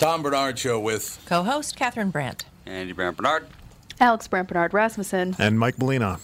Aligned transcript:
Tom 0.00 0.22
Barnard 0.22 0.58
Show 0.58 0.80
with 0.80 1.20
Co-host 1.26 1.76
Catherine 1.76 2.08
Brandt. 2.08 2.46
Andy 2.64 2.94
Brandt 2.94 3.18
Barnard. 3.18 3.46
Alex 4.00 4.26
Brandt 4.26 4.48
Barnard 4.48 4.72
Rasmussen. 4.72 5.36
And 5.38 5.58
Mike 5.58 5.78
Molina. 5.78 6.18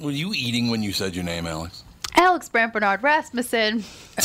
Were 0.00 0.10
you 0.10 0.32
eating 0.34 0.68
when 0.68 0.82
you 0.82 0.92
said 0.92 1.14
your 1.14 1.22
name, 1.22 1.46
Alex? 1.46 1.84
Alex 2.16 2.48
Brandt 2.48 2.72
Barnard 2.72 3.04
Rasmussen. 3.04 3.84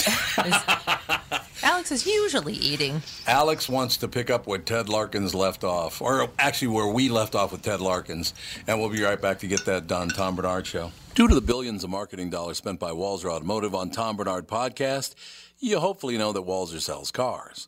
Alex 1.61 1.91
is 1.91 2.07
usually 2.07 2.55
eating. 2.55 3.03
Alex 3.27 3.69
wants 3.69 3.95
to 3.97 4.07
pick 4.07 4.31
up 4.31 4.47
where 4.47 4.57
Ted 4.57 4.89
Larkins 4.89 5.35
left 5.35 5.63
off, 5.63 6.01
or 6.01 6.27
actually 6.39 6.69
where 6.69 6.87
we 6.87 7.09
left 7.09 7.35
off 7.35 7.51
with 7.51 7.61
Ted 7.61 7.79
Larkins, 7.79 8.33
and 8.65 8.79
we'll 8.79 8.89
be 8.89 9.03
right 9.03 9.21
back 9.21 9.37
to 9.39 9.47
get 9.47 9.65
that 9.65 9.85
done. 9.85 10.09
Tom 10.09 10.35
Barnard 10.35 10.65
Show. 10.65 10.91
Due 11.13 11.27
to 11.27 11.35
the 11.35 11.41
billions 11.41 11.83
of 11.83 11.91
marketing 11.91 12.31
dollars 12.31 12.57
spent 12.57 12.79
by 12.79 12.89
Walser 12.89 13.25
Automotive 13.31 13.75
on 13.75 13.91
Tom 13.91 14.17
Barnard 14.17 14.47
Podcast, 14.47 15.13
you 15.59 15.79
hopefully 15.79 16.17
know 16.17 16.33
that 16.33 16.41
Walser 16.41 16.81
sells 16.81 17.11
cars. 17.11 17.67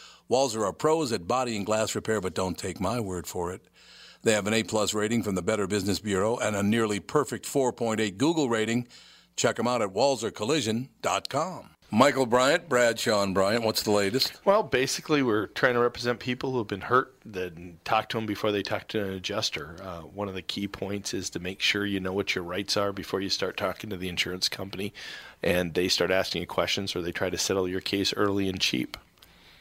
Walser 0.31 0.63
are 0.63 0.71
pros 0.71 1.11
at 1.11 1.27
body 1.27 1.57
and 1.57 1.65
glass 1.65 1.93
repair, 1.93 2.21
but 2.21 2.33
don't 2.33 2.57
take 2.57 2.79
my 2.79 3.01
word 3.01 3.27
for 3.27 3.51
it. 3.51 3.61
They 4.23 4.31
have 4.31 4.47
an 4.47 4.53
A 4.53 4.63
plus 4.63 4.93
rating 4.93 5.23
from 5.23 5.35
the 5.35 5.41
Better 5.41 5.67
Business 5.67 5.99
Bureau 5.99 6.37
and 6.37 6.55
a 6.55 6.63
nearly 6.63 7.01
perfect 7.01 7.45
4.8 7.45 8.17
Google 8.17 8.47
rating. 8.47 8.87
Check 9.35 9.57
them 9.57 9.67
out 9.67 9.81
at 9.81 9.89
walsercollision.com. 9.89 11.71
Michael 11.93 12.25
Bryant, 12.25 12.69
Bradshaw 12.69 13.21
and 13.21 13.33
Bryant, 13.33 13.65
what's 13.65 13.83
the 13.83 13.91
latest? 13.91 14.31
Well, 14.45 14.63
basically, 14.63 15.21
we're 15.21 15.47
trying 15.47 15.73
to 15.73 15.81
represent 15.81 16.21
people 16.21 16.53
who 16.53 16.59
have 16.59 16.67
been 16.67 16.79
hurt, 16.79 17.13
then 17.25 17.79
talk 17.83 18.07
to 18.09 18.17
them 18.17 18.25
before 18.25 18.53
they 18.53 18.63
talk 18.63 18.87
to 18.89 19.03
an 19.03 19.11
adjuster. 19.11 19.75
Uh, 19.83 19.99
one 20.03 20.29
of 20.29 20.33
the 20.33 20.41
key 20.41 20.69
points 20.69 21.13
is 21.13 21.29
to 21.31 21.39
make 21.39 21.59
sure 21.59 21.85
you 21.85 21.99
know 21.99 22.13
what 22.13 22.35
your 22.35 22.45
rights 22.45 22.77
are 22.77 22.93
before 22.93 23.19
you 23.19 23.27
start 23.27 23.57
talking 23.57 23.89
to 23.89 23.97
the 23.97 24.07
insurance 24.07 24.47
company 24.47 24.93
and 25.43 25.73
they 25.73 25.89
start 25.89 26.09
asking 26.09 26.39
you 26.39 26.47
questions 26.47 26.95
or 26.95 27.01
they 27.01 27.11
try 27.11 27.29
to 27.29 27.37
settle 27.37 27.67
your 27.67 27.81
case 27.81 28.13
early 28.15 28.47
and 28.47 28.61
cheap. 28.61 28.95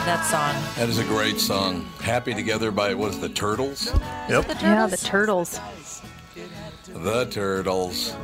Love 0.00 0.06
that 0.06 0.24
song. 0.24 0.74
That 0.76 0.88
is 0.88 0.98
a 0.98 1.04
great 1.04 1.38
song. 1.38 1.84
Happy 2.00 2.32
Together 2.32 2.70
by, 2.70 2.94
what 2.94 3.10
is 3.10 3.18
it, 3.18 3.20
the 3.20 3.28
Turtles? 3.28 3.92
Yep. 4.30 4.46
The 4.46 4.54
Yeah, 4.62 4.86
the 4.86 4.96
Turtles? 4.96 5.58
turtles. 5.58 6.02
The 6.86 7.26
Turtles. 7.26 8.14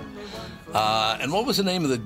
Uh, 0.73 1.19
and 1.21 1.31
what 1.31 1.45
was 1.45 1.59
the 1.59 1.63
name 1.63 1.85
of 1.85 1.91
the, 1.91 1.99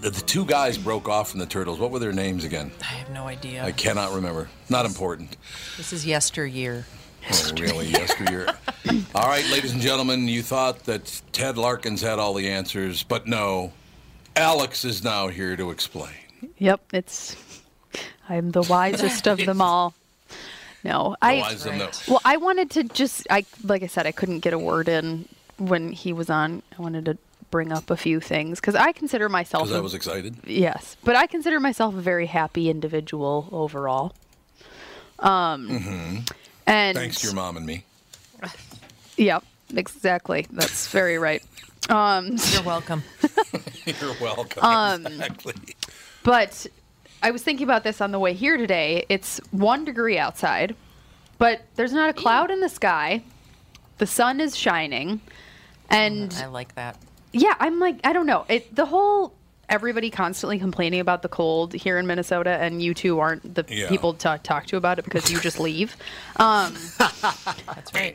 the 0.00 0.10
the 0.10 0.20
two 0.22 0.46
guys 0.46 0.78
broke 0.78 1.08
off 1.10 1.30
from 1.30 1.40
the 1.40 1.46
Turtles? 1.46 1.78
What 1.78 1.90
were 1.90 1.98
their 1.98 2.12
names 2.12 2.44
again? 2.44 2.70
I 2.80 2.84
have 2.84 3.10
no 3.10 3.26
idea. 3.26 3.62
I 3.62 3.72
cannot 3.72 4.14
remember. 4.14 4.48
Not 4.70 4.86
important. 4.86 5.36
This 5.76 5.92
is 5.92 6.06
yesteryear. 6.06 6.86
Oh, 7.30 7.50
really, 7.60 7.88
yesteryear. 7.88 8.46
all 9.14 9.28
right, 9.28 9.46
ladies 9.50 9.72
and 9.72 9.82
gentlemen, 9.82 10.26
you 10.26 10.42
thought 10.42 10.84
that 10.84 11.20
Ted 11.32 11.58
Larkins 11.58 12.00
had 12.00 12.18
all 12.18 12.32
the 12.32 12.48
answers, 12.48 13.02
but 13.02 13.26
no. 13.26 13.72
Alex 14.36 14.84
is 14.86 15.04
now 15.04 15.28
here 15.28 15.54
to 15.56 15.70
explain. 15.70 16.14
Yep, 16.58 16.80
it's. 16.94 17.36
I'm 18.28 18.50
the 18.50 18.62
wisest 18.62 19.26
of 19.26 19.38
them 19.38 19.60
all. 19.60 19.94
No, 20.84 21.16
I. 21.20 21.38
Wise 21.38 21.66
of. 21.66 22.08
Well, 22.08 22.20
I 22.24 22.36
wanted 22.36 22.70
to 22.72 22.84
just. 22.84 23.26
I 23.30 23.44
like 23.64 23.82
I 23.82 23.86
said, 23.86 24.06
I 24.06 24.12
couldn't 24.12 24.40
get 24.40 24.52
a 24.52 24.58
word 24.58 24.88
in 24.88 25.28
when 25.58 25.92
he 25.92 26.12
was 26.12 26.30
on. 26.30 26.62
I 26.78 26.82
wanted 26.82 27.04
to 27.06 27.18
bring 27.50 27.72
up 27.72 27.90
a 27.90 27.96
few 27.96 28.20
things 28.20 28.60
because 28.60 28.74
I 28.74 28.92
consider 28.92 29.28
myself. 29.28 29.64
Because 29.64 29.76
I 29.76 29.80
a- 29.80 29.82
was 29.82 29.94
excited. 29.94 30.36
Yes, 30.44 30.96
but 31.04 31.16
I 31.16 31.26
consider 31.26 31.58
myself 31.58 31.94
a 31.94 32.00
very 32.00 32.26
happy 32.26 32.70
individual 32.70 33.48
overall. 33.50 34.14
Um, 35.18 35.68
mm-hmm. 35.68 36.16
and 36.66 36.96
Thanks 36.96 37.20
to 37.22 37.26
your 37.26 37.34
mom 37.34 37.56
and 37.56 37.66
me. 37.66 37.84
Yep, 39.16 39.44
exactly. 39.74 40.46
That's 40.50 40.88
very 40.88 41.18
right. 41.18 41.42
Um, 41.88 42.36
You're 42.52 42.62
welcome. 42.62 43.02
You're 43.84 44.14
welcome. 44.20 44.62
Um, 44.62 45.06
exactly. 45.06 45.54
but 46.22 46.66
I 47.22 47.30
was 47.30 47.42
thinking 47.42 47.64
about 47.64 47.84
this 47.84 48.00
on 48.00 48.12
the 48.12 48.18
way 48.18 48.32
here 48.32 48.56
today. 48.56 49.04
It's 49.08 49.38
one 49.50 49.84
degree 49.84 50.18
outside, 50.18 50.74
but 51.38 51.62
there's 51.76 51.92
not 51.92 52.10
a 52.10 52.12
cloud 52.12 52.50
in 52.50 52.60
the 52.60 52.68
sky. 52.68 53.22
The 53.98 54.06
sun 54.06 54.40
is 54.40 54.56
shining, 54.56 55.20
and 55.90 56.32
I 56.40 56.46
like 56.46 56.74
that. 56.76 56.96
yeah, 57.32 57.54
I'm 57.58 57.80
like, 57.80 57.98
I 58.04 58.12
don't 58.12 58.26
know. 58.26 58.44
It 58.48 58.74
the 58.74 58.86
whole 58.86 59.34
everybody 59.68 60.08
constantly 60.08 60.58
complaining 60.58 60.98
about 61.00 61.20
the 61.22 61.28
cold 61.28 61.74
here 61.74 61.98
in 61.98 62.06
Minnesota, 62.06 62.50
and 62.50 62.80
you 62.80 62.94
two 62.94 63.18
aren't 63.18 63.54
the 63.56 63.64
Yeah. 63.68 63.88
people 63.88 64.14
to 64.14 64.38
talk 64.42 64.66
to 64.66 64.76
about 64.76 64.98
it 65.00 65.04
because 65.04 65.30
you 65.30 65.40
just 65.40 65.58
leave. 65.60 65.96
Um, 66.36 66.72
That's 66.98 67.92
right. 67.92 68.14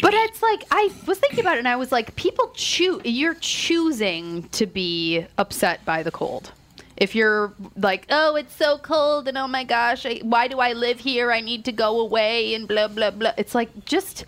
but 0.00 0.14
it's 0.14 0.40
like 0.42 0.62
I 0.70 0.90
was 1.08 1.18
thinking 1.18 1.40
about 1.40 1.56
it, 1.56 1.58
and 1.58 1.68
I 1.68 1.74
was 1.74 1.90
like, 1.90 2.14
people 2.14 2.52
choose. 2.54 3.00
You're 3.04 3.34
choosing 3.34 4.44
to 4.50 4.66
be 4.66 5.26
upset 5.38 5.84
by 5.84 6.04
the 6.04 6.12
cold. 6.12 6.52
If 6.96 7.14
you're 7.14 7.52
like, 7.76 8.06
oh, 8.10 8.36
it's 8.36 8.54
so 8.54 8.78
cold, 8.78 9.28
and 9.28 9.38
oh 9.38 9.48
my 9.48 9.64
gosh, 9.64 10.06
I, 10.06 10.20
why 10.22 10.48
do 10.48 10.60
I 10.60 10.72
live 10.72 11.00
here? 11.00 11.32
I 11.32 11.40
need 11.40 11.64
to 11.66 11.72
go 11.72 12.00
away, 12.00 12.54
and 12.54 12.68
blah 12.68 12.88
blah 12.88 13.10
blah. 13.10 13.32
It's 13.36 13.54
like 13.54 13.84
just 13.84 14.24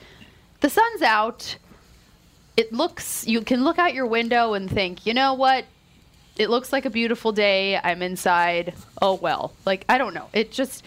the 0.61 0.71
sun's 0.71 1.03
out. 1.03 1.57
It 2.57 2.73
looks. 2.73 3.27
You 3.27 3.43
can 3.43 3.65
look 3.65 3.79
out 3.79 3.95
your 3.95 4.07
window 4.07 4.55
and 4.55 4.71
think, 4.71 5.07
you 5.07 5.15
know 5.15 5.35
what? 5.35 5.65
It 6.37 6.51
looks 6.51 6.73
like 6.73 6.85
a 6.85 6.91
beautiful 6.91 7.33
day. 7.33 7.79
I'm 7.79 8.03
inside. 8.03 8.75
Oh 9.01 9.15
well. 9.15 9.53
Like 9.67 9.85
I 9.89 9.99
don't 9.99 10.15
know. 10.15 10.29
It 10.33 10.51
just 10.51 10.85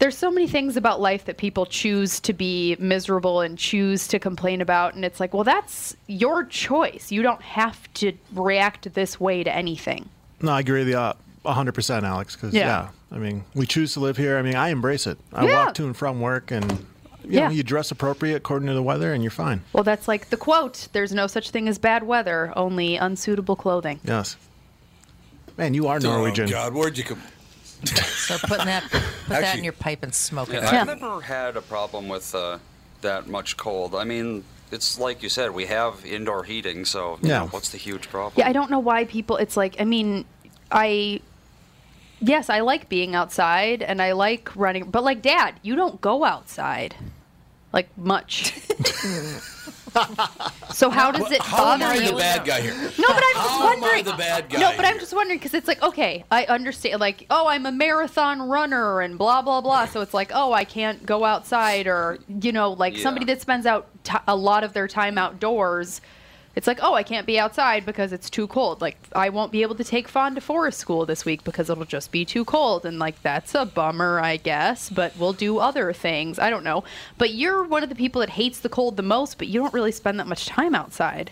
there's 0.00 0.16
so 0.16 0.30
many 0.30 0.48
things 0.48 0.78
about 0.78 0.98
life 0.98 1.26
that 1.26 1.36
people 1.36 1.66
choose 1.66 2.20
to 2.20 2.32
be 2.32 2.74
miserable 2.80 3.42
and 3.42 3.58
choose 3.58 4.08
to 4.08 4.18
complain 4.18 4.62
about 4.62 4.94
and 4.94 5.04
it's 5.04 5.20
like 5.20 5.32
well 5.34 5.44
that's 5.44 5.94
your 6.06 6.44
choice 6.44 7.12
you 7.12 7.22
don't 7.22 7.42
have 7.42 7.92
to 7.92 8.12
react 8.32 8.92
this 8.94 9.20
way 9.20 9.44
to 9.44 9.54
anything 9.54 10.08
No, 10.42 10.52
I 10.52 10.60
agree 10.60 10.80
with 10.80 10.88
you 10.88 10.96
uh, 10.98 11.14
100%, 11.44 12.02
Alex. 12.02 12.34
Because, 12.36 12.54
Yeah. 12.54 12.66
yeah. 12.66 12.88
I 13.12 13.18
mean, 13.18 13.44
we 13.54 13.66
choose 13.66 13.92
to 13.94 14.00
live 14.00 14.16
here. 14.16 14.38
I 14.38 14.42
mean, 14.42 14.56
I 14.56 14.68
embrace 14.68 15.06
it. 15.06 15.18
I 15.32 15.46
Yeah. 15.46 15.64
walk 15.66 15.74
to 15.74 15.84
and 15.86 15.96
from 15.96 16.20
work, 16.20 16.50
and 16.50 16.86
You 17.22 17.36
know, 17.36 17.42
Yeah. 17.42 17.50
you 17.50 17.62
dress 17.62 17.90
appropriate 17.90 18.36
according 18.36 18.66
to 18.68 18.74
the 18.74 18.82
weather, 18.82 19.12
and 19.12 19.22
you're 19.22 19.30
fine. 19.30 19.62
Well, 19.74 19.84
that's 19.84 20.08
like 20.08 20.30
the 20.30 20.38
quote 20.38 20.88
there's 20.92 21.12
no 21.12 21.26
such 21.26 21.50
thing 21.50 21.68
as 21.68 21.78
bad 21.78 22.02
weather, 22.02 22.50
only 22.56 22.96
unsuitable 22.96 23.56
clothing. 23.56 24.00
Yes. 24.02 24.36
Man, 25.58 25.74
you 25.74 25.86
are 25.86 26.00
Norwegian. 26.00 26.46
Oh, 26.48 26.50
God, 26.52 26.72
where'd 26.74 26.96
you 26.96 27.04
come? 27.04 27.22
Start 27.84 28.40
putting 28.42 28.66
that, 28.66 28.84
put 28.90 29.02
that 29.28 29.58
in 29.58 29.62
your 29.64 29.74
pipe 29.74 30.02
and 30.02 30.14
smoke 30.14 30.48
it. 30.48 30.54
Yeah, 30.62 30.72
Yeah. 30.72 30.80
I've 30.80 30.86
never 31.00 31.20
had 31.20 31.56
a 31.58 31.62
problem 31.62 32.08
with 32.08 32.34
uh, 32.34 32.56
that 33.02 33.28
much 33.28 33.58
cold. 33.58 33.94
I 33.94 34.04
mean, 34.04 34.42
it's 34.70 34.98
like 34.98 35.22
you 35.22 35.28
said, 35.28 35.52
we 35.52 35.66
have 35.66 36.04
indoor 36.06 36.44
heating, 36.44 36.84
so 36.84 37.18
Yeah. 37.22 37.38
know, 37.40 37.46
what's 37.48 37.70
the 37.70 37.78
huge 37.78 38.08
problem? 38.08 38.34
Yeah, 38.36 38.48
I 38.48 38.52
don't 38.52 38.70
know 38.70 38.78
why 38.78 39.04
people. 39.04 39.36
It's 39.36 39.56
like 39.56 39.76
I 39.80 39.84
mean, 39.84 40.24
I. 40.70 41.20
Yes, 42.22 42.50
I 42.50 42.60
like 42.60 42.90
being 42.90 43.14
outside 43.14 43.80
and 43.82 44.02
I 44.02 44.12
like 44.12 44.54
running, 44.54 44.90
but 44.90 45.02
like 45.02 45.22
Dad, 45.22 45.54
you 45.62 45.74
don't 45.74 46.00
go 46.02 46.24
outside, 46.24 46.94
like 47.72 47.88
much. 47.96 48.52
so 50.72 50.90
how 50.90 51.10
does 51.10 51.30
it 51.32 51.40
How 51.42 51.72
am 51.72 51.80
bother 51.80 51.92
I 51.92 51.96
you? 52.04 52.10
the 52.12 52.16
bad 52.16 52.44
guy 52.46 52.60
here? 52.60 52.74
No, 52.74 53.08
but 53.08 53.22
I'm 53.24 53.34
just 53.34 53.48
How 53.48 53.56
am 53.56 53.62
I 53.62 53.80
wondering. 53.80 54.04
the 54.04 54.12
bad 54.14 54.48
guy 54.48 54.58
no, 54.60 54.72
but 54.76 54.84
I'm 54.84 54.98
just 54.98 55.12
wondering 55.12 55.38
because 55.38 55.54
it's 55.54 55.68
like 55.68 55.82
okay, 55.82 56.24
I 56.30 56.44
understand. 56.46 57.00
Like, 57.00 57.26
oh, 57.30 57.46
I'm 57.48 57.66
a 57.66 57.72
marathon 57.72 58.42
runner 58.42 59.00
and 59.00 59.18
blah 59.18 59.42
blah 59.42 59.60
blah. 59.60 59.86
So 59.86 60.00
it's 60.00 60.14
like, 60.14 60.30
oh, 60.34 60.52
I 60.52 60.64
can't 60.64 61.04
go 61.04 61.24
outside, 61.24 61.86
or 61.86 62.18
you 62.42 62.52
know, 62.52 62.70
like 62.72 62.96
Yeah. 62.96 63.02
somebody 63.02 63.26
that 63.26 63.40
spends 63.40 63.66
out 63.66 63.88
t- 64.04 64.14
a 64.28 64.36
lot 64.36 64.64
of 64.64 64.72
their 64.72 64.88
time 64.88 65.18
outdoors. 65.18 66.00
It's 66.56 66.66
like, 66.66 66.80
oh, 66.82 66.94
I 66.94 67.04
can't 67.04 67.26
be 67.26 67.38
outside 67.38 67.86
because 67.86 68.12
it's 68.12 68.28
too 68.28 68.48
cold. 68.48 68.80
Like, 68.80 68.96
I 69.14 69.28
won't 69.28 69.52
be 69.52 69.62
able 69.62 69.76
to 69.76 69.84
take 69.84 70.08
Fawn 70.08 70.34
to 70.34 70.40
forest 70.40 70.78
school 70.80 71.06
this 71.06 71.24
week 71.24 71.44
because 71.44 71.70
it'll 71.70 71.84
just 71.84 72.10
be 72.10 72.24
too 72.24 72.44
cold. 72.44 72.84
And, 72.84 72.98
like, 72.98 73.22
that's 73.22 73.54
a 73.54 73.64
bummer, 73.64 74.20
I 74.20 74.36
guess. 74.36 74.90
But 74.90 75.16
we'll 75.16 75.32
do 75.32 75.58
other 75.58 75.92
things. 75.92 76.40
I 76.40 76.50
don't 76.50 76.64
know. 76.64 76.82
But 77.18 77.34
you're 77.34 77.62
one 77.62 77.84
of 77.84 77.88
the 77.88 77.94
people 77.94 78.20
that 78.20 78.30
hates 78.30 78.58
the 78.58 78.68
cold 78.68 78.96
the 78.96 79.02
most, 79.04 79.38
but 79.38 79.46
you 79.46 79.60
don't 79.60 79.72
really 79.72 79.92
spend 79.92 80.18
that 80.18 80.26
much 80.26 80.46
time 80.46 80.74
outside. 80.74 81.30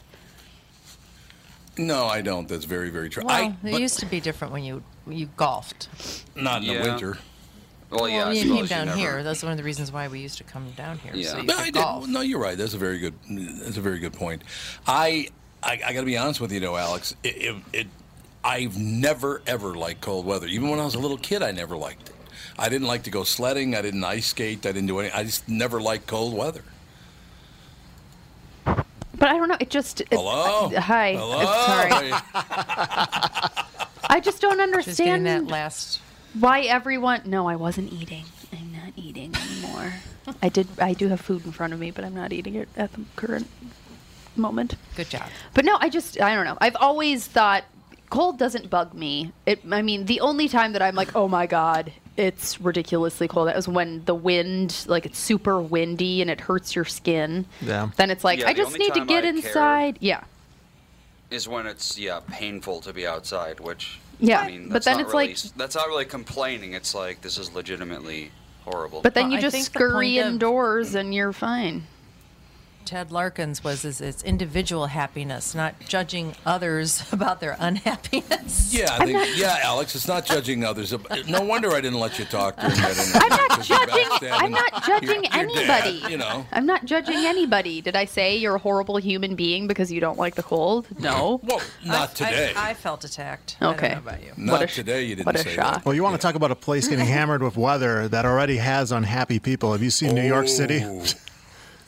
No, 1.76 2.06
I 2.06 2.22
don't. 2.22 2.48
That's 2.48 2.64
very, 2.64 2.90
very 2.90 3.08
true. 3.08 3.24
Well, 3.24 3.34
I, 3.62 3.68
it 3.68 3.80
used 3.80 4.00
to 4.00 4.06
be 4.06 4.20
different 4.20 4.52
when 4.52 4.64
you 4.64 4.82
you 5.06 5.30
golfed. 5.36 5.88
not 6.36 6.62
in 6.62 6.70
Yeah. 6.70 6.82
the 6.82 6.88
winter. 6.90 7.18
Well, 7.90 8.08
yeah, 8.08 8.28
I 8.28 8.32
you 8.32 8.40
suppose 8.42 8.54
came 8.54 8.62
you 8.62 8.66
down 8.68 8.86
never- 8.86 8.98
here. 8.98 9.22
That's 9.22 9.42
one 9.42 9.52
of 9.52 9.56
the 9.58 9.64
reasons 9.64 9.90
why 9.90 10.08
we 10.08 10.20
used 10.20 10.38
to 10.38 10.44
come 10.44 10.70
down 10.72 10.98
here. 10.98 11.12
Yeah. 11.14 11.28
So 11.30 11.36
you 11.38 11.44
No, 11.44 11.54
could 11.54 11.60
I 11.62 11.64
did. 11.66 11.74
golf. 11.74 12.06
No, 12.06 12.20
you're 12.20 12.38
right. 12.40 12.56
That's 12.58 12.74
a 12.74 12.78
very 12.78 12.98
good. 12.98 13.14
That's 13.30 13.76
a 13.78 13.80
very 13.80 13.98
good 13.98 14.12
point. 14.12 14.42
I 14.86 15.28
I, 15.62 15.80
I 15.86 15.92
got 15.92 16.00
to 16.00 16.06
be 16.06 16.16
honest 16.18 16.40
with 16.40 16.52
you, 16.52 16.60
though, 16.60 16.76
Alex. 16.76 17.14
It, 17.24 17.36
it, 17.36 17.56
it 17.72 17.86
I've 18.44 18.76
never 18.78 19.42
ever 19.46 19.74
liked 19.74 20.00
cold 20.02 20.26
weather. 20.26 20.46
Even 20.46 20.68
when 20.68 20.78
I 20.80 20.84
was 20.84 20.94
a 20.94 20.98
little 20.98 21.16
kid, 21.18 21.42
I 21.42 21.50
never 21.52 21.76
liked 21.76 22.08
it. 22.10 22.14
I 22.58 22.68
didn't 22.68 22.86
like 22.88 23.04
to 23.04 23.10
go 23.10 23.24
sledding. 23.24 23.74
I 23.74 23.82
didn't 23.82 24.04
ice 24.04 24.26
skate. 24.26 24.66
I 24.66 24.72
didn't 24.72 24.86
do 24.88 24.98
any. 25.00 25.10
I 25.10 25.24
just 25.24 25.48
never 25.48 25.80
liked 25.80 26.06
cold 26.06 26.34
weather. 26.34 26.62
But 28.64 29.28
I 29.30 29.36
don't 29.36 29.48
know. 29.48 29.56
It 29.58 29.70
just. 29.70 30.00
It, 30.02 30.08
Hello. 30.12 30.66
uh, 30.66 30.80
hi. 30.80 31.14
Hello. 31.14 31.42
Sorry. 31.66 32.12
I 34.10 34.20
just 34.20 34.40
don't 34.40 34.60
understand 34.60 34.96
Just 34.96 34.98
getting 34.98 35.24
that 35.24 35.46
last. 35.46 36.00
Why 36.34 36.62
everyone. 36.62 37.22
No, 37.24 37.48
I 37.48 37.56
wasn't 37.56 37.92
eating. 37.92 38.24
I'm 38.52 38.72
not 38.72 38.92
eating 38.96 39.34
anymore. 39.34 39.94
I 40.42 40.48
did. 40.48 40.66
I 40.78 40.92
do 40.94 41.08
have 41.08 41.20
food 41.20 41.44
in 41.46 41.52
front 41.52 41.72
of 41.72 41.78
me, 41.80 41.90
but 41.90 42.04
I'm 42.04 42.14
not 42.14 42.32
eating 42.32 42.54
it 42.54 42.68
at 42.76 42.92
the 42.92 43.00
current 43.16 43.48
moment. 44.36 44.76
Good 44.96 45.10
job. 45.10 45.28
But 45.54 45.64
no, 45.64 45.76
I 45.80 45.88
just. 45.88 46.20
I 46.20 46.34
don't 46.34 46.44
know. 46.44 46.58
I've 46.60 46.76
always 46.76 47.26
thought 47.26 47.64
cold 48.10 48.38
doesn't 48.38 48.70
bug 48.70 48.94
me. 48.94 49.32
It. 49.46 49.60
I 49.70 49.82
mean, 49.82 50.06
the 50.06 50.20
only 50.20 50.48
time 50.48 50.72
that 50.72 50.82
I'm 50.82 50.94
like, 50.94 51.14
oh 51.14 51.28
my 51.28 51.46
god. 51.46 51.92
It's 52.16 52.60
ridiculously 52.60 53.28
cold. 53.28 53.46
That 53.46 53.54
was 53.54 53.68
when 53.68 54.04
the 54.04 54.14
wind, 54.14 54.84
like 54.88 55.06
it's 55.06 55.20
super 55.20 55.60
windy 55.60 56.20
and 56.20 56.28
it 56.28 56.40
hurts 56.40 56.74
your 56.74 56.84
skin. 56.84 57.46
Yeah. 57.60 57.90
Then 57.96 58.10
it's 58.10 58.24
like 58.24 58.40
Yeah, 58.40 58.48
I 58.48 58.54
just 58.54 58.76
need 58.76 58.92
to 58.94 59.04
get 59.04 59.24
I 59.24 59.28
inside. 59.28 59.98
Yeah. 60.00 60.24
is 61.30 61.46
when 61.46 61.66
it's 61.68 61.96
yeah 61.96 62.18
painful 62.26 62.80
to 62.80 62.92
be 62.92 63.06
outside, 63.06 63.60
which 63.60 64.00
Yeah, 64.20 64.40
I 64.40 64.46
mean, 64.48 64.68
but 64.68 64.84
then 64.84 65.00
it's 65.00 65.12
really, 65.12 65.28
like- 65.28 65.38
that's 65.56 65.74
not 65.74 65.88
really 65.88 66.04
complaining. 66.04 66.72
It's 66.74 66.94
like 66.94 67.20
this 67.20 67.38
is 67.38 67.52
legitimately 67.54 68.30
horrible. 68.64 69.00
But 69.02 69.14
then 69.14 69.26
Well, 69.28 69.34
you 69.36 69.40
just 69.40 69.54
think 69.54 69.66
the 69.66 69.78
scurry 69.78 70.18
of- 70.18 70.26
indoors 70.26 70.94
and 70.94 71.14
you're 71.14 71.32
fine. 71.32 71.86
Ted 72.88 73.12
Larkins 73.12 73.62
was 73.62 73.84
is 73.84 74.00
it's 74.00 74.22
individual 74.22 74.86
happiness, 74.86 75.54
not 75.54 75.74
judging 75.80 76.34
others 76.46 77.02
about 77.12 77.38
their 77.38 77.54
unhappiness. 77.60 78.72
Yeah, 78.72 78.96
I 78.98 79.04
think. 79.04 79.36
yeah, 79.38 79.58
Alex. 79.62 79.94
It's 79.94 80.08
not 80.08 80.24
judging 80.24 80.64
others. 80.64 80.94
No 81.28 81.42
wonder 81.42 81.70
I 81.72 81.82
didn't 81.82 82.00
let 82.00 82.18
you 82.18 82.24
talk 82.24 82.56
during 82.58 82.74
that 82.76 82.96
interview. 82.96 83.20
I'm 83.20 83.28
not 83.28 83.48
'cause 83.50 83.68
you're 83.68 83.86
judging. 83.86 84.32
I'm 84.32 84.50
not 84.52 84.84
judging 84.86 85.08
your- 85.08 85.50
your 85.50 85.66
dad, 85.66 85.84
anybody. 85.86 86.10
you 86.12 86.16
know. 86.16 86.46
I'm 86.50 86.64
not 86.64 86.86
judging 86.86 87.16
anybody. 87.18 87.82
Did 87.82 87.94
I 87.94 88.06
say 88.06 88.36
you're 88.38 88.54
a 88.54 88.58
horrible 88.58 88.96
human 88.96 89.34
being 89.34 89.66
because 89.66 89.92
you 89.92 90.00
don't 90.00 90.18
like 90.18 90.34
the 90.34 90.42
cold? 90.42 90.86
No. 90.98 91.40
Well, 91.44 91.60
not 91.84 92.14
today. 92.14 92.54
I, 92.56 92.70
I 92.70 92.74
felt 92.74 93.04
attacked. 93.04 93.58
I 93.60 93.66
Okay. 93.66 93.88
don't 93.88 94.04
know 94.04 94.10
about 94.10 94.22
you. 94.22 94.32
not 94.38 94.60
what 94.60 94.70
a 94.70 94.74
today. 94.74 95.02
You 95.04 95.16
didn't 95.16 95.26
what 95.26 95.36
a 95.36 95.40
say 95.40 95.54
shock. 95.54 95.74
that. 95.74 95.84
Well, 95.84 95.94
you 95.94 96.02
want 96.02 96.14
to 96.14 96.22
talk 96.26 96.36
about 96.36 96.50
a 96.50 96.56
place 96.56 96.88
getting 96.88 97.04
hammered 97.16 97.42
with 97.42 97.58
weather 97.58 98.08
that 98.08 98.24
already 98.24 98.56
has 98.56 98.92
unhappy 98.92 99.38
people. 99.38 99.72
Have 99.72 99.82
you 99.82 99.90
seen 99.90 100.14
New 100.14 100.26
York 100.26 100.48
City? 100.48 100.82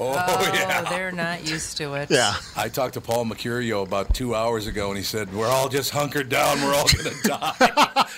Oh. 0.02 0.12
Oh, 0.29 0.52
yeah. 0.55 0.82
they're 0.88 1.12
not 1.12 1.47
used 1.47 1.76
to 1.76 1.93
it. 1.94 2.11
Yeah. 2.11 2.32
I 2.56 2.69
talked 2.70 2.94
to 2.94 3.00
Paul 3.02 3.26
Mercurio 3.26 3.82
about 3.85 4.14
two 4.14 4.35
hours 4.35 4.67
ago, 4.67 4.88
and 4.88 4.97
he 4.97 5.02
said, 5.05 5.31
"We're 5.35 5.47
all 5.47 5.69
just 5.69 5.91
hunkered 5.91 6.31
down. 6.31 6.61
We're 6.62 6.75
all 6.75 6.87
going 6.88 7.14
to 7.23 7.29
die." 7.29 8.17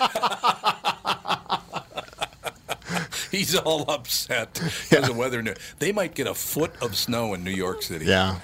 He's 3.31 3.55
all 3.55 3.89
upset 3.89 4.53
because 4.53 5.09
of 5.09 5.17
weather. 5.17 5.41
new- 5.41 5.55
They 5.79 5.91
might 5.91 6.13
get 6.15 6.27
a 6.27 6.33
foot 6.33 6.71
of 6.81 6.95
snow 6.95 7.33
in 7.33 7.43
New 7.43 7.51
York 7.51 7.81
City. 7.81 8.05
Yeah. 8.05 8.37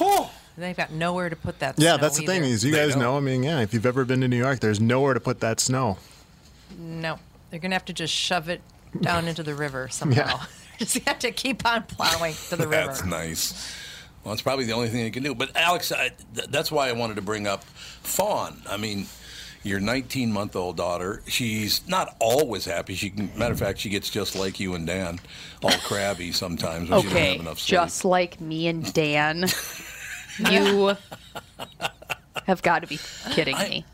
Oh, 0.00 0.30
They've 0.58 0.76
got 0.76 0.90
nowhere 0.92 1.30
to 1.30 1.36
put 1.36 1.60
that. 1.60 1.76
Yeah, 1.78 1.96
that's 1.96 2.18
the 2.18 2.26
thing 2.26 2.42
either. 2.44 2.52
is 2.52 2.62
you 2.64 2.72
They 2.72 2.78
guys 2.78 2.90
don't. 2.90 3.02
know. 3.02 3.16
I 3.16 3.20
mean, 3.20 3.42
yeah, 3.42 3.60
if 3.60 3.72
you've 3.72 3.86
ever 3.86 4.04
been 4.04 4.20
to 4.20 4.28
New 4.28 4.36
York, 4.36 4.60
there's 4.60 4.80
nowhere 4.80 5.14
to 5.14 5.20
put 5.20 5.40
that 5.40 5.60
snow. 5.60 5.96
No, 6.78 7.18
they're 7.50 7.60
gonna 7.60 7.74
have 7.74 7.86
to 7.86 7.92
just 7.94 8.12
shove 8.12 8.48
it 8.50 8.60
down 9.00 9.28
into 9.28 9.42
the 9.42 9.54
river 9.54 9.88
somehow. 9.90 10.40
Just 10.84 10.98
have 11.06 11.18
to 11.20 11.30
keep 11.30 11.64
on 11.66 11.82
plowing 11.84 12.34
to 12.48 12.56
the 12.56 12.66
river. 12.68 12.86
that's 12.86 13.04
nice. 13.04 13.76
Well, 14.24 14.32
it's 14.32 14.42
probably 14.42 14.64
the 14.66 14.72
only 14.72 14.88
thing 14.88 15.00
they 15.02 15.10
can 15.10 15.22
do. 15.22 15.34
But 15.34 15.56
Alex, 15.56 15.90
I, 15.92 16.10
th- 16.34 16.48
that's 16.48 16.70
why 16.70 16.88
I 16.88 16.92
wanted 16.92 17.16
to 17.16 17.22
bring 17.22 17.46
up 17.46 17.64
Fawn. 17.64 18.62
I 18.70 18.76
mean, 18.76 19.06
your 19.64 19.80
19 19.80 20.32
month 20.32 20.54
old 20.56 20.76
daughter. 20.76 21.22
She's 21.26 21.86
not 21.88 22.14
always 22.20 22.64
happy. 22.64 22.94
She, 22.94 23.10
can, 23.10 23.30
matter 23.36 23.52
of 23.52 23.58
fact, 23.58 23.78
she 23.80 23.88
gets 23.88 24.10
just 24.10 24.36
like 24.36 24.60
you 24.60 24.74
and 24.74 24.86
Dan, 24.86 25.18
all 25.62 25.70
crabby 25.84 26.30
sometimes 26.32 26.88
when 26.90 27.00
she 27.00 27.06
doesn't 27.08 27.10
Okay, 27.18 27.32
have 27.32 27.40
enough 27.40 27.58
sleep. 27.58 27.80
just 27.80 28.04
like 28.04 28.40
me 28.40 28.68
and 28.68 28.92
Dan. 28.92 29.46
you 30.50 30.96
have 32.46 32.62
got 32.62 32.80
to 32.80 32.86
be 32.86 32.98
kidding 33.30 33.54
I- 33.56 33.68
me. 33.68 33.84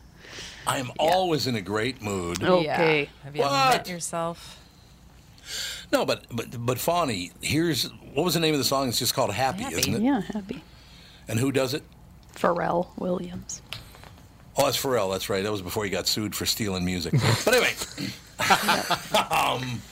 I 0.66 0.76
am 0.78 0.90
always 0.98 1.46
in 1.46 1.54
a 1.54 1.62
great 1.62 2.02
mood. 2.02 2.42
Oh. 2.42 2.60
Yeah. 2.60 2.74
Okay. 2.74 3.08
Have 3.24 3.34
you 3.34 3.42
ever 3.42 3.50
What? 3.50 3.70
met 3.78 3.88
yourself? 3.88 4.58
No, 5.92 6.04
but 6.04 6.26
but 6.30 6.46
but 6.64 6.78
Fawny, 6.78 7.32
here's 7.40 7.84
what 8.14 8.24
was 8.24 8.34
the 8.34 8.40
name 8.40 8.54
of 8.54 8.58
the 8.58 8.64
song? 8.64 8.88
It's 8.88 8.98
just 8.98 9.14
called 9.14 9.32
Happy, 9.32 9.62
Happy. 9.62 9.76
isn't 9.76 9.94
it? 9.94 10.02
Yeah, 10.02 10.20
happy. 10.20 10.62
And 11.26 11.38
who 11.38 11.52
does 11.52 11.74
it? 11.74 11.82
Pharrell 12.34 12.88
Williams. 12.98 13.62
Oh, 14.56 14.64
that's 14.64 14.80
Pharrell. 14.80 15.12
That's 15.12 15.30
right. 15.30 15.42
That 15.42 15.52
was 15.52 15.62
before 15.62 15.84
he 15.84 15.90
got 15.90 16.06
sued 16.06 16.34
for 16.34 16.46
stealing 16.46 16.84
music. 16.84 17.14
but 17.44 17.54
anyway, 17.54 17.74
um, 19.30 19.82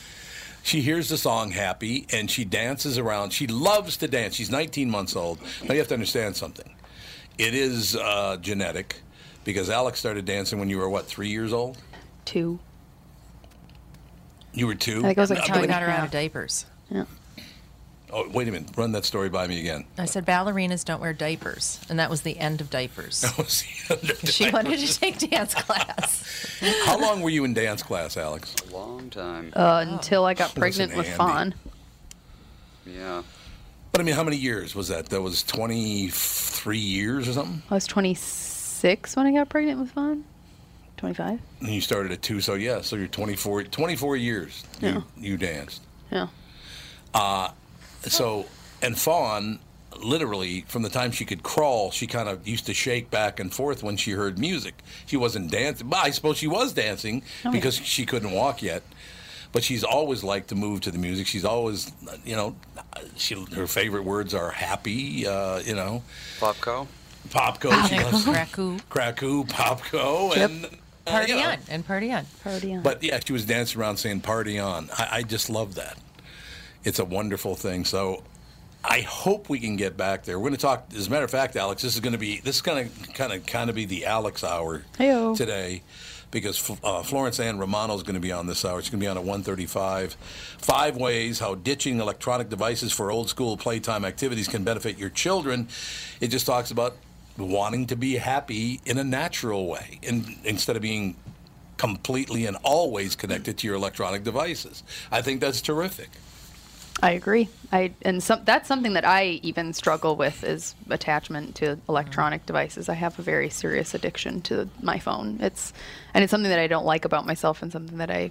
she 0.62 0.80
hears 0.82 1.08
the 1.08 1.16
song 1.16 1.50
"Happy" 1.50 2.06
and 2.12 2.30
she 2.30 2.44
dances 2.44 2.98
around. 2.98 3.32
She 3.32 3.46
loves 3.46 3.96
to 3.98 4.08
dance. 4.08 4.34
She's 4.34 4.50
19 4.50 4.90
months 4.90 5.16
old. 5.16 5.38
Now 5.64 5.74
you 5.74 5.78
have 5.78 5.88
to 5.88 5.94
understand 5.94 6.36
something. 6.36 6.68
It 7.38 7.54
is 7.54 7.96
uh, 7.96 8.38
genetic 8.40 9.02
because 9.44 9.70
Alex 9.70 9.98
started 9.98 10.24
dancing 10.24 10.58
when 10.58 10.68
you 10.68 10.78
were 10.78 10.88
what, 10.88 11.06
three 11.06 11.28
years 11.28 11.52
old? 11.52 11.78
Two. 12.24 12.58
You 14.56 14.66
were 14.66 14.75
two. 14.75 14.98
I 15.00 15.02
think 15.02 15.18
I 15.18 15.20
was 15.20 15.30
like 15.30 15.38
That's 15.40 15.48
how 15.50 15.54
we 15.56 15.58
two 15.60 15.62
and 15.64 15.72
got 15.72 15.82
her 15.82 15.88
out 15.90 16.04
of 16.06 16.10
diapers. 16.10 16.66
Yeah. 16.90 17.04
Oh, 18.10 18.26
wait 18.30 18.48
a 18.48 18.52
minute. 18.52 18.70
Run 18.76 18.92
that 18.92 19.04
story 19.04 19.28
by 19.28 19.46
me 19.46 19.60
again. 19.60 19.84
I 19.98 20.06
said 20.06 20.25
ballerinas 20.25 20.84
don't 20.84 21.00
wear 21.00 21.12
diapers, 21.12 21.80
and 21.90 21.98
that 21.98 22.08
was 22.08 22.22
the 22.22 22.38
end 22.38 22.60
of 22.60 22.70
diapers. 22.70 23.20
That 23.22 23.36
was 23.36 23.62
the 23.62 23.94
end 23.94 24.10
of 24.10 24.18
she 24.30 24.44
time. 24.44 24.52
wanted 24.54 24.78
to 24.78 24.98
take 25.00 25.18
dance 25.30 25.54
class. 25.54 26.56
How 26.86 26.98
long 26.98 27.20
were 27.20 27.30
you 27.30 27.44
in 27.44 27.52
dance 27.52 27.82
class, 27.82 28.16
Alex? 28.16 28.54
A 28.70 28.75
long 28.75 29.10
time. 29.10 29.52
Uh, 29.54 29.84
until 29.88 30.25
I 30.25 30.34
got 30.34 30.56
Listen, 30.56 30.60
pregnant 30.60 30.96
with 30.96 31.06
Andy. 31.06 31.16
Fawn. 31.18 31.54
yeah. 32.86 33.22
But 33.92 34.00
I 34.00 34.04
mean, 34.04 34.14
how 34.14 34.25
many 34.25 34.36
years 34.36 34.75
was 34.75 34.88
that? 34.88 35.06
That 35.10 35.20
was 35.22 35.42
23 35.42 36.78
years 36.78 37.28
or 37.28 37.32
something? 37.32 37.62
I 37.70 37.75
was 37.75 37.86
26 37.86 39.16
when 39.16 39.26
I 39.26 39.32
got 39.32 39.48
pregnant 39.48 39.80
with 39.80 39.90
Fawn. 39.90 40.25
25. 40.96 41.38
And 41.60 41.68
you 41.70 41.80
started 41.80 42.12
at 42.12 42.22
two, 42.22 42.40
so 42.40 42.54
yeah, 42.54 42.80
so 42.80 42.96
you're 42.96 43.06
24, 43.08 43.64
24 43.64 44.16
years 44.16 44.64
Yeah. 44.80 44.94
you, 44.94 45.04
you 45.32 45.36
danced. 45.36 45.82
Yeah. 46.10 46.28
So, 48.02 48.46
and 48.82 48.98
Fawn, 48.98 49.58
literally, 50.00 50.64
from 50.68 50.82
the 50.82 50.88
time 50.88 51.10
she 51.10 51.24
could 51.24 51.42
crawl, 51.42 51.90
she 51.90 52.06
kind 52.06 52.28
of 52.28 52.46
used 52.46 52.66
to 52.66 52.74
shake 52.74 53.10
back 53.10 53.40
and 53.40 53.52
forth 53.52 53.82
when 53.82 53.96
she 53.96 54.12
heard 54.12 54.38
music. 54.38 54.74
She 55.06 55.16
wasn't 55.16 55.50
dancing, 55.50 55.88
but 55.88 55.98
I 56.04 56.10
suppose 56.10 56.36
she 56.38 56.46
was 56.46 56.72
dancing 56.72 57.22
Oh, 57.44 57.48
yeah. 57.48 57.50
because 57.50 57.74
she 57.76 58.06
couldn't 58.06 58.32
walk 58.32 58.62
yet. 58.62 58.82
but 59.52 59.64
she's 59.64 59.82
always 59.84 60.22
liked 60.22 60.48
to 60.48 60.54
move 60.54 60.82
to 60.82 60.90
the 60.90 60.98
music. 60.98 61.26
She's 61.26 61.44
always, 61.44 61.90
you 62.26 62.36
know, 62.36 62.56
she 63.16 63.34
her 63.54 63.66
favorite 63.66 64.04
words 64.04 64.34
are 64.34 64.50
happy, 64.50 65.26
uh, 65.26 65.60
you 65.60 65.74
know, 65.74 66.02
Popco. 66.38 66.86
popco, 67.30 67.70
she 67.88 67.98
loves 67.98 68.24
Kraku. 68.26 68.78
crackoo, 68.90 69.48
popco, 69.48 70.36
Yep. 70.36 70.50
and 70.50 70.64
uh, 70.66 70.68
Party 71.06 71.32
you 71.32 71.38
know. 71.38 71.50
on 71.50 71.58
and 71.68 71.86
party 71.86 72.12
on. 72.12 72.26
Party 72.42 72.75
on. 72.75 72.82
But 72.82 73.02
yeah, 73.02 73.20
she 73.25 73.32
was 73.32 73.44
dancing 73.44 73.80
around 73.80 73.96
saying 73.96 74.20
"party 74.20 74.58
on." 74.58 74.88
I, 74.92 75.08
I 75.12 75.22
just 75.22 75.48
love 75.48 75.76
that. 75.76 75.98
It's 76.84 76.98
a 76.98 77.04
wonderful 77.04 77.54
thing. 77.54 77.84
So 77.84 78.22
I 78.84 79.00
hope 79.00 79.48
we 79.48 79.58
can 79.58 79.76
get 79.76 79.96
back 79.96 80.25
there. 80.25 80.38
We're 80.38 80.48
going 80.48 80.56
to 80.56 80.60
talk. 80.60 80.88
As 80.96 81.06
a 81.06 81.10
matter 81.10 81.25
of 81.25 81.30
fact, 81.30 81.56
Alex, 81.56 81.82
this 81.82 81.94
is 81.94 82.00
going 82.00 82.12
to 82.12 82.18
be 82.18 82.40
this 82.40 82.56
is 82.56 82.62
going 82.62 82.90
to 82.90 83.12
kind 83.12 83.32
of 83.32 83.46
kind 83.46 83.70
of 83.70 83.76
be 83.76 83.84
the 83.84 84.06
Alex 84.06 84.44
hour 84.44 84.82
Heyo. 84.98 85.36
today. 85.36 85.82
Because 86.32 86.76
uh, 86.82 87.02
Florence 87.04 87.38
Ann 87.38 87.58
Romano 87.58 87.94
is 87.94 88.02
going 88.02 88.14
to 88.16 88.20
be 88.20 88.32
on 88.32 88.48
this 88.48 88.64
hour. 88.64 88.82
She's 88.82 88.90
going 88.90 89.00
to 89.00 89.04
be 89.04 89.08
on 89.08 89.16
at 89.16 89.25
1:35. 89.25 90.16
Five 90.58 90.96
ways 90.96 91.38
how 91.38 91.54
ditching 91.54 92.00
electronic 92.00 92.48
devices 92.48 92.92
for 92.92 93.12
old 93.12 93.28
school 93.28 93.56
playtime 93.56 94.04
activities 94.04 94.48
can 94.48 94.64
benefit 94.64 94.98
your 94.98 95.08
children. 95.08 95.68
It 96.20 96.28
just 96.28 96.44
talks 96.44 96.72
about 96.72 96.96
wanting 97.38 97.86
to 97.86 97.96
be 97.96 98.16
happy 98.16 98.80
in 98.84 98.98
a 98.98 99.04
natural 99.04 99.66
way, 99.66 100.00
and 100.02 100.36
instead 100.44 100.76
of 100.76 100.82
being 100.82 101.16
completely 101.76 102.46
and 102.46 102.56
always 102.62 103.14
connected 103.14 103.58
to 103.58 103.66
your 103.66 103.76
electronic 103.76 104.24
devices. 104.24 104.82
I 105.10 105.22
think 105.22 105.40
that's 105.40 105.60
terrific. 105.60 106.08
I 107.02 107.10
agree. 107.10 107.50
I 107.72 107.92
and 108.02 108.22
some 108.22 108.40
that's 108.44 108.66
something 108.66 108.94
that 108.94 109.04
I 109.04 109.40
even 109.42 109.74
struggle 109.74 110.16
with 110.16 110.42
is 110.42 110.74
attachment 110.88 111.54
to 111.56 111.78
electronic 111.88 112.46
devices. 112.46 112.88
I 112.88 112.94
have 112.94 113.18
a 113.18 113.22
very 113.22 113.50
serious 113.50 113.92
addiction 113.92 114.40
to 114.42 114.70
my 114.80 114.98
phone. 114.98 115.38
It's 115.40 115.74
and 116.14 116.24
it's 116.24 116.30
something 116.30 116.48
that 116.48 116.58
I 116.58 116.66
don't 116.66 116.86
like 116.86 117.04
about 117.04 117.26
myself 117.26 117.62
and 117.62 117.70
something 117.70 117.98
that 117.98 118.10
I 118.10 118.30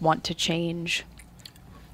want 0.00 0.24
to 0.24 0.34
change. 0.34 1.04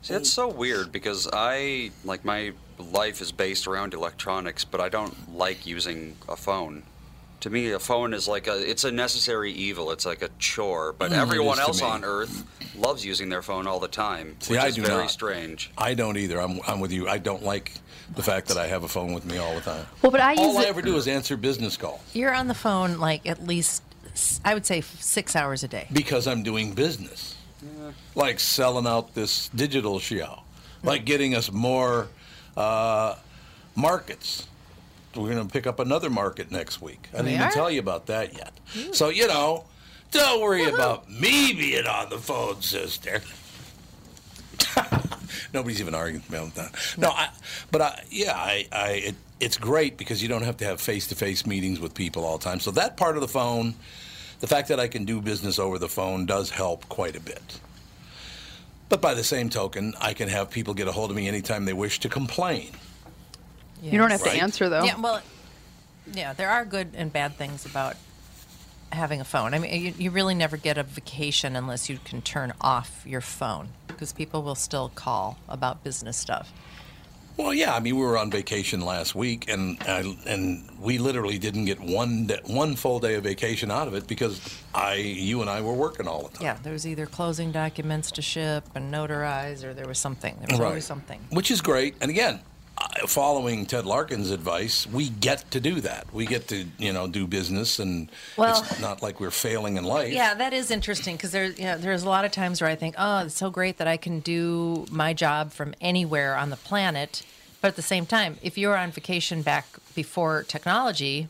See, 0.02 0.14
that's 0.14 0.30
so 0.30 0.48
weird 0.48 0.92
because 0.92 1.28
I 1.32 1.90
like 2.04 2.24
my 2.24 2.52
life 2.78 3.20
is 3.20 3.32
based 3.32 3.66
around 3.66 3.94
electronics, 3.94 4.64
but 4.64 4.80
I 4.80 4.88
don't 4.88 5.36
like 5.36 5.66
using 5.66 6.16
a 6.28 6.36
phone. 6.36 6.82
To 7.40 7.50
me, 7.50 7.72
a 7.72 7.80
phone 7.80 8.14
is 8.14 8.28
like 8.28 8.46
a 8.46 8.58
it's 8.70 8.84
a 8.84 8.92
necessary 8.92 9.50
evil. 9.52 9.90
It's 9.90 10.06
like 10.06 10.22
a 10.22 10.28
chore. 10.38 10.92
But 10.96 11.10
Mm, 11.10 11.14
it 11.14 11.18
everyone 11.20 11.52
is 11.58 11.64
to 11.64 11.68
else 11.68 11.80
me. 11.80 11.86
on 11.88 12.04
Earth 12.04 12.44
loves 12.76 13.04
using 13.04 13.28
their 13.28 13.42
phone 13.42 13.66
all 13.66 13.80
the 13.80 13.88
time, 13.88 14.36
See, 14.40 14.52
which 14.54 14.60
I 14.62 14.68
is 14.68 14.76
do 14.76 14.82
very 14.82 15.02
not. 15.02 15.10
strange. 15.10 15.70
I 15.76 15.94
don't 15.94 16.16
either. 16.16 16.40
I'm, 16.40 16.60
I'm 16.68 16.78
with 16.78 16.92
you. 16.92 17.08
I 17.08 17.18
don't 17.18 17.42
like 17.42 17.72
the 18.14 18.22
fact 18.22 18.46
that 18.48 18.56
I 18.58 18.68
have 18.68 18.84
a 18.84 18.88
phone 18.88 19.12
with 19.12 19.24
me 19.24 19.38
all 19.38 19.54
the 19.56 19.60
time. 19.60 19.86
Well, 20.02 20.12
but 20.12 20.20
I 20.20 20.32
use 20.32 20.40
All 20.40 20.58
I 20.58 20.62
it. 20.62 20.68
ever 20.68 20.82
do 20.82 20.94
is 20.96 21.08
answer 21.08 21.36
business 21.36 21.76
calls 21.76 22.00
You're 22.14 22.32
on 22.34 22.46
the 22.46 22.54
phone 22.54 22.98
like 22.98 23.26
at 23.26 23.42
least 23.44 23.82
s- 24.12 24.40
I 24.44 24.54
would 24.54 24.64
say 24.66 24.78
f- 24.78 25.00
six 25.02 25.34
hours 25.34 25.64
a 25.64 25.68
day. 25.68 25.88
because 25.92 26.28
I'm 26.28 26.42
doing 26.44 26.74
business. 26.74 27.34
Like 28.14 28.38
selling 28.40 28.86
out 28.86 29.14
this 29.14 29.48
digital 29.48 29.98
show, 29.98 30.40
like 30.84 31.04
getting 31.04 31.34
us 31.34 31.50
more 31.50 32.08
uh, 32.56 33.16
markets. 33.74 34.46
We're 35.14 35.30
going 35.30 35.46
to 35.46 35.52
pick 35.52 35.66
up 35.66 35.78
another 35.78 36.08
market 36.08 36.50
next 36.50 36.80
week. 36.80 37.08
I 37.12 37.18
didn't 37.18 37.32
even 37.34 37.50
tell 37.50 37.70
you 37.70 37.80
about 37.80 38.06
that 38.06 38.32
yet. 38.34 38.52
So, 38.92 39.10
you 39.10 39.28
know, 39.28 39.64
don't 40.10 40.40
worry 40.40 40.64
about 40.64 41.10
me 41.10 41.52
being 41.52 41.86
on 41.86 42.08
the 42.08 42.18
phone, 42.18 42.62
sister. 42.62 43.20
Nobody's 45.52 45.80
even 45.80 45.94
arguing 45.94 46.24
about 46.28 46.54
that. 46.54 46.74
No, 46.96 47.08
I, 47.10 47.28
but 47.70 47.82
I, 47.82 48.04
yeah, 48.10 48.32
I, 48.34 48.66
I, 48.72 48.90
it, 48.92 49.14
it's 49.40 49.58
great 49.58 49.98
because 49.98 50.22
you 50.22 50.28
don't 50.28 50.42
have 50.42 50.56
to 50.58 50.64
have 50.64 50.80
face-to-face 50.80 51.46
meetings 51.46 51.80
with 51.80 51.94
people 51.94 52.24
all 52.24 52.38
the 52.38 52.44
time. 52.44 52.60
So 52.60 52.70
that 52.72 52.96
part 52.96 53.16
of 53.16 53.20
the 53.20 53.28
phone, 53.28 53.74
the 54.40 54.46
fact 54.46 54.68
that 54.68 54.80
I 54.80 54.88
can 54.88 55.04
do 55.04 55.20
business 55.20 55.58
over 55.58 55.78
the 55.78 55.88
phone 55.88 56.24
does 56.24 56.50
help 56.50 56.88
quite 56.88 57.16
a 57.16 57.20
bit. 57.20 57.60
But 58.92 59.00
by 59.00 59.14
the 59.14 59.24
same 59.24 59.48
token, 59.48 59.94
I 60.02 60.12
can 60.12 60.28
have 60.28 60.50
people 60.50 60.74
get 60.74 60.86
a 60.86 60.92
hold 60.92 61.08
of 61.08 61.16
me 61.16 61.26
anytime 61.26 61.64
they 61.64 61.72
wish 61.72 61.98
to 62.00 62.10
complain. 62.10 62.72
You 63.82 63.96
don't 63.96 64.10
have 64.10 64.20
Right. 64.20 64.34
to 64.34 64.42
answer 64.42 64.68
though. 64.68 64.84
Yeah, 64.84 65.00
well, 65.00 65.22
yeah, 66.12 66.34
there 66.34 66.50
are 66.50 66.66
good 66.66 66.88
and 66.94 67.10
bad 67.10 67.38
things 67.38 67.64
about 67.64 67.96
having 68.92 69.18
a 69.18 69.24
phone. 69.24 69.54
I 69.54 69.58
mean, 69.60 69.80
you, 69.82 69.94
you 69.96 70.10
really 70.10 70.34
never 70.34 70.58
get 70.58 70.76
a 70.76 70.82
vacation 70.82 71.56
unless 71.56 71.88
you 71.88 72.00
can 72.04 72.20
turn 72.20 72.52
off 72.60 73.02
your 73.06 73.22
phone 73.22 73.68
because 73.88 74.12
people 74.12 74.42
will 74.42 74.54
still 74.54 74.90
call 74.94 75.38
about 75.48 75.82
business 75.82 76.18
stuff. 76.18 76.52
Well, 77.36 77.54
yeah, 77.54 77.74
I 77.74 77.80
mean, 77.80 77.96
we 77.96 78.02
were 78.02 78.18
on 78.18 78.30
vacation 78.30 78.80
last 78.82 79.14
week, 79.14 79.48
and 79.48 79.78
I, 79.82 80.16
and 80.26 80.68
we 80.78 80.98
literally 80.98 81.38
didn't 81.38 81.64
get 81.64 81.80
one 81.80 82.26
day, 82.26 82.40
one 82.44 82.76
full 82.76 83.00
day 83.00 83.14
of 83.14 83.24
vacation 83.24 83.70
out 83.70 83.88
of 83.88 83.94
it 83.94 84.06
because 84.06 84.40
I, 84.74 84.94
you 84.94 85.40
and 85.40 85.48
I 85.48 85.62
were 85.62 85.72
working 85.72 86.06
all 86.06 86.24
the 86.28 86.36
time. 86.36 86.44
Yeah, 86.44 86.58
there 86.62 86.72
was 86.72 86.86
either 86.86 87.06
closing 87.06 87.50
documents 87.50 88.10
to 88.12 88.22
ship 88.22 88.68
and 88.74 88.92
notarize, 88.92 89.64
or 89.64 89.72
there 89.72 89.88
was 89.88 89.98
something. 89.98 90.36
There 90.40 90.58
was 90.58 90.60
always 90.60 90.84
something. 90.84 91.20
Which 91.30 91.50
is 91.50 91.60
great. 91.62 91.94
And 92.00 92.10
again, 92.10 92.40
following 93.06 93.66
Ted 93.66 93.84
Larkin's 93.86 94.30
advice, 94.30 94.86
we 94.86 95.08
get 95.08 95.50
to 95.50 95.60
do 95.60 95.80
that. 95.80 96.12
We 96.12 96.26
get 96.26 96.48
to, 96.48 96.66
you 96.78 96.92
know, 96.92 97.06
do 97.08 97.26
business, 97.26 97.78
and 97.78 98.10
Well- 98.36 98.60
it's 98.62 98.80
not 98.80 99.02
like 99.02 99.20
we're 99.20 99.30
failing 99.30 99.76
in 99.76 99.84
life. 99.84 100.12
Yeah, 100.12 100.34
that 100.34 100.52
is 100.52 100.70
interesting 100.70 101.16
because 101.16 101.32
there, 101.32 101.46
you 101.46 101.64
know, 101.64 101.78
there's 101.78 102.02
a 102.02 102.08
lot 102.08 102.24
of 102.24 102.32
times 102.32 102.60
where 102.60 102.70
I 102.70 102.74
think, 102.76 102.94
oh, 102.98 103.18
it's 103.26 103.36
so 103.36 103.50
great 103.50 103.78
that 103.78 103.88
I 103.88 103.96
can 103.96 104.20
do 104.20 104.86
my 104.90 105.12
job 105.12 105.52
from 105.52 105.74
anywhere 105.80 106.36
on 106.36 106.50
the 106.50 106.56
planet. 106.56 107.22
But 107.60 107.68
at 107.68 107.76
the 107.76 107.82
same 107.82 108.06
time, 108.06 108.38
if 108.42 108.58
you 108.58 108.68
were 108.68 108.76
on 108.76 108.90
vacation 108.90 109.42
back 109.42 109.66
before 109.94 110.42
technology, 110.42 111.28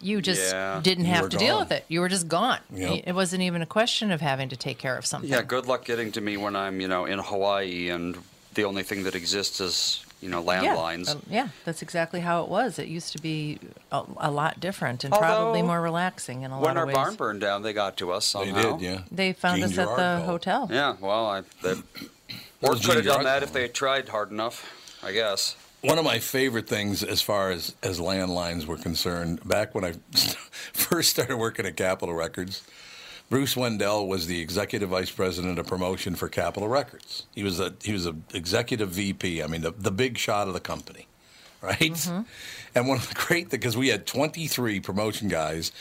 you 0.00 0.20
just 0.20 0.52
Yeah. 0.52 0.80
didn't 0.82 1.04
You 1.06 1.12
have 1.12 1.22
were 1.24 1.28
to 1.30 1.36
deal 1.36 1.58
with 1.58 1.72
it. 1.72 1.84
You 1.88 2.00
were 2.00 2.08
just 2.08 2.28
gone. 2.28 2.60
Yep. 2.72 3.02
It 3.06 3.12
wasn't 3.14 3.42
even 3.42 3.62
a 3.62 3.66
question 3.66 4.10
of 4.10 4.20
having 4.20 4.48
to 4.48 4.56
take 4.56 4.78
care 4.78 4.96
of 4.96 5.06
something. 5.06 5.30
Yeah, 5.30 5.42
good 5.42 5.66
luck 5.66 5.84
getting 5.84 6.12
to 6.12 6.20
me 6.20 6.36
when 6.36 6.54
I'm, 6.56 6.80
you 6.80 6.88
know, 6.88 7.04
in 7.04 7.18
Hawaii 7.18 7.88
and 7.90 8.16
the 8.54 8.64
only 8.64 8.82
thing 8.82 9.04
that 9.04 9.14
exists 9.14 9.60
is, 9.60 10.04
you 10.20 10.28
know, 10.28 10.40
Yeah, 10.42 10.74
landlines. 10.74 11.08
um, 11.10 11.22
yeah, 11.30 11.48
that's 11.64 11.82
exactly 11.82 12.20
how 12.20 12.42
it 12.42 12.48
was. 12.48 12.78
It 12.78 12.88
used 12.88 13.12
to 13.12 13.20
be 13.22 13.58
a, 13.92 14.02
a 14.18 14.30
lot 14.30 14.58
different 14.60 15.04
and 15.04 15.12
probably 15.14 15.62
more 15.62 15.80
relaxing 15.80 16.42
in 16.42 16.50
a 16.50 16.60
lot 16.60 16.76
our 16.76 16.82
of 16.82 16.86
ways. 16.88 16.94
When 16.94 17.00
our 17.00 17.04
barn 17.06 17.16
burned 17.16 17.40
down, 17.40 17.62
they 17.62 17.72
got 17.72 17.96
to 17.98 18.12
us 18.12 18.26
somehow. 18.26 18.76
they 18.76 18.78
did. 18.78 18.80
Yeah, 18.80 19.00
They 19.12 19.32
found 19.32 19.56
Gene 19.56 19.64
us 19.66 19.78
at 19.78 19.88
the 19.88 19.94
called. 19.94 20.22
hotel. 20.24 20.68
Yeah, 20.70 20.96
well, 21.00 21.26
I, 21.26 21.42
they, 21.62 21.74
Well, 22.60 22.72
or 22.72 22.74
Gene 22.76 22.86
could 22.86 22.96
have 22.96 23.04
done 23.04 23.04
Gerard 23.04 23.26
that 23.26 23.30
called. 23.34 23.42
if 23.44 23.52
they 23.52 23.62
had 23.62 23.74
tried 23.74 24.08
hard 24.08 24.30
enough, 24.32 24.98
I 25.04 25.12
guess. 25.12 25.56
One 25.80 25.96
of 25.96 26.04
my 26.04 26.18
favorite 26.18 26.66
things, 26.68 27.04
as 27.04 27.22
far 27.22 27.52
as 27.52 27.76
as 27.84 28.00
landlines 28.00 28.66
were 28.66 28.76
concerned, 28.78 29.46
back 29.48 29.76
when 29.76 29.84
I 29.84 29.92
first 30.72 31.10
started 31.10 31.36
working 31.36 31.66
at 31.66 31.76
Capitol 31.76 32.14
Records, 32.16 32.64
Bruce 33.30 33.56
Wendell 33.56 34.08
was 34.08 34.26
the 34.26 34.40
executive 34.40 34.88
vice 34.88 35.10
president 35.10 35.58
of 35.58 35.66
promotion 35.66 36.14
for 36.14 36.28
Capitol 36.28 36.68
Records. 36.68 37.26
He 37.34 37.42
was 37.42 37.60
a 37.60 37.74
he 37.82 37.92
was 37.92 38.06
a 38.06 38.16
executive 38.32 38.90
VP. 38.90 39.42
I 39.42 39.46
mean, 39.46 39.60
the 39.60 39.72
the 39.72 39.90
big 39.90 40.16
shot 40.16 40.48
of 40.48 40.54
the 40.54 40.60
company, 40.60 41.06
right? 41.60 42.08
And 42.74 42.88
one 42.88 42.98
of 42.98 43.08
the 43.08 43.14
great 43.14 43.50
things 43.50 43.60
because 43.60 43.76
we 43.76 43.88
had 43.88 44.06
23 44.06 44.80
promotion 44.80 45.28
guys 45.28 45.72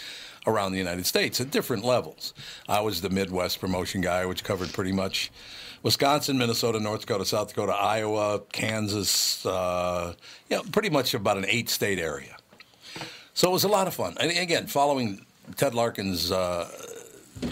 around 0.45 0.71
the 0.71 0.77
United 0.77 1.05
States 1.05 1.39
at 1.39 1.51
different 1.51 1.83
levels. 1.83 2.33
I 2.67 2.81
was 2.81 3.01
the 3.01 3.09
Midwest 3.09 3.59
promotion 3.59 4.01
guy, 4.01 4.25
which 4.25 4.43
covered 4.43 4.73
pretty 4.73 4.93
much 4.93 5.31
Wisconsin, 5.83 6.37
Minnesota, 6.37 6.79
North 6.79 7.01
Dakota, 7.01 7.25
South 7.25 7.49
Dakota, 7.49 7.73
Iowa, 7.73 8.41
Kansas, 8.51 9.45
uh, 9.45 10.13
you 10.49 10.57
know, 10.57 10.63
pretty 10.71 10.89
much 10.89 11.13
about 11.13 11.37
an 11.37 11.45
eight 11.47 11.69
state 11.69 11.99
area. 11.99 12.37
So 13.33 13.49
it 13.49 13.53
was 13.53 13.65
a 13.65 13.67
lot 13.67 13.87
of 13.87 13.93
fun. 13.93 14.15
And 14.19 14.31
again, 14.31 14.67
following 14.67 15.25
Ted 15.55 15.75
Larkin's 15.75 16.31
uh, 16.31 16.67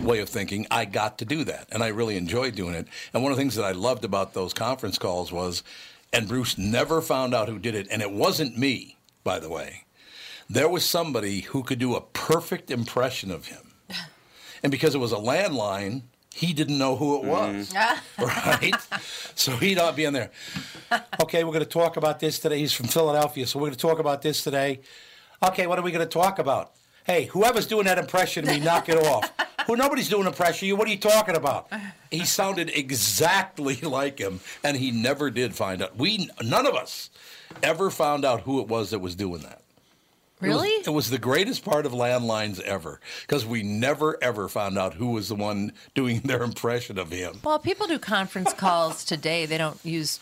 way 0.02 0.20
of 0.20 0.30
thinking, 0.30 0.68
I 0.72 0.86
got 0.86 1.18
to 1.20 1.26
do 1.26 1.44
that. 1.46 1.68
And 1.72 1.84
I 1.84 1.88
really 1.88 2.18
enjoyed 2.18 2.56
doing 2.56 2.76
it. 2.76 2.88
And 3.14 3.24
one 3.24 3.32
of 3.32 3.38
the 3.38 3.42
things 3.42 3.56
that 3.56 3.66
I 3.66 3.72
loved 3.72 4.06
about 4.06 4.34
those 4.34 4.54
conference 4.54 4.98
calls 4.98 5.32
was, 5.32 5.64
and 6.14 6.28
Bruce 6.28 6.58
never 6.58 7.02
found 7.02 7.34
out 7.34 7.50
who 7.50 7.60
did 7.60 7.76
it, 7.76 7.88
and 7.92 8.02
it 8.02 8.12
wasn't 8.12 8.58
me, 8.58 8.98
by 9.24 9.40
the 9.40 9.50
way. 9.50 9.86
There 10.50 10.70
was 10.70 10.86
somebody 10.86 11.42
who 11.42 11.64
could 11.64 11.80
do 11.80 11.96
a 11.96 12.02
perfect 12.02 12.70
impression 12.72 13.32
of 13.32 13.48
him. 13.48 13.74
And 14.64 14.72
because 14.72 14.96
it 14.96 14.98
was 14.98 15.12
a 15.12 15.18
landline, 15.18 16.02
he 16.34 16.52
didn't 16.52 16.80
know 16.80 16.96
who 16.96 17.20
it 17.20 17.26
mm. 17.26 17.28
was. 17.28 17.74
right? 18.20 18.74
So 19.36 19.56
he'd 19.58 19.78
not 19.78 19.96
be 19.96 20.06
in 20.06 20.14
there. 20.14 20.32
Okay, 21.22 21.44
we're 21.44 21.52
going 21.52 21.64
to 21.64 21.70
talk 21.70 21.98
about 21.98 22.20
this 22.20 22.40
today. 22.40 22.58
He's 22.58 22.74
from 22.74 22.88
Philadelphia, 22.88 23.46
so 23.46 23.60
we're 23.60 23.68
going 23.68 23.76
to 23.76 23.80
talk 23.80 24.00
about 24.00 24.24
this 24.24 24.44
today. 24.44 24.82
Okay, 25.44 25.68
what 25.68 25.78
are 25.78 25.84
we 25.84 25.92
going 25.92 26.06
to 26.06 26.12
talk 26.12 26.40
about? 26.40 26.72
Hey, 27.06 27.26
whoever's 27.26 27.68
doing 27.68 27.86
that 27.86 27.98
impression, 27.98 28.48
of 28.48 28.54
me, 28.54 28.60
knock 28.60 28.90
it 28.90 28.98
off. 28.98 29.32
Who 29.68 29.76
nobody's 29.76 30.10
doing 30.10 30.28
impression. 30.28 30.66
of 30.66 30.70
You, 30.70 30.76
what 30.76 30.88
are 30.88 30.92
you 30.92 30.98
talking 30.98 31.36
about? 31.36 31.68
He 32.12 32.24
sounded 32.26 32.70
exactly 32.70 33.76
like 33.82 34.20
him, 34.20 34.40
and 34.64 34.78
he 34.78 34.92
never 34.92 35.30
did 35.32 35.56
find 35.56 35.82
out. 35.82 35.96
We 35.98 36.30
none 36.44 36.66
of 36.68 36.76
us 36.76 37.10
ever 37.64 37.90
found 37.90 38.26
out 38.26 38.42
who 38.42 38.60
it 38.62 38.68
was 38.68 38.92
that 38.92 39.00
was 39.00 39.16
doing 39.16 39.42
that. 39.42 39.62
It 40.42 40.50
was- 40.50 40.56
Really? 40.56 40.70
It 40.70 40.90
was, 40.94 41.10
the 41.10 41.18
greatest 41.18 41.64
part 41.66 41.86
of 41.88 41.94
landlines 41.94 42.60
ever 42.62 43.00
because 43.22 43.46
we 43.46 43.64
never 43.64 44.22
ever 44.22 44.48
found 44.48 44.78
out 44.78 44.96
who 44.96 45.08
was 45.12 45.30
the 45.30 45.36
one 45.36 45.72
doing 45.96 46.20
their 46.22 46.44
impression 46.44 47.00
of 47.00 47.10
him. 47.10 47.40
Well, 47.44 47.58
people 47.58 47.88
do 47.88 47.98
conference 47.98 48.54
calls 48.54 49.04
today. 49.06 49.46
They 49.48 49.58
don't 49.58 49.80
use 49.84 50.20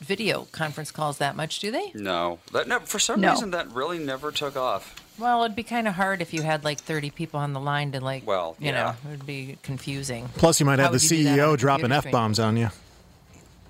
video 0.00 0.48
conference 0.50 0.90
calls 0.90 1.18
that 1.18 1.36
much, 1.36 1.58
do 1.60 1.70
they? 1.70 1.92
No, 1.94 2.38
that 2.52 2.66
never, 2.66 2.86
for 2.86 2.98
some 2.98 3.20
No. 3.20 3.32
reason 3.32 3.50
that 3.52 3.70
really 3.70 3.98
never 3.98 4.32
took 4.32 4.56
off. 4.56 4.96
Well, 5.20 5.44
it'd 5.44 5.54
be 5.54 5.62
kind 5.62 5.86
of 5.86 5.94
hard 5.94 6.22
if 6.22 6.32
you 6.32 6.40
had 6.42 6.64
like 6.64 6.80
30 6.80 7.10
people 7.10 7.38
on 7.40 7.52
the 7.52 7.60
line 7.60 7.92
to 7.92 8.00
like, 8.00 8.26
Well, 8.26 8.56
you 8.58 8.68
yeah. 8.68 8.72
know, 9.04 9.10
it 9.10 9.18
would 9.18 9.26
be 9.26 9.58
confusing. 9.62 10.28
Plus, 10.36 10.58
you 10.60 10.66
might 10.66 10.78
How 10.78 10.84
have 10.90 10.92
the 10.92 10.96
would 10.96 11.10
you 11.10 11.16
do 11.18 11.24
that 11.24 11.40
on 11.40 11.56
CEO 11.56 11.58
dropping 11.58 11.92
f 11.92 12.10
bombs 12.10 12.38
on 12.40 12.56
you. 12.56 12.70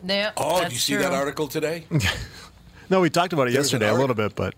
Yeah, 0.04 0.30
Oh, 0.36 0.62
did 0.62 0.72
you 0.72 0.78
see 0.78 0.94
true. 0.94 1.02
that 1.02 1.12
article 1.12 1.48
today? 1.48 1.84
No, 2.88 3.00
we 3.00 3.08
talked 3.08 3.32
about 3.32 3.46
it 3.46 3.52
There's 3.52 3.72
an 3.72 3.80
yesterday 3.80 3.88
a 3.88 3.94
little 3.94 4.16
bit, 4.16 4.34
but 4.34 4.54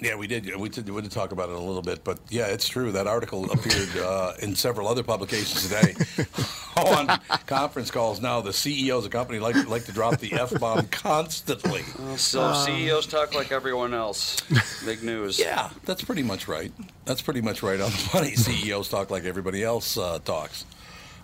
Yeah, 0.00 0.16
we 0.16 0.26
did. 0.26 0.56
We 0.56 0.68
did, 0.68 0.88
we 0.90 1.00
did 1.00 1.12
talk 1.12 1.30
about 1.30 1.48
it 1.48 1.54
a 1.54 1.60
little 1.60 1.80
bit, 1.80 2.02
but 2.02 2.18
yeah, 2.28 2.46
it's 2.46 2.66
true. 2.66 2.90
That 2.90 3.06
article 3.06 3.48
appeared 3.52 3.96
uh, 3.98 4.32
in 4.40 4.56
several 4.56 4.88
other 4.88 5.04
publications 5.04 5.62
today. 5.68 5.94
On 6.86 7.20
conference 7.46 7.90
calls 7.90 8.20
now, 8.20 8.40
the 8.40 8.52
CEOs 8.52 9.04
of 9.04 9.10
company 9.10 9.38
like 9.38 9.68
like 9.68 9.84
to 9.84 9.92
drop 9.92 10.18
the 10.18 10.32
f 10.32 10.58
bomb 10.58 10.86
constantly. 10.90 11.82
So 12.16 12.52
CEOs 12.52 13.06
talk 13.06 13.34
like 13.34 13.52
everyone 13.52 13.94
else. 13.94 14.40
Big 14.84 15.02
news. 15.02 15.38
Yeah, 15.50 15.70
that's 15.84 16.02
pretty 16.02 16.22
much 16.22 16.46
right. 16.48 16.72
That's 17.04 17.22
pretty 17.22 17.40
much 17.40 17.62
right 17.62 17.80
on 17.80 17.90
the 17.90 18.10
money. 18.14 18.30
CEOs 18.36 18.88
talk 18.88 19.10
like 19.10 19.24
everybody 19.24 19.62
else 19.64 19.96
uh, 19.98 20.18
talks. 20.20 20.64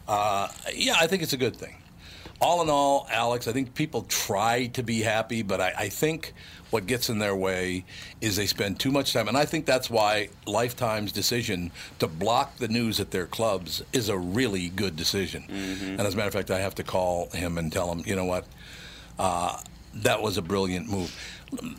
Uh, 0.08 0.48
yeah, 0.74 0.96
I 1.00 1.06
think 1.06 1.22
it's 1.22 1.32
a 1.32 1.36
good 1.36 1.56
thing. 1.56 1.76
All 2.40 2.62
in 2.62 2.68
all, 2.68 3.06
Alex, 3.10 3.48
I 3.48 3.52
think 3.52 3.74
people 3.74 4.02
try 4.02 4.66
to 4.68 4.82
be 4.82 5.00
happy, 5.00 5.42
but 5.42 5.60
I, 5.60 5.72
I 5.78 5.88
think 5.88 6.34
what 6.70 6.86
gets 6.86 7.08
in 7.08 7.18
their 7.18 7.34
way 7.36 7.84
is 8.20 8.36
they 8.36 8.46
spend 8.46 8.80
too 8.80 8.90
much 8.90 9.12
time. 9.12 9.28
And 9.28 9.36
I 9.36 9.44
think 9.44 9.66
that's 9.66 9.88
why 9.88 10.28
Lifetime's 10.46 11.12
decision 11.12 11.70
to 11.98 12.06
block 12.06 12.56
the 12.56 12.68
news 12.68 12.98
at 13.00 13.10
their 13.10 13.26
clubs 13.26 13.82
is 13.92 14.08
a 14.08 14.18
really 14.18 14.68
good 14.68 14.96
decision. 14.96 15.44
And 15.48 16.00
as 16.00 16.14
a 16.14 16.16
matter 16.16 16.28
of 16.28 16.34
fact, 16.34 16.50
I 16.50 16.58
have 16.60 16.74
to 16.76 16.82
call 16.82 17.30
him 17.30 17.56
and 17.58 17.72
tell 17.72 17.90
him, 17.92 18.02
you 18.04 18.16
know 18.16 18.24
what, 18.24 18.46
uh, 19.18 19.60
that 19.94 20.20
was 20.20 20.36
a 20.36 20.42
brilliant 20.42 20.88
move. 20.88 21.14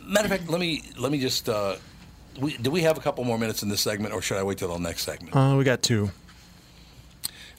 Matter 0.04 0.26
of 0.26 0.30
fact, 0.30 0.48
let 0.50 0.60
me 0.60 0.82
let 0.98 1.12
me 1.12 1.20
just. 1.20 1.48
Uh, 1.48 1.76
we, 2.40 2.56
do 2.56 2.70
we 2.70 2.82
have 2.82 2.96
a 2.96 3.00
couple 3.00 3.24
more 3.24 3.36
minutes 3.38 3.62
in 3.62 3.68
this 3.68 3.80
segment, 3.80 4.14
or 4.14 4.22
should 4.22 4.38
I 4.38 4.42
wait 4.42 4.58
till 4.58 4.72
the 4.72 4.78
next 4.78 5.02
segment? 5.02 5.36
uh, 5.36 5.54
we 5.56 5.64
got 5.64 5.82
two. 5.82 6.10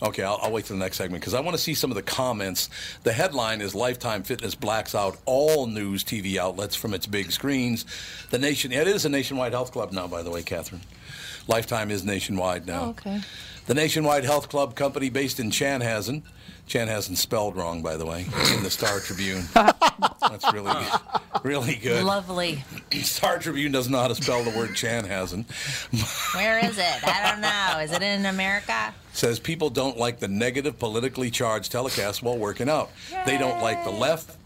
Okay, 0.02 0.24
I'll, 0.24 0.40
I'll 0.42 0.52
wait 0.52 0.66
till 0.66 0.78
the 0.78 0.84
next 0.84 0.98
segment 0.98 1.22
because 1.22 1.34
I 1.34 1.42
want 1.42 1.58
to 1.58 1.62
see 1.62 1.74
some 1.74 1.92
of 1.92 1.96
the 1.96 2.02
comments. 2.02 2.70
The 3.04 3.12
headline 3.12 3.60
is 3.60 3.76
Lifetime 3.76 4.24
Fitness 4.24 4.56
blacks 4.56 4.96
out 4.96 5.18
all 5.26 5.68
news 5.68 6.04
TV 6.04 6.38
outlets 6.38 6.76
from 6.76 6.94
its 6.94 7.06
big 7.06 7.32
screens. 7.32 7.86
The 8.30 8.40
nation, 8.40 8.72
it 8.72 8.88
is 8.88 9.04
a 9.06 9.10
nationwide 9.10 9.52
health 9.52 9.72
club 9.72 9.92
now, 9.92 10.08
by 10.08 10.24
the 10.24 10.32
way, 10.32 10.42
Catherine. 10.42 10.82
Lifetime 11.48 11.92
is 11.92 12.06
nationwide 12.06 12.66
now. 12.66 12.84
Oh, 12.84 12.90
okay. 12.90 13.22
The 13.66 13.76
Nationwide 13.76 14.24
Health 14.24 14.50
Club 14.50 14.76
company 14.76 15.12
based 15.12 15.40
in 15.40 15.52
Chanhassen. 15.52 16.24
Chanhassen 16.70 17.18
spelled 17.18 17.56
wrong, 17.56 17.82
by 17.82 17.98
the 17.98 18.06
way, 18.06 18.28
in 18.56 18.64
the 18.64 18.70
Star 18.70 19.00
Tribune. 19.00 19.44
That's 19.54 20.54
really, 20.54 20.86
really 21.44 21.76
good. 21.76 22.04
Lovely. 22.04 22.64
Star 23.02 23.40
Tribune 23.40 23.72
doesn't 23.72 23.92
know 23.92 24.00
how 24.00 24.08
to 24.08 24.16
spell 24.16 24.44
the 24.44 24.56
word 24.56 24.76
Chan 24.76 25.06
hasn't. 25.06 25.50
Where 26.36 26.64
is 26.64 26.78
it? 26.78 27.08
I 27.08 27.32
don't 27.32 27.42
know. 27.42 27.80
Is 27.84 27.92
it 27.92 28.04
in 28.04 28.26
America? 28.26 28.94
says 29.14 29.40
people 29.40 29.70
don't 29.70 29.98
like 29.98 30.20
the 30.20 30.28
negative 30.28 30.80
politically 30.80 31.32
charged 31.32 31.72
telecast 31.72 32.22
while 32.22 32.38
working 32.38 32.70
out. 32.70 32.90
They 33.26 33.38
don't 33.38 33.62
like 33.62 33.84
the 33.84 33.92
left. 33.92 34.38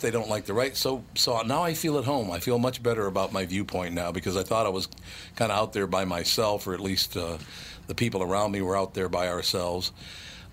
They 0.00 0.10
don't 0.10 0.28
like 0.28 0.46
the 0.46 0.54
right. 0.54 0.76
So 0.76 1.04
so 1.14 1.40
now 1.42 1.62
I 1.62 1.74
feel 1.74 1.98
at 1.98 2.04
home. 2.04 2.30
I 2.30 2.38
feel 2.38 2.58
much 2.58 2.82
better 2.82 3.06
about 3.06 3.32
my 3.32 3.44
viewpoint 3.44 3.94
now 3.94 4.10
because 4.10 4.36
I 4.36 4.42
thought 4.42 4.64
I 4.64 4.70
was 4.70 4.88
kind 5.36 5.52
of 5.52 5.58
out 5.58 5.72
there 5.72 5.86
by 5.86 6.04
myself, 6.04 6.66
or 6.66 6.74
at 6.74 6.80
least 6.80 7.16
uh, 7.16 7.38
the 7.88 7.94
people 7.94 8.22
around 8.22 8.52
me 8.52 8.62
were 8.62 8.76
out 8.76 8.94
there 8.94 9.08
by 9.08 9.28
ourselves. 9.28 9.92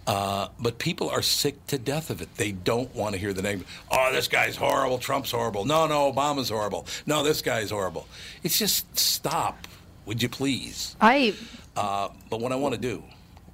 Uh, 0.07 0.50
but 0.59 0.77
people 0.77 1.09
are 1.09 1.21
sick 1.24 1.65
to 1.67 1.77
death 1.79 2.09
of 2.12 2.21
it. 2.21 2.35
They 2.38 2.51
don't 2.51 2.93
want 2.95 3.13
to 3.13 3.19
hear 3.19 3.33
the 3.33 3.41
name. 3.41 3.65
Oh, 3.91 4.12
this 4.13 4.27
guy's 4.27 4.55
horrible. 4.55 5.00
Trump's 5.00 5.31
horrible. 5.31 5.65
No, 5.65 5.88
no, 5.88 6.12
Obama's 6.13 6.50
horrible. 6.50 6.85
No, 7.07 7.24
this 7.24 7.41
guy's 7.41 7.71
horrible. 7.71 8.07
It's 8.43 8.57
just 8.59 8.97
stop, 8.97 9.67
would 10.05 10.21
you 10.21 10.29
please? 10.29 10.95
I 11.01 11.33
Uh, 11.75 12.09
but 12.29 12.39
what 12.39 12.51
I 12.51 12.55
want 12.55 12.75
to 12.75 12.79
do. 12.81 13.03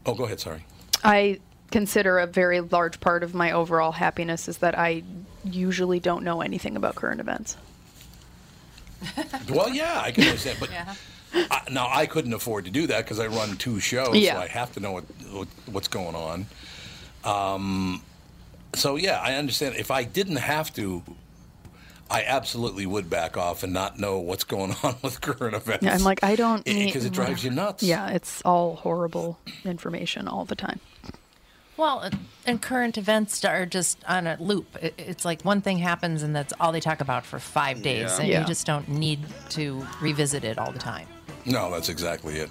Oh, 0.05 0.13
go 0.13 0.25
ahead. 0.25 0.39
Sorry. 0.41 0.65
I 1.03 1.39
consider 1.71 2.19
a 2.19 2.27
very 2.27 2.59
large 2.59 2.99
part 2.99 3.23
of 3.23 3.33
my 3.33 3.51
overall 3.53 3.93
happiness 3.93 4.49
is 4.49 4.57
that 4.57 4.77
I 4.77 5.03
usually 5.45 6.01
don't 6.01 6.23
know 6.23 6.41
anything 6.41 6.75
about 6.75 6.95
current 6.95 7.21
events. 7.21 7.55
Well, 9.49 9.69
yeah, 9.69 10.01
I 10.03 10.11
can 10.11 10.23
understand, 10.27 10.57
but 10.59 10.69
Yeah. 10.69 10.93
I, 11.33 11.61
now 11.71 11.87
I 11.91 12.05
couldn't 12.05 12.33
afford 12.33 12.65
to 12.65 12.71
do 12.71 12.87
that 12.87 13.03
because 13.05 13.19
I 13.19 13.27
run 13.27 13.55
two 13.57 13.79
shows, 13.79 14.17
Yeah. 14.17 14.33
so 14.35 14.39
I 14.41 14.47
have 14.47 14.71
to 14.73 14.79
know 14.79 14.91
what, 14.91 15.03
what 15.31 15.47
what's 15.67 15.87
going 15.87 16.15
on. 16.15 16.45
Um, 17.23 18.01
so 18.75 18.95
yeah, 18.95 19.19
I 19.21 19.35
understand. 19.35 19.75
If 19.75 19.91
I 19.91 20.03
didn't 20.03 20.37
have 20.37 20.73
to, 20.73 21.03
I 22.09 22.23
absolutely 22.23 22.85
would 22.85 23.09
back 23.09 23.37
off 23.37 23.63
and 23.63 23.71
not 23.73 23.99
know 23.99 24.19
what's 24.19 24.43
going 24.43 24.75
on 24.83 24.95
with 25.01 25.21
current 25.21 25.55
events. 25.55 25.85
Yeah, 25.85 25.93
I'm 25.93 26.03
like 26.03 26.23
I 26.23 26.35
don't 26.35 26.63
because 26.65 27.05
it 27.05 27.13
drives 27.13 27.43
you 27.43 27.51
nuts. 27.51 27.83
Yeah, 27.83 28.09
it's 28.09 28.41
all 28.43 28.75
horrible 28.77 29.39
information 29.63 30.27
all 30.27 30.45
the 30.45 30.55
time. 30.55 30.79
Well, 31.77 31.99
and- 32.01 32.27
and 32.45 32.61
current 32.61 32.97
events 32.97 33.43
are 33.45 33.65
just 33.65 33.99
on 34.07 34.27
a 34.27 34.35
loop. 34.39 34.77
It's 34.97 35.23
like 35.25 35.43
one 35.43 35.61
thing 35.61 35.77
happens 35.79 36.23
and 36.23 36.35
that's 36.35 36.53
all 36.59 36.71
they 36.71 36.79
talk 36.79 37.01
about 37.01 37.25
for 37.25 37.39
five 37.39 37.81
days, 37.81 38.09
Yeah. 38.11 38.19
and 38.19 38.27
Yeah. 38.27 38.39
you 38.41 38.45
just 38.47 38.65
don't 38.65 38.89
need 38.89 39.19
to 39.49 39.85
revisit 40.01 40.43
it 40.43 40.57
all 40.57 40.71
the 40.71 40.79
time. 40.79 41.07
No, 41.45 41.71
that's 41.71 41.89
exactly 41.89 42.35
it. 42.37 42.49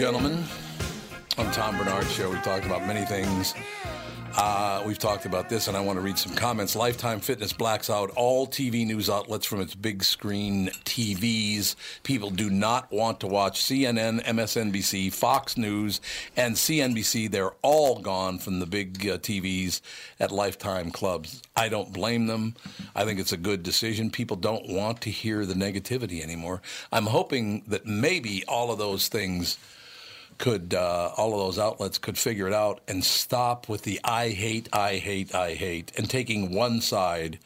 Gentlemen, 0.00 0.42
on 1.36 1.52
Tom 1.52 1.76
Barnard 1.76 2.06
Show. 2.06 2.30
We 2.30 2.38
talked 2.38 2.64
about 2.64 2.86
many 2.86 3.04
things. 3.04 3.52
Uh, 4.34 4.82
we've 4.86 4.98
talked 4.98 5.26
about 5.26 5.50
this, 5.50 5.68
and 5.68 5.76
I 5.76 5.82
want 5.82 5.98
to 5.98 6.00
read 6.00 6.16
some 6.16 6.34
comments. 6.34 6.74
Lifetime 6.74 7.20
Fitness 7.20 7.52
blacks 7.52 7.90
out 7.90 8.08
all 8.16 8.46
TV 8.46 8.86
news 8.86 9.10
outlets 9.10 9.44
from 9.44 9.60
its 9.60 9.74
big 9.74 10.02
screen 10.02 10.70
TVs. 10.86 11.76
People 12.02 12.30
do 12.30 12.48
not 12.48 12.90
want 12.90 13.20
to 13.20 13.26
watch 13.26 13.62
CNN, 13.62 14.24
MSNBC, 14.24 15.12
Fox 15.12 15.58
News, 15.58 16.00
and 16.34 16.54
CNBC. 16.54 17.30
They're 17.30 17.52
all 17.60 18.00
gone 18.00 18.38
from 18.38 18.58
the 18.58 18.66
big 18.66 19.06
uh, 19.06 19.18
TVs 19.18 19.82
at 20.18 20.32
Lifetime 20.32 20.90
clubs. 20.92 21.42
I 21.54 21.68
don't 21.68 21.92
blame 21.92 22.26
them. 22.26 22.54
I 22.96 23.04
think 23.04 23.20
it's 23.20 23.32
a 23.32 23.36
good 23.36 23.62
decision. 23.62 24.08
People 24.08 24.38
don't 24.38 24.66
want 24.66 25.02
to 25.02 25.10
hear 25.10 25.44
the 25.44 25.52
negativity 25.52 26.22
anymore. 26.22 26.62
I'm 26.90 27.06
hoping 27.06 27.64
that 27.66 27.84
maybe 27.84 28.44
all 28.48 28.72
of 28.72 28.78
those 28.78 29.08
things 29.08 29.58
could 30.40 30.74
uh, 30.74 31.12
all 31.16 31.32
of 31.34 31.38
those 31.38 31.58
outlets 31.58 31.98
could 31.98 32.18
figure 32.18 32.48
it 32.48 32.52
out 32.54 32.80
and 32.88 33.04
stop 33.04 33.68
with 33.68 33.82
the 33.82 34.00
I 34.02 34.30
hate, 34.30 34.68
I 34.72 34.96
hate, 34.96 35.34
I 35.34 35.54
hate, 35.54 35.92
and 35.96 36.10
taking 36.10 36.52
one 36.52 36.80
side 36.80 37.38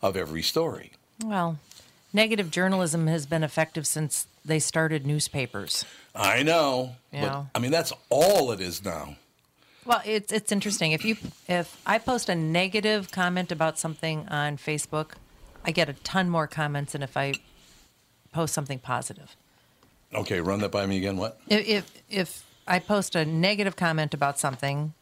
of 0.00 0.16
every 0.16 0.42
story. 0.42 0.92
Well, 1.22 1.58
negative 2.12 2.50
journalism 2.50 3.08
has 3.08 3.26
been 3.26 3.42
effective 3.42 3.86
since 3.86 4.26
they 4.44 4.60
started 4.60 5.04
newspapers. 5.04 5.84
I 6.14 6.42
know, 6.42 6.96
Yeah. 7.12 7.20
but 7.28 7.46
I 7.54 7.58
mean 7.58 7.72
that's 7.72 7.92
all 8.08 8.52
it 8.52 8.60
is 8.60 8.84
now. 8.84 9.16
Well, 9.84 10.02
it's 10.04 10.32
it's 10.32 10.50
interesting. 10.52 10.92
If 10.92 11.04
you 11.04 11.16
if 11.48 11.80
I 11.84 11.98
post 11.98 12.28
a 12.28 12.34
negative 12.34 13.10
comment 13.10 13.52
about 13.52 13.78
something 13.78 14.26
on 14.28 14.56
Facebook, 14.56 15.12
I 15.64 15.72
get 15.72 15.88
a 15.88 15.94
ton 15.94 16.30
more 16.30 16.46
comments 16.46 16.92
than 16.92 17.02
if 17.02 17.16
I 17.16 17.34
post 18.32 18.54
something 18.54 18.78
positive. 18.78 19.34
Okay, 20.14 20.40
run 20.40 20.60
that 20.60 20.70
by 20.70 20.86
me 20.86 20.98
again. 20.98 21.16
What? 21.16 21.38
If 21.48 21.68
if, 21.68 22.02
if 22.08 22.44
I 22.66 22.78
post 22.78 23.14
a 23.14 23.24
negative 23.24 23.76
comment 23.76 24.14
about 24.14 24.38
something, 24.38 24.94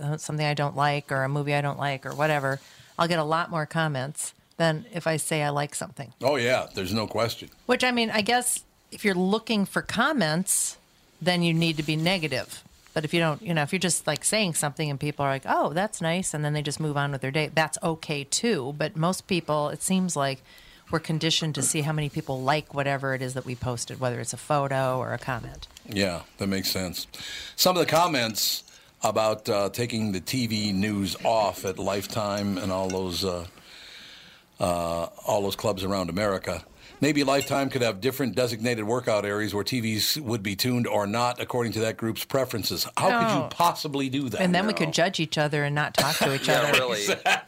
uh, 0.00 0.16
something 0.16 0.46
I 0.46 0.54
don't 0.54 0.76
like, 0.76 1.10
or 1.10 1.24
a 1.24 1.28
movie 1.28 1.54
I 1.54 1.60
don't 1.60 1.78
like, 1.78 2.06
or 2.06 2.14
whatever, 2.14 2.60
I'll 2.98 3.08
get 3.08 3.18
a 3.18 3.24
lot 3.24 3.50
more 3.50 3.66
comments 3.66 4.34
than 4.56 4.84
if 4.92 5.06
I 5.06 5.16
say 5.16 5.42
I 5.42 5.48
like 5.48 5.74
something. 5.74 6.12
Oh 6.22 6.36
yeah, 6.36 6.66
there's 6.74 6.92
no 6.92 7.06
question. 7.06 7.48
Which 7.66 7.82
I 7.82 7.90
mean, 7.90 8.10
I 8.10 8.20
guess 8.20 8.64
if 8.92 9.04
you're 9.04 9.14
looking 9.14 9.64
for 9.64 9.82
comments, 9.82 10.76
then 11.20 11.42
you 11.42 11.54
need 11.54 11.76
to 11.78 11.82
be 11.82 11.96
negative. 11.96 12.62
But 12.92 13.04
if 13.04 13.14
you 13.14 13.20
don't, 13.20 13.40
you 13.40 13.54
know, 13.54 13.62
if 13.62 13.72
you're 13.72 13.78
just 13.78 14.06
like 14.06 14.24
saying 14.24 14.54
something 14.54 14.90
and 14.90 14.98
people 14.98 15.24
are 15.24 15.30
like, 15.30 15.44
"Oh, 15.46 15.72
that's 15.72 16.00
nice," 16.00 16.34
and 16.34 16.44
then 16.44 16.52
they 16.52 16.62
just 16.62 16.80
move 16.80 16.96
on 16.96 17.12
with 17.12 17.20
their 17.20 17.30
day, 17.30 17.50
that's 17.54 17.78
okay 17.82 18.24
too. 18.24 18.74
But 18.76 18.96
most 18.96 19.26
people, 19.26 19.68
it 19.68 19.82
seems 19.82 20.16
like 20.16 20.42
we're 20.90 21.00
conditioned 21.00 21.54
to 21.54 21.62
see 21.62 21.82
how 21.82 21.92
many 21.92 22.08
people 22.08 22.42
like 22.42 22.74
whatever 22.74 23.14
it 23.14 23.22
is 23.22 23.34
that 23.34 23.44
we 23.44 23.54
posted, 23.54 24.00
whether 24.00 24.20
it's 24.20 24.32
a 24.32 24.38
photo 24.38 24.98
or 24.98 25.12
a 25.12 25.18
comment. 25.18 25.68
Yeah, 25.88 26.22
that 26.38 26.46
makes 26.46 26.70
sense. 26.70 27.06
Some 27.56 27.76
of 27.76 27.80
the 27.80 27.90
comments 27.90 28.64
about 29.02 29.48
uh, 29.48 29.70
taking 29.70 30.12
the 30.12 30.20
TV 30.20 30.74
news 30.74 31.16
off 31.24 31.64
at 31.64 31.78
Lifetime 31.78 32.58
and 32.58 32.70
all 32.70 32.88
those 32.88 33.24
uh, 33.24 33.46
uh, 34.58 35.06
all 35.26 35.42
those 35.42 35.56
clubs 35.56 35.84
around 35.84 36.10
America. 36.10 36.64
Maybe 37.02 37.24
Lifetime 37.24 37.70
could 37.70 37.80
have 37.80 38.00
different 38.02 38.34
designated 38.34 38.84
workout 38.84 39.24
areas 39.24 39.54
where 39.54 39.64
TVs 39.64 40.20
would 40.20 40.42
be 40.42 40.54
tuned 40.54 40.86
or 40.86 41.06
not 41.06 41.40
according 41.40 41.72
to 41.72 41.80
that 41.80 41.96
group's 41.96 42.24
preferences. 42.24 42.86
How 42.98 43.18
could 43.26 43.34
you 43.42 43.48
possibly 43.48 44.10
do 44.10 44.28
that? 44.28 44.40
And 44.42 44.54
then 44.54 44.66
we 44.66 44.74
could 44.74 44.92
judge 44.92 45.18
each 45.18 45.38
other 45.38 45.64
and 45.64 45.74
not 45.74 45.94
talk 45.94 46.16
to 46.16 46.34
each 46.34 46.46
Yeah, 46.48 46.60
other. 46.60 46.78
really. 46.80 47.00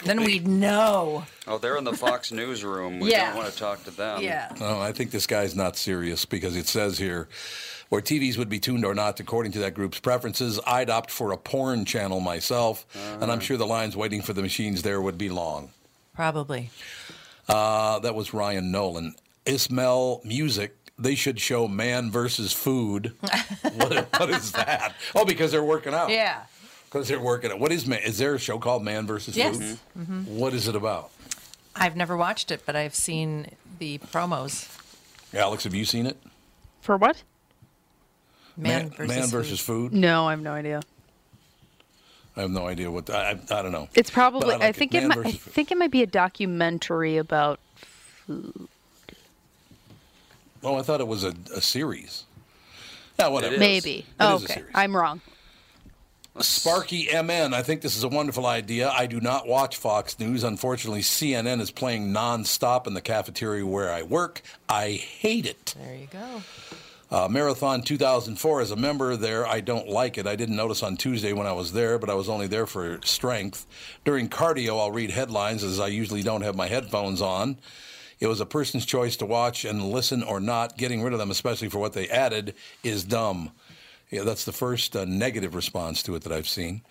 Then 0.05 0.25
we'd 0.25 0.49
know. 0.49 1.25
Oh, 1.47 1.59
they're 1.59 1.77
in 1.77 1.85
the 1.85 1.93
Fox 1.93 2.33
newsroom. 2.33 2.99
We 2.99 3.11
Yeah. 3.11 3.27
don't 3.27 3.37
want 3.43 3.53
to 3.53 3.59
talk 3.59 3.85
to 3.85 3.91
them. 3.91 4.23
Yeah. 4.23 4.55
No, 4.59 4.81
I 4.81 4.93
think 4.93 5.11
this 5.11 5.27
guy's 5.27 5.55
not 5.55 5.77
serious 5.77 6.25
because 6.25 6.57
it 6.57 6.67
says 6.67 6.97
here 6.97 7.29
where 7.91 8.01
TVs 8.01 8.39
would 8.39 8.49
be 8.49 8.59
tuned 8.59 8.87
or 8.87 8.95
not 8.95 9.21
according 9.21 9.53
to 9.53 9.59
that 9.59 9.75
group's 9.75 10.01
preferences. 10.01 10.59
I'd 10.67 10.89
opt 10.89 11.11
for 11.11 11.31
a 11.33 11.37
porn 11.37 11.85
channel 11.85 12.21
myself, 12.21 12.87
and 13.21 13.31
I'm 13.31 13.41
sure 13.41 13.59
the 13.59 13.67
lines 13.67 13.95
waiting 13.99 14.23
for 14.23 14.33
the 14.33 14.41
machines 14.41 14.81
there 14.81 15.03
would 15.03 15.19
be 15.19 15.29
long. 15.29 15.69
Probably. 16.15 16.71
Uh, 17.51 17.99
that 17.99 18.15
was 18.15 18.33
Ryan 18.33 18.71
Nolan. 18.71 19.15
Ismail 19.47 20.23
Music. 20.25 20.77
They 20.99 21.15
should 21.15 21.41
show 21.41 21.67
Man 21.69 22.11
versus 22.11 22.53
Food. 22.53 23.13
what, 23.63 24.09
what 24.19 24.31
is 24.31 24.53
that? 24.53 24.95
Oh, 25.15 25.25
because 25.25 25.51
they're 25.51 25.65
working 25.65 25.95
out. 25.95 26.11
Yeah. 26.11 26.43
Because 26.85 27.09
they're 27.09 27.21
working 27.21 27.51
out. 27.51 27.59
What 27.59 27.73
is 27.73 27.87
Man? 27.87 28.01
Is 28.05 28.19
there 28.19 28.35
a 28.35 28.39
show 28.39 28.59
called 28.59 28.85
Man 28.85 29.07
versus 29.07 29.37
Yes. 29.37 29.57
Food? 29.57 29.79
Mhm. 29.99 30.27
What 30.27 30.53
is 30.53 30.69
it 30.69 30.77
about? 30.77 31.11
I've 31.75 31.97
never 31.97 32.17
watched 32.17 32.51
it, 32.51 32.63
but 32.67 32.77
I've 32.77 32.95
seen 32.95 33.47
the 33.79 33.99
promos. 33.99 34.69
Alex, 35.35 35.65
have 35.65 35.75
you 35.75 35.87
seen 35.87 36.07
it? 36.07 36.19
For 36.83 36.97
what? 36.99 37.23
Man, 38.57 38.91
versus, 38.91 39.09
Man 39.09 39.23
food. 39.23 39.31
versus 39.31 39.61
Food. 39.61 39.95
No, 39.95 40.27
I 40.27 40.33
have 40.33 40.43
no 40.43 40.53
idea. 40.53 40.83
I 42.37 42.43
have 42.43 42.51
no 42.51 42.67
idea 42.67 42.91
what. 42.91 43.09
I, 43.09 43.31
I, 43.51 43.59
I 43.59 43.63
don't 43.63 43.73
know. 43.73 43.89
It's 43.95 44.11
probably. 44.11 44.55
I, 44.55 44.69
I, 44.69 44.73
think 44.73 44.95
it. 44.95 45.05
it. 45.05 45.09
Might, 45.09 45.27
I 45.27 45.33
think 45.33 45.71
it 45.73 45.79
might 45.79 45.91
be 45.91 46.03
a 46.03 46.07
documentary 46.07 47.17
about 47.17 47.61
food. 48.27 48.69
Oh, 50.63 50.77
I 50.77 50.83
thought 50.83 51.01
it 51.01 51.09
was 51.09 51.25
a, 51.25 51.35
a 51.55 51.61
series. 51.61 52.25
Yeah, 53.19 53.29
whatever. 53.29 53.59
Maybe. 53.59 53.99
It 53.99 54.05
Oh, 54.21 54.37
is 54.37 54.43
a 54.43 54.45
okay. 54.45 54.55
series. 54.55 54.71
I'm 54.75 54.97
wrong. 54.97 55.21
Sparky 56.41 57.09
MN, 57.13 57.53
I 57.53 57.61
think 57.63 57.83
this 57.83 57.95
is 57.95 58.05
a 58.05 58.09
wonderful 58.09 58.47
idea. 58.47 58.89
I 58.89 59.07
do 59.07 59.21
not 59.21 59.47
watch 59.47 59.77
Fox 59.77 60.19
News. 60.19 60.45
Unfortunately, 60.45 61.03
CNN 61.03 61.61
is 61.61 61.71
playing 61.71 62.11
nonstop 62.13 62.87
in 62.87 62.95
the 62.95 63.03
cafeteria 63.03 63.67
where 63.67 63.93
I 63.93 64.03
work. 64.03 64.41
I 64.67 64.93
hate 64.93 65.45
it. 65.45 65.75
There 65.79 65.95
you 65.95 66.09
go. 66.11 66.43
Uh, 67.11 67.29
Marathon 67.29 67.83
2004, 67.83 68.63
as 68.63 68.71
a 68.71 68.77
member 68.77 69.15
there, 69.17 69.47
I 69.47 69.61
don't 69.61 69.87
like 69.87 70.17
it. 70.17 70.27
I 70.27 70.35
didn't 70.35 70.57
notice 70.57 70.83
on 70.83 70.97
Tuesday 70.97 71.35
when 71.35 71.47
I 71.47 71.53
was 71.53 71.75
there, 71.75 71.99
but 71.99 72.09
I 72.09 72.15
was 72.15 72.31
only 72.31 72.47
there 72.47 72.67
for 72.67 72.99
strength. 73.05 73.67
During 74.07 74.31
cardio, 74.31 74.81
I'll 74.81 74.91
read 74.91 75.11
headlines 75.11 75.63
as 75.63 75.79
I 75.79 75.89
usually 75.89 76.23
don't 76.23 76.41
have 76.41 76.57
my 76.57 76.69
headphones 76.69 77.21
on. 77.21 77.59
It 78.23 78.29
was 78.29 78.41
a 78.41 78.47
person's 78.47 78.87
choice 78.87 79.17
to 79.17 79.27
watch 79.27 79.65
and 79.65 79.83
listen 79.91 80.23
or 80.23 80.39
not. 80.39 80.79
Getting 80.79 81.03
rid 81.03 81.13
of 81.13 81.19
them, 81.19 81.33
especially 81.33 81.69
for 81.69 81.79
what 81.81 81.93
they 81.93 82.09
added, 82.09 82.55
is 82.85 83.03
dumb. 83.03 83.51
Yeah, 84.11 84.23
that's 84.23 84.45
the 84.45 84.53
first 84.53 84.95
uh, 84.95 85.05
negative 85.05 85.57
response 85.57 86.05
to 86.05 86.15
it 86.15 86.23
that 86.23 86.33
I've 86.33 86.47
seen. 86.47 86.83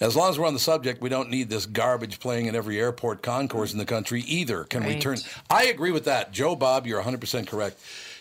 As 0.00 0.16
long 0.16 0.30
as 0.30 0.38
we're 0.38 0.46
on 0.46 0.54
the 0.54 0.58
subject, 0.58 1.02
we 1.02 1.10
don't 1.10 1.28
need 1.28 1.50
this 1.50 1.66
garbage 1.66 2.18
playing 2.18 2.46
in 2.46 2.54
every 2.56 2.80
airport 2.80 3.22
concourse 3.22 3.72
in 3.74 3.78
the 3.78 3.84
country 3.84 4.22
either. 4.22 4.64
Can 4.64 4.84
we 4.86 4.98
turn? 4.98 5.18
I 5.50 5.66
agree 5.66 5.90
with 5.92 6.06
that, 6.06 6.32
Joe 6.32 6.56
Bob. 6.56 6.86
You're 6.86 6.96
100 6.98 7.20
percent 7.20 7.46
correct. 7.46 7.78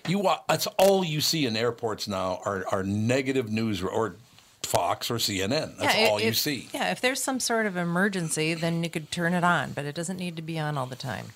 You 0.09 0.19
wa- 0.19 0.39
that's 0.49 0.67
all 0.77 1.05
you 1.05 1.21
see 1.21 1.45
in 1.45 1.55
airports 1.55 2.09
now 2.09 2.41
are 2.43 2.65
are 2.73 2.83
negative 2.83 3.49
news 3.49 3.81
or 3.81 4.17
Fox 4.63 5.09
or 5.09 5.15
CNN. 5.15 5.77
That's 5.77 5.97
Yeah, 5.97 6.07
all 6.09 6.17
if- 6.17 6.25
you 6.25 6.33
see. 6.33 6.67
Yeah, 6.73 6.91
if 6.91 6.99
there's 6.99 7.23
some 7.23 7.39
sort 7.39 7.67
of 7.67 7.77
emergency, 7.77 8.53
then 8.53 8.83
you 8.83 8.89
could 8.89 9.11
turn 9.11 9.33
it 9.33 9.45
on, 9.45 9.71
but 9.71 9.85
it 9.85 9.95
doesn't 9.95 10.17
need 10.17 10.35
to 10.35 10.41
be 10.41 10.59
on 10.59 10.77
all 10.77 10.87
the 10.87 10.97
time. 10.97 11.27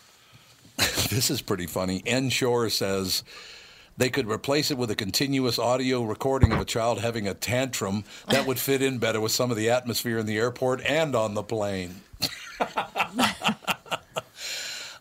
this 1.09 1.29
is 1.29 1.41
pretty 1.41 1.67
funny. 1.67 2.01
N 2.05 2.29
Shore 2.29 2.69
says 2.69 3.23
they 3.97 4.09
could 4.09 4.29
replace 4.29 4.69
it 4.71 4.77
with 4.77 4.91
a 4.91 4.95
continuous 4.95 5.57
audio 5.57 6.03
recording 6.03 6.51
of 6.51 6.59
a 6.59 6.65
child 6.65 6.99
having 6.99 7.27
a 7.27 7.33
tantrum 7.33 8.03
that 8.29 8.45
would 8.45 8.59
fit 8.59 8.81
in 8.81 8.99
better 8.99 9.19
with 9.19 9.31
some 9.31 9.49
of 9.49 9.57
the 9.57 9.69
atmosphere 9.69 10.19
in 10.19 10.25
the 10.27 10.37
airport 10.37 10.81
and 10.85 11.15
on 11.15 11.33
the 11.33 11.43
plane. 11.43 12.01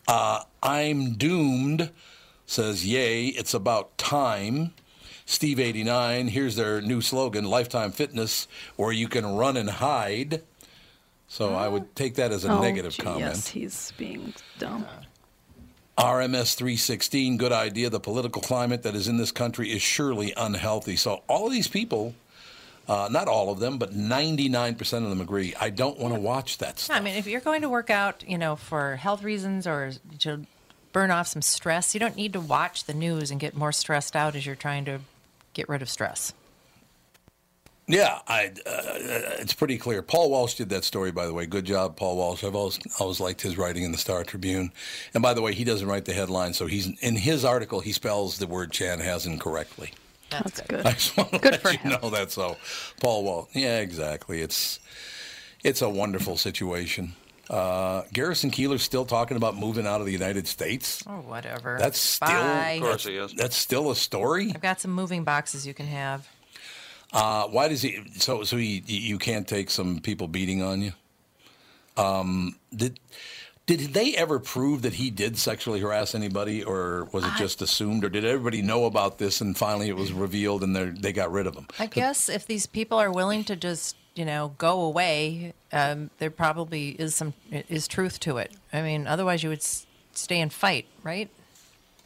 uh, 0.09 0.43
I'm 0.63 1.15
doomed 1.15 1.91
says, 2.47 2.87
Yay, 2.87 3.27
it's 3.27 3.55
about 3.55 3.99
time. 3.99 4.73
Steve89, 5.27 6.29
here's 6.31 6.55
their 6.55 6.81
new 6.81 7.01
slogan 7.01 7.45
Lifetime 7.45 7.91
Fitness, 7.91 8.47
where 8.77 8.93
you 8.93 9.09
can 9.09 9.37
run 9.37 9.57
and 9.57 9.69
hide. 9.69 10.43
So 11.27 11.55
I 11.55 11.67
would 11.67 11.97
take 11.97 12.15
that 12.15 12.31
as 12.31 12.45
a 12.45 12.53
Oh, 12.53 12.61
negative 12.63 12.93
gee, 12.93 13.03
comment. 13.03 13.21
Yes, 13.23 13.49
he's 13.49 13.93
being 13.99 14.33
dumb. 14.61 14.87
RMS 15.99 16.55
316, 16.57 17.39
good 17.39 17.53
idea. 17.53 17.89
The 17.89 18.01
political 18.01 18.43
climate 18.43 18.83
that 18.83 18.95
is 18.95 19.09
in 19.09 19.17
this 19.17 19.33
country 19.33 19.73
is 19.73 19.81
surely 19.81 20.35
unhealthy. 20.37 20.95
So, 20.97 21.23
all 21.27 21.47
of 21.47 21.53
these 21.53 21.69
people, 21.69 22.15
uh, 22.87 23.09
not 23.11 23.29
all 23.29 23.51
of 23.51 23.61
them, 23.61 23.79
but 23.79 23.95
99% 23.95 24.81
of 25.05 25.09
them 25.09 25.23
agree. 25.23 25.55
I 25.59 25.71
don't 25.71 25.99
want 25.99 26.13
to 26.15 26.21
watch 26.21 26.59
that 26.59 26.79
stuff. 26.79 26.97
I 26.97 27.01
mean, 27.01 27.15
if 27.15 27.27
you're 27.27 27.41
going 27.41 27.63
to 27.63 27.71
work 27.71 27.89
out, 27.89 28.25
you 28.27 28.37
know, 28.37 28.57
for 28.57 28.97
health 28.97 29.23
reasons 29.23 29.67
or 29.67 29.93
to 30.19 30.43
burn 30.93 31.11
off 31.11 31.29
some 31.29 31.41
stress, 31.41 31.95
you 31.95 32.01
don't 32.01 32.17
need 32.17 32.35
to 32.35 32.41
watch 32.41 32.85
the 32.85 32.95
news 32.95 33.31
and 33.31 33.41
get 33.41 33.57
more 33.57 33.73
stressed 33.73 34.15
out 34.15 34.37
as 34.37 34.45
you're 34.45 34.55
trying 34.55 34.85
to 34.85 35.01
get 35.55 35.67
rid 35.67 35.81
of 35.81 35.89
stress. 35.89 36.35
Yeah, 37.89 38.19
I, 38.27 38.47
uh, 38.67 38.83
it's 39.39 39.53
pretty 39.55 39.79
clear. 39.79 40.03
Paul 40.03 40.31
Walsh 40.31 40.55
did 40.55 40.71
that 40.71 40.83
story, 40.83 41.13
by 41.13 41.27
the 41.27 41.33
way. 41.33 41.47
Good 41.47 41.65
job, 41.65 41.97
Paul 41.97 42.17
Walsh. 42.17 42.43
I've 42.43 42.57
always, 42.57 42.81
always 42.99 43.21
liked 43.21 43.41
his 43.43 43.57
writing 43.57 43.85
in 43.85 43.93
the 43.93 43.99
Star 43.99 44.25
Tribune. 44.25 44.73
And 45.15 45.23
by 45.23 45.35
the 45.35 45.43
way, 45.43 45.55
he 45.55 45.63
doesn't 45.63 45.87
write 45.87 46.05
the 46.05 46.13
headline, 46.13 46.53
so 46.53 46.67
he's 46.67 46.89
in 47.01 47.15
his 47.15 47.45
article. 47.45 47.79
He 47.79 47.93
spells 47.93 48.39
the 48.39 48.49
word 48.49 48.73
Chan 48.73 48.99
has 48.99 49.25
incorrectly. 49.25 49.93
That's, 50.31 50.61
good. 50.63 50.85
I 50.87 50.93
just 50.93 51.17
want 51.17 51.31
to 51.35 51.39
Good 51.39 51.61
let 51.65 51.73
you 51.75 51.79
him. 51.91 52.01
know 52.03 52.11
that. 52.11 52.33
So, 52.33 52.57
Paul 53.01 53.23
Walsh. 53.23 53.51
Yeah, 53.53 53.79
exactly. 53.79 54.41
It's 54.41 54.81
it's 55.63 55.81
a 55.81 55.89
wonderful 55.89 56.37
situation. 56.37 57.13
Uh, 57.49 58.03
Garrison 58.13 58.51
Keillor's 58.51 58.83
still 58.83 59.05
talking 59.05 59.37
about 59.37 59.57
moving 59.57 59.87
out 59.87 60.01
of 60.01 60.07
the 60.07 60.13
United 60.13 60.49
States. 60.49 61.05
Or 61.07 61.21
whatever. 61.21 61.77
That's 61.79 62.01
still 62.01 62.27
Bye. 62.29 62.79
Of 62.79 62.83
course 62.83 63.05
he 63.07 63.15
is. 63.17 63.33
that's 63.35 63.57
still 63.57 63.93
a 63.93 63.97
story. 63.97 64.51
I've 64.53 64.61
got 64.61 64.81
some 64.81 64.91
moving 64.91 65.23
boxes 65.23 65.65
you 65.65 65.73
can 65.73 65.87
have. 65.87 66.29
Uh, 67.13 67.47
why 67.49 67.69
does 67.69 67.83
he? 67.83 68.03
So 68.17 68.43
so 68.45 68.57
he, 68.57 68.83
you 68.87 69.19
can't 69.19 69.47
take 69.47 69.71
some 69.71 70.01
people 70.01 70.29
beating 70.29 70.63
on 70.63 70.83
you. 70.83 70.93
Um, 71.97 72.57
did 72.75 72.99
did 73.67 73.81
they 73.95 74.15
ever 74.15 74.39
prove 74.39 74.83
that 74.83 74.95
he 74.95 75.11
did 75.11 75.39
sexually 75.39 75.81
harass 75.81 76.15
anybody, 76.15 76.63
or 76.63 77.09
was 77.13 77.25
it 77.25 77.33
just 77.37 77.63
assumed, 77.63 78.05
or 78.05 78.09
did 78.09 78.25
everybody 78.25 78.63
know 78.63 78.85
about 78.85 79.19
this 79.19 79.41
and 79.41 79.57
finally 79.57 79.89
it 79.89 79.97
was 79.97 80.13
revealed 80.13 80.63
and 80.63 80.77
they 80.77 80.85
they 80.87 81.13
got 81.13 81.33
rid 81.33 81.47
of 81.47 81.55
him? 81.57 81.67
I 81.79 81.87
guess 81.87 82.29
if 82.29 82.47
these 82.47 82.67
people 82.67 82.99
are 82.99 83.11
willing 83.11 83.45
to 83.45 83.57
just, 83.57 83.97
you 84.15 84.25
know, 84.25 84.55
go 84.59 84.83
away, 84.83 85.53
um, 85.73 86.11
there 86.19 86.31
probably 86.31 86.91
is 86.91 87.15
some 87.15 87.35
is 87.51 87.89
truth 87.89 88.21
to 88.21 88.37
it. 88.39 88.53
I 88.73 88.83
mean, 88.83 89.07
otherwise 89.07 89.43
you 89.43 89.49
would 89.49 89.61
s- 89.61 89.87
stay 90.13 90.41
and 90.41 90.53
fight, 90.53 90.87
right? 91.03 91.31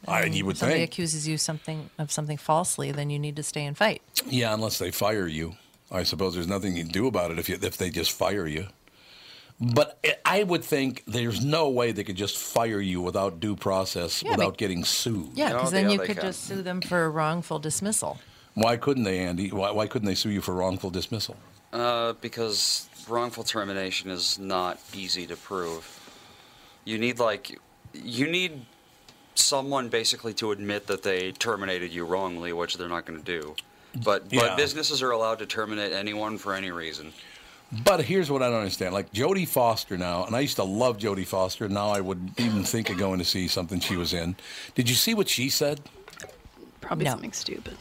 I, 0.07 0.25
you 0.25 0.45
would 0.45 0.53
If 0.55 0.59
somebody 0.59 0.79
think, 0.81 0.91
accuses 0.91 1.27
you 1.27 1.37
something 1.37 1.89
of 1.99 2.11
something 2.11 2.37
falsely, 2.37 2.91
then 2.91 3.09
you 3.09 3.19
need 3.19 3.35
to 3.35 3.43
stay 3.43 3.65
and 3.65 3.77
fight. 3.77 4.01
yeah, 4.25 4.53
unless 4.53 4.77
they 4.79 4.91
fire 4.91 5.27
you. 5.27 5.55
I 5.91 6.03
suppose 6.03 6.33
there's 6.33 6.47
nothing 6.47 6.75
you 6.75 6.83
can 6.83 6.91
do 6.91 7.07
about 7.07 7.31
it 7.31 7.37
if 7.39 7.49
you, 7.49 7.57
if 7.61 7.77
they 7.77 7.89
just 7.89 8.11
fire 8.11 8.47
you. 8.47 8.67
But 9.59 9.99
I- 10.05 10.39
I 10.39 10.43
would 10.43 10.63
think 10.63 11.03
there's 11.05 11.43
no 11.45 11.69
way 11.69 11.91
they 11.91 12.03
could 12.03 12.15
just 12.15 12.37
fire 12.37 12.79
you 12.81 12.99
without 13.01 13.39
due 13.39 13.55
process, 13.55 14.23
Yeah, 14.23 14.31
without 14.31 14.51
but- 14.53 14.57
getting 14.57 14.83
sued. 14.85 15.29
Yeah, 15.35 15.49
because 15.53 15.71
yeah, 15.73 15.81
then 15.81 15.91
you 15.91 15.99
could 15.99 16.15
can. 16.17 16.25
just 16.25 16.45
sue 16.45 16.61
them 16.63 16.81
for 16.81 17.11
wrongful 17.11 17.59
dismissal. 17.59 18.19
Why 18.53 18.77
couldn't 18.77 19.03
they, 19.03 19.19
Andy? 19.19 19.51
Why, 19.51 19.71
why 19.71 19.87
couldn't 19.87 20.07
they 20.07 20.15
sue 20.15 20.31
you 20.31 20.41
for 20.41 20.53
wrongful 20.55 20.89
dismissal? 20.89 21.35
Uh, 21.71 22.13
because 22.13 22.89
wrongful 23.07 23.43
termination 23.43 24.09
is 24.09 24.39
not 24.39 24.79
easy 24.93 25.27
to 25.27 25.35
prove. 25.37 25.83
You 26.85 26.97
need 26.97 27.19
like 27.19 27.57
you 27.93 28.27
need 28.29 28.65
someone 29.35 29.89
basically 29.89 30.33
to 30.35 30.51
admit 30.51 30.87
that 30.87 31.03
they 31.03 31.31
terminated 31.33 31.91
you 31.91 32.05
wrongly, 32.05 32.53
which 32.53 32.77
they're 32.77 32.89
not 32.89 33.05
going 33.05 33.19
to 33.19 33.25
do. 33.25 33.55
But 34.03 34.25
Yeah. 34.31 34.41
but 34.41 34.57
businesses 34.57 35.01
are 35.01 35.11
allowed 35.11 35.39
to 35.39 35.45
terminate 35.45 35.91
anyone 35.91 36.37
for 36.37 36.53
any 36.53 36.71
reason. 36.71 37.13
But 37.85 38.03
here's 38.03 38.29
what 38.29 38.41
I 38.43 38.49
don't 38.49 38.59
understand. 38.59 38.93
Like 38.93 39.13
Jodie 39.13 39.47
Foster 39.47 39.97
now, 39.97 40.25
and 40.25 40.35
I 40.35 40.41
used 40.41 40.57
to 40.57 40.63
love 40.63 40.97
Jodie 40.97 41.25
Foster. 41.25 41.69
Now 41.69 41.89
I 41.89 42.01
would 42.01 42.31
even 42.37 42.63
think 42.63 42.89
of 42.89 42.97
going 42.97 43.19
to 43.19 43.25
see 43.25 43.47
something 43.47 43.79
she 43.79 43.95
was 43.95 44.13
in. 44.13 44.35
Did 44.75 44.89
you 44.89 44.95
see 44.95 45.13
what 45.13 45.29
she 45.29 45.49
said? 45.49 45.79
Probably 46.81 47.05
No. 47.05 47.11
something 47.11 47.31
stupid. 47.31 47.77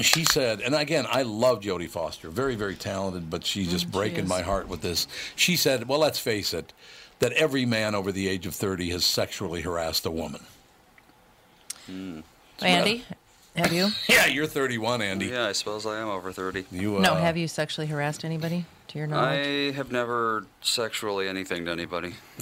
She 0.00 0.24
said, 0.24 0.60
and 0.60 0.74
again, 0.74 1.04
I 1.10 1.22
love 1.22 1.60
Jodie 1.60 1.88
Foster, 1.90 2.30
very, 2.30 2.54
very 2.54 2.76
talented, 2.76 3.28
but 3.28 3.44
she's 3.44 3.66
mm, 3.66 3.72
just 3.72 3.90
breaking 3.90 4.24
is. 4.24 4.28
my 4.28 4.40
heart 4.40 4.68
with 4.68 4.82
this. 4.82 5.08
She 5.34 5.56
said, 5.56 5.88
well, 5.88 5.98
let's 5.98 6.18
face 6.18 6.54
it, 6.54 6.72
that 7.20 7.32
every 7.32 7.64
man 7.64 7.94
over 7.94 8.10
the 8.10 8.28
age 8.28 8.46
of 8.46 8.54
30 8.54 8.90
has 8.90 9.04
sexually 9.04 9.60
harassed 9.62 10.04
a 10.04 10.10
woman. 10.10 10.40
Andy, 12.60 13.04
have 13.56 13.72
you? 13.72 13.88
Yeah, 14.08 14.26
you're 14.26 14.46
31, 14.46 15.02
Andy. 15.02 15.26
Yeah, 15.26 15.46
I 15.46 15.52
suppose 15.52 15.86
I 15.86 15.98
am 16.00 16.08
over 16.08 16.30
thirty. 16.32 16.66
You, 16.70 16.98
uh, 16.98 17.00
No, 17.00 17.14
have 17.14 17.36
you 17.36 17.48
sexually 17.48 17.88
harassed 17.88 18.24
anybody 18.24 18.64
to 18.88 18.98
your 18.98 19.06
knowledge? 19.08 19.46
I 19.46 19.76
have 19.76 19.90
never 19.90 20.46
sexually 20.60 21.26
anything 21.26 21.64
to 21.64 21.70
anybody. 21.72 22.14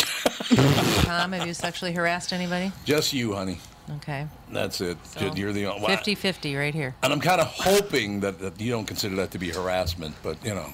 Tom, 1.05 1.33
have 1.33 1.47
you 1.47 1.55
sexually 1.55 1.93
harassed 1.93 2.33
anybody? 2.33 2.73
Just 2.85 3.13
you, 3.15 3.33
honey. 3.33 3.59
Okay. 3.97 4.27
That's 4.53 4.83
it. 4.83 4.99
So, 5.07 5.33
you're 5.35 5.53
the 5.53 5.67
only 5.67 5.87
50 5.87 6.15
50 6.15 6.57
right 6.57 6.75
here. 6.75 6.95
And 7.03 7.11
I'm 7.11 7.21
kind 7.21 7.41
of 7.41 7.47
hoping 7.47 8.21
that, 8.21 8.39
that 8.41 8.61
you 8.61 8.71
don't 8.71 8.85
consider 8.85 9.17
that 9.17 9.31
to 9.31 9.39
be 9.39 9.49
harassment, 9.49 10.15
but 10.23 10.45
you 10.45 10.55
know. 10.55 10.67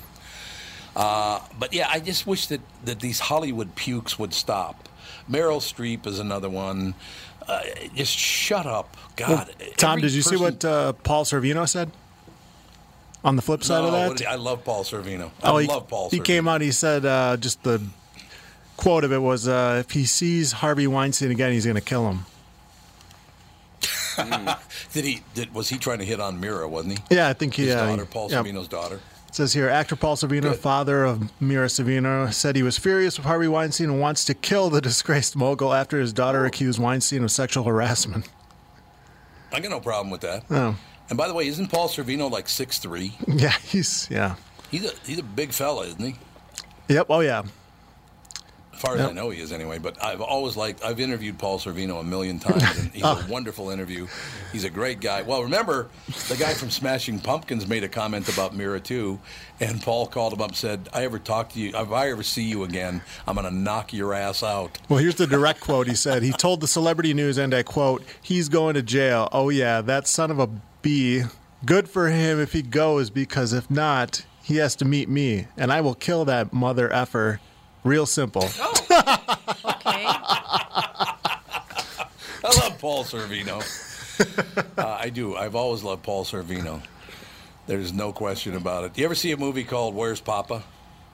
Uh, 0.97 1.41
but 1.59 1.73
yeah, 1.73 1.89
I 1.91 2.01
just 2.01 2.27
wish 2.27 2.47
that, 2.49 2.61
that 2.85 3.01
these 3.01 3.19
Hollywood 3.21 3.75
pukes 3.75 4.19
would 4.19 4.33
stop. 4.33 4.89
Meryl 5.31 5.59
Streep 5.59 6.07
is 6.07 6.19
another 6.19 6.49
one. 6.49 6.95
Uh, 7.47 7.61
just 7.95 8.17
shut 8.17 8.67
up, 8.67 8.97
God. 9.17 9.55
Tom, 9.77 10.01
did 10.01 10.13
you 10.13 10.23
see 10.23 10.37
what 10.37 10.65
uh, 10.65 10.93
Paul 10.93 11.25
Sorvino 11.25 11.69
said? 11.69 11.91
On 13.23 13.37
the 13.37 13.43
flip 13.43 13.65
side 13.65 13.81
No, 13.81 13.87
of 13.87 13.93
that, 13.93 14.21
he- 14.21 14.27
I 14.27 14.35
love 14.37 14.65
Paul 14.65 14.85
Sorvino. 14.85 15.31
I 15.43 15.51
oh, 15.51 15.57
he, 15.57 15.67
love 15.67 15.89
Paul. 15.89 16.11
he 16.11 16.21
came 16.21 16.47
out. 16.47 16.61
He 16.61 16.73
said 16.73 17.07
uh, 17.07 17.37
just 17.39 17.63
the 17.63 17.83
quote 18.77 19.03
of 19.05 19.13
it 19.13 19.19
was, 19.19 19.49
uh, 19.49 19.83
"If 19.85 19.93
he 19.93 20.05
sees 20.05 20.53
Harvey 20.53 20.87
Weinstein 20.87 21.31
again, 21.31 21.53
he's 21.53 21.65
going 21.65 21.77
to 21.77 21.81
kill 21.81 22.11
him." 22.11 22.27
Did 24.93 25.05
he? 25.05 25.23
Did, 25.35 25.55
was 25.55 25.69
he 25.69 25.79
trying 25.79 25.99
to 25.99 26.05
hit 26.05 26.21
on 26.21 26.39
Mira? 26.39 26.69
Wasn't 26.69 26.99
he? 26.99 27.17
Yeah, 27.17 27.29
I 27.29 27.33
think 27.33 27.55
he. 27.55 27.67
His 27.67 27.75
uh, 27.75 27.87
daughter, 27.87 28.05
Paul 28.07 28.31
yeah. 28.31 28.43
Sorvino's 28.43 28.69
daughter. 28.69 29.01
Says 29.35 29.53
here, 29.53 29.69
actor 29.69 29.97
Paul 29.97 30.15
Good. 30.15 30.55
father 30.61 31.05
of 31.05 31.29
Mira 31.43 31.67
Sorvino, 31.67 32.33
said 32.33 32.55
he 32.55 32.63
was 32.63 32.79
furious 32.79 33.19
with 33.19 33.27
Harvey 33.27 33.49
Weinstein 33.49 33.91
and 33.91 34.01
wants 34.01 34.25
to 34.27 34.35
kill 34.35 34.71
the 34.71 34.81
disgraced 34.81 35.35
mogul 35.35 35.75
after 35.75 35.99
his 35.99 36.13
daughter 36.13 36.45
oh. 36.45 36.47
accused 36.47 36.79
Weinstein 36.79 37.25
of 37.25 37.33
sexual 37.33 37.65
harassment. 37.65 38.29
I 39.53 39.59
got 39.59 39.73
no 39.73 39.81
problem 39.81 40.11
with 40.11 40.21
that. 40.21 40.45
Oh, 40.51 40.77
And 41.09 41.19
by 41.19 41.27
the 41.27 41.35
way, 41.35 41.49
isn't 41.49 41.67
Paul 41.67 41.89
Sorvino 41.89 42.31
like 42.31 42.49
six 42.49 42.79
three? 42.79 43.17
yeah, 43.27 43.57
he's 43.65 44.07
yeah. 44.09 44.37
He's 44.71 44.85
a 44.85 44.95
he's 45.05 45.19
a 45.19 45.25
big 45.25 45.51
fella, 45.51 45.87
isn't 45.87 46.01
he? 46.01 46.15
Yep. 46.95 47.07
Oh 47.11 47.19
yeah. 47.19 47.43
As 48.75 48.81
far 48.81 48.97
as 48.97 49.01
I 49.03 49.13
know, 49.13 49.31
he 49.31 49.41
is 49.41 49.53
anyway. 49.53 49.79
But 49.79 50.03
I've 50.03 50.21
always 50.21 50.57
liked. 50.57 50.85
I've 50.85 50.99
interviewed 51.01 51.39
Paul 51.39 51.59
Sorvino 51.59 52.01
a 52.01 52.05
million 52.05 52.39
times, 52.39 52.63
and 52.79 52.91
he's 52.93 53.05
Oh. 53.05 53.09
a 53.19 53.25
ah. 53.25 53.27
wonderful 53.29 53.71
interview. 53.71 54.07
He's 54.53 54.65
a 54.65 54.71
great 54.71 55.01
guy. 55.01 55.23
Well, 55.23 55.43
remember 55.43 55.89
the 56.29 56.37
guy 56.37 56.55
from 56.55 56.71
Smashing 56.71 57.21
Pumpkins 57.21 57.67
made 57.67 57.85
a 57.85 57.89
comment 57.89 58.29
about 58.29 58.55
Mira 58.55 58.81
too, 58.81 59.21
and 59.61 59.81
Paul 59.81 60.07
called 60.07 60.33
him 60.33 60.41
up 60.41 60.49
and 60.49 60.57
said, 60.57 60.89
"I 60.93 61.05
ever 61.05 61.19
talk 61.19 61.51
to 61.51 61.61
you? 61.61 61.71
If 61.75 61.93
I 61.93 62.11
ever 62.11 62.23
see 62.23 62.43
you 62.43 62.65
again, 62.65 63.03
I'm 63.27 63.37
gonna 63.37 63.51
knock 63.51 63.93
your 63.93 64.13
ass 64.15 64.43
out." 64.43 64.79
Well, 64.89 64.99
here's 64.99 65.15
the 65.17 65.27
direct 65.27 65.61
quote. 65.61 65.87
He 65.87 65.95
said 65.95 66.23
he 66.23 66.33
told 66.45 66.61
the 66.61 66.69
Celebrity 66.69 67.15
News, 67.15 67.39
and 67.39 67.55
I 67.55 67.63
quote, 67.63 68.03
"He's 68.23 68.49
going 68.49 68.75
to 68.75 68.83
jail. 68.83 69.29
Oh 69.33 69.51
yeah, 69.51 69.81
that 69.83 70.09
son 70.09 70.31
of 70.31 70.39
a 70.39 70.49
b. 70.83 71.23
Good 71.65 71.89
for 71.89 72.09
him 72.11 72.39
if 72.41 72.53
he 72.53 72.61
goes, 72.61 73.09
because 73.09 73.55
if 73.55 73.71
not, 73.71 74.27
he 74.43 74.57
has 74.57 74.77
to 74.77 74.85
meet 74.85 75.09
me, 75.09 75.47
and 75.57 75.73
I 75.73 75.81
will 75.81 75.95
kill 75.95 76.27
that 76.27 76.53
mother 76.53 76.93
effer. 76.93 77.41
Real 77.85 78.07
simple." 78.07 78.49
Okay. 79.87 80.07
I 82.45 82.61
love 82.61 82.79
Paul 82.79 83.05
Sorvino. 83.05 83.61
uh, 84.79 84.87
I 85.01 85.09
do. 85.11 85.37
I've 85.37 85.55
always 85.55 85.83
loved 85.83 86.03
Paul 86.03 86.25
Sorvino. 86.25 86.83
There's 87.67 87.93
no 87.93 88.13
question 88.13 88.55
about 88.57 88.85
it. 88.85 88.95
Do 88.95 89.01
you 89.01 89.07
ever 89.07 89.15
see 89.15 89.33
a 89.33 89.37
movie 89.37 89.65
called 89.65 89.95
Where's 89.95 90.21
Poppa? 90.21 90.63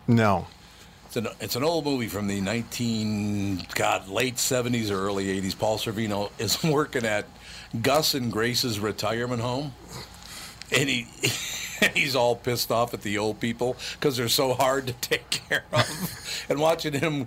No. 0.09 0.47
It's 1.07 1.17
an, 1.17 1.29
it's 1.41 1.57
an 1.57 1.65
old 1.65 1.85
movie 1.85 2.09
from 2.09 2.27
the 2.27 2.41
19, 2.41 3.67
God, 3.75 4.09
late 4.09 4.37
70s 4.37 4.91
or 4.91 4.97
early 5.01 5.27
80s. 5.41 5.59
Paul 5.59 5.79
Sorvino 5.79 6.31
is 6.39 6.63
working 6.65 7.05
at 7.05 7.27
Gus 7.83 8.15
and 8.15 8.31
Grace's 8.33 8.79
retirement 8.81 9.43
home. 9.43 9.73
And 10.73 10.89
he, 10.89 11.07
he's 11.95 12.15
all 12.17 12.37
pissed 12.37 12.71
off 12.71 12.95
at 12.95 13.03
the 13.03 13.19
old 13.19 13.41
people 13.41 13.77
because 13.93 14.17
they're 14.17 14.29
so 14.29 14.55
hard 14.55 14.87
to 14.87 14.93
take 14.95 15.31
care 15.49 15.65
of. 15.73 16.47
and 16.49 16.59
watching 16.61 16.95
him 16.95 17.27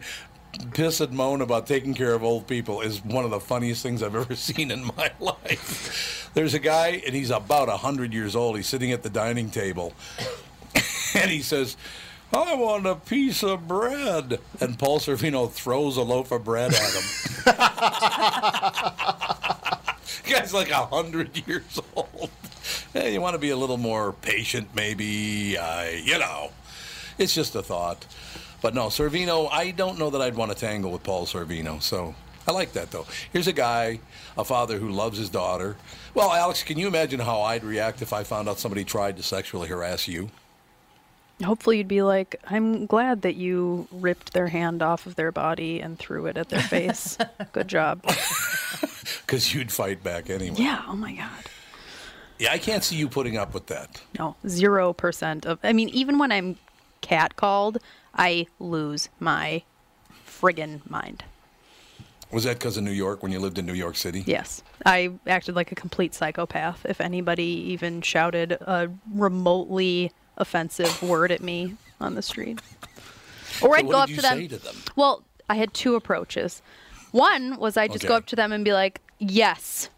piss 0.74 1.02
and 1.02 1.14
moan 1.14 1.42
about 1.42 1.66
taking 1.66 1.94
care 1.94 2.14
of 2.14 2.24
old 2.24 2.48
people 2.48 2.82
is 2.82 3.04
one 3.04 3.26
of 3.26 3.32
the 3.32 3.40
funniest 3.40 3.82
things 3.82 4.04
I've 4.04 4.16
ever 4.16 4.36
seen 4.38 4.72
in 4.72 4.86
my 4.86 5.12
life. 5.20 6.30
There's 6.34 6.54
a 6.54 6.60
guy, 6.60 7.02
and 7.06 7.16
he's 7.16 7.30
about 7.30 7.68
100 7.68 8.14
years 8.14 8.36
old. 8.36 8.56
He's 8.58 8.68
sitting 8.68 8.92
at 8.92 9.04
the 9.04 9.10
dining 9.10 9.50
table 9.50 9.94
and 11.16 11.30
he 11.30 11.42
says, 11.42 11.78
I 12.32 12.56
want 12.56 12.88
a 12.88 12.96
piece 12.96 13.44
of 13.44 13.68
bread. 13.68 14.40
And 14.60 14.80
Paul 14.80 15.00
Sorvino 15.00 15.52
throws 15.52 15.98
a 15.98 16.02
loaf 16.02 16.32
of 16.32 16.44
bread 16.44 16.74
at 16.74 16.94
him. 16.94 17.04
guy's 20.34 20.54
like 20.54 20.72
a 20.72 20.86
hundred 20.86 21.48
years 21.48 21.80
old. 21.96 22.30
Eh, 22.96 23.10
you 23.10 23.22
want 23.22 23.34
to 23.34 23.40
be 23.40 23.50
a 23.50 23.58
little 23.58 23.78
more 23.78 24.14
patient, 24.14 24.70
maybe. 24.76 25.58
Uh, 25.58 25.84
you 25.84 26.18
know, 26.18 26.52
it's 27.18 27.34
just 27.34 27.56
a 27.56 27.64
thought. 27.64 28.06
But 28.62 28.74
no, 28.74 28.88
Sorvino, 28.88 29.50
I 29.52 29.72
don't 29.72 30.00
know 30.00 30.10
that 30.12 30.22
I'd 30.22 30.36
want 30.36 30.52
to 30.52 30.58
tangle 30.58 30.92
with 30.92 31.04
Paul 31.04 31.26
Sorvino. 31.26 31.82
So 31.82 32.16
I 32.48 32.52
like 32.52 32.74
that, 32.74 32.92
though. 32.92 33.06
Here's 33.32 33.48
a 33.48 33.54
guy, 33.54 34.00
a 34.38 34.46
father 34.46 34.78
who 34.78 34.90
loves 34.90 35.18
his 35.18 35.30
daughter. 35.30 35.76
Well, 36.14 36.32
Alex, 36.32 36.64
can 36.64 36.78
you 36.78 36.88
imagine 36.88 37.20
how 37.20 37.42
I'd 37.42 37.64
react 37.64 38.02
if 38.02 38.14
I 38.14 38.24
found 38.24 38.48
out 38.48 38.60
somebody 38.60 38.84
tried 38.84 39.18
to 39.18 39.24
sexually 39.24 39.68
harass 39.68 40.08
you? 40.08 40.30
Hopefully, 41.44 41.78
you'd 41.80 41.88
be 41.88 42.04
like, 42.04 42.40
I'm 42.48 42.86
glad 42.86 43.24
that 43.24 43.36
you 43.36 43.88
ripped 43.92 44.34
their 44.34 44.48
hand 44.48 44.82
off 44.82 45.08
of 45.08 45.16
their 45.16 45.32
body 45.32 45.82
and 45.82 45.98
threw 45.98 46.28
it 46.28 46.38
at 46.38 46.50
their 46.50 46.62
face. 46.62 47.18
Good 47.52 47.68
job. 47.68 48.04
Because 49.26 49.54
you'd 49.54 49.72
fight 49.72 50.04
back 50.04 50.30
anyway. 50.30 50.56
Yeah, 50.58 50.84
oh 50.88 50.96
my 50.96 51.14
God. 51.14 51.30
Yeah, 52.40 52.52
I 52.52 52.58
can't 52.58 52.84
see 52.84 52.96
you 52.96 53.08
putting 53.08 53.38
up 53.38 53.54
with 53.54 53.68
that. 53.68 54.02
No, 54.18 54.36
0% 54.46 55.46
of. 55.46 55.60
I 55.64 55.74
mean, 55.74 55.90
even 55.90 56.18
when 56.18 56.32
I'm 56.32 56.58
catcalled, 57.02 57.78
I 58.16 58.48
lose 58.60 59.10
my 59.20 59.64
friggin' 60.28 60.88
mind. 60.90 61.24
Was 62.32 62.46
that 62.46 62.58
because 62.58 62.78
of 62.78 62.84
New 62.84 62.92
York 62.92 63.22
when 63.22 63.32
you 63.32 63.40
lived 63.40 63.60
in 63.60 63.66
New 63.68 63.74
York 63.74 63.96
City? 63.96 64.24
Yes. 64.26 64.64
I 64.86 65.12
acted 65.28 65.56
like 65.56 65.72
a 65.72 65.76
complete 65.76 66.16
psychopath 66.16 66.84
if 66.90 67.00
anybody 67.00 67.44
even 67.44 68.02
shouted 68.02 68.54
a 68.54 68.90
remotely 69.14 70.12
offensive 70.38 71.04
word 71.04 71.32
at 71.32 71.42
me 71.42 71.76
on 72.02 72.16
the 72.16 72.24
street. 72.24 72.60
Or 73.62 73.78
I'd 73.78 73.86
go 73.88 74.00
up 74.00 74.10
to 74.10 74.22
them. 74.22 74.38
say 74.40 74.48
to 74.48 74.58
them? 74.58 74.76
Well, 74.96 75.24
I 75.48 75.56
had 75.56 75.76
two 75.76 75.94
approaches. 75.96 76.64
One 77.12 77.58
was 77.58 77.78
I 77.78 77.88
just 77.88 78.08
go 78.08 78.16
up 78.16 78.26
to 78.28 78.36
them 78.36 78.52
and 78.52 78.66
be 78.66 78.74
like, 78.74 79.00
"Yes. 79.20 79.90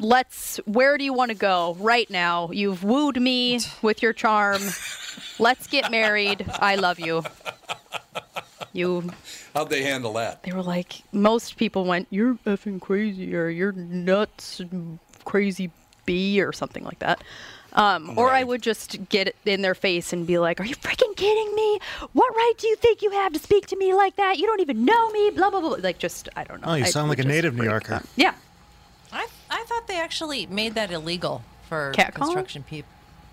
Let's 0.00 0.56
where 0.66 0.98
do 0.98 1.04
you 1.04 1.12
want 1.12 1.30
to 1.30 1.36
go 1.36 1.76
right 1.78 2.08
now? 2.10 2.50
You've 2.50 2.82
wooed 2.84 3.20
me 3.20 3.60
with 3.82 4.02
your 4.02 4.12
charm. 4.12 4.60
Let's 5.38 5.66
get 5.68 5.90
married. 5.90 6.44
I 6.60 6.74
love 6.76 6.98
you." 7.00 7.22
You 8.72 9.10
How'd 9.54 9.70
they 9.70 9.82
handle 9.84 10.14
that? 10.14 10.42
they 10.42 10.50
were 10.52 10.62
like 10.62 11.02
most 11.12 11.56
people 11.56 11.84
went 11.84 12.08
you're 12.10 12.34
effing 12.44 12.80
crazy 12.80 13.34
or 13.36 13.48
you're 13.48 13.70
nuts 13.70 14.58
and 14.58 14.98
crazy 15.24 15.70
bee 16.06 16.40
or 16.40 16.52
something 16.52 16.82
like 16.82 16.98
that 16.98 17.22
um, 17.74 18.18
or 18.18 18.30
i 18.30 18.42
would 18.42 18.62
just 18.62 19.08
get 19.08 19.34
in 19.46 19.62
their 19.62 19.76
face 19.76 20.12
and 20.12 20.26
be 20.26 20.38
like 20.38 20.58
are 20.60 20.64
you 20.66 20.74
freaking 20.74 21.14
kidding 21.16 21.54
me 21.54 21.78
what 22.12 22.34
right 22.34 22.52
do 22.58 22.66
you 22.66 22.74
think 22.76 23.00
you 23.00 23.10
have 23.12 23.32
to 23.32 23.38
speak 23.38 23.66
to 23.68 23.76
me 23.76 23.94
like 23.94 24.16
that 24.16 24.38
you 24.38 24.46
don't 24.46 24.60
even 24.60 24.84
know 24.84 25.08
me 25.10 25.30
blah 25.30 25.50
blah 25.50 25.60
blah 25.60 25.76
like 25.80 25.98
just 25.98 26.28
i 26.34 26.42
don't 26.42 26.60
know 26.60 26.72
Oh, 26.72 26.74
you 26.74 26.84
I 26.84 26.88
sound 26.88 27.08
like 27.08 27.20
a 27.20 27.24
native 27.24 27.54
New 27.54 27.64
Yorker. 27.64 27.90
them. 28.00 28.08
yeah 28.16 28.34
I, 29.54 29.60
I 29.60 29.64
thought 29.64 29.86
they 29.86 29.98
actually 30.00 30.46
made 30.46 30.74
that 30.74 30.90
illegal 30.90 31.42
for 31.68 31.92
Catcalling? 31.94 32.14
construction 32.14 32.62
people. 32.62 32.88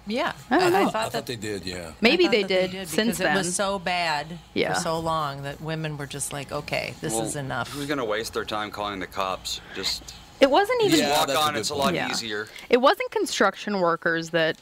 Yeah. 0.07 0.33
I 0.49 0.59
don't 0.59 0.71
know. 0.73 0.77
I 0.79 0.81
I 0.81 0.83
thought 0.85 0.93
thought 0.93 1.11
that 1.11 1.25
they 1.27 1.35
did, 1.35 1.63
yeah. 1.65 1.91
maybe 2.01 2.23
I 2.23 2.27
thought 2.27 2.31
they 2.31 2.43
did, 2.43 2.71
because 2.71 2.89
since 2.89 3.19
it 3.19 3.33
was 3.35 3.55
so 3.55 3.77
bad 3.79 4.39
Yeah. 4.55 4.73
for 4.73 4.79
so 4.81 4.99
long 4.99 5.43
that 5.43 5.61
women 5.61 5.95
were 5.97 6.07
just 6.07 6.33
like, 6.33 6.51
okay, 6.51 6.95
this 7.01 7.13
Well, 7.13 7.21
is 7.23 7.35
enough. 7.35 7.69
Who's 7.71 7.85
gonna 7.87 8.03
waste 8.05 8.33
their 8.33 8.45
time 8.45 8.71
calling 8.71 8.99
the 8.99 9.07
cops? 9.07 9.61
Just 9.75 10.15
it 10.39 10.49
wasn't 10.49 10.81
even 10.83 10.99
Yeah, 10.99 11.11
walk 11.17 11.27
that's 11.27 11.39
a 11.39 11.43
on. 11.43 11.55
It's 11.55 11.69
a 11.69 11.75
lot 11.75 11.93
Yeah. 11.93 12.09
easier. 12.09 12.47
it 12.69 12.77
wasn't 12.77 13.11
construction 13.11 13.79
workers 13.79 14.31
that 14.31 14.57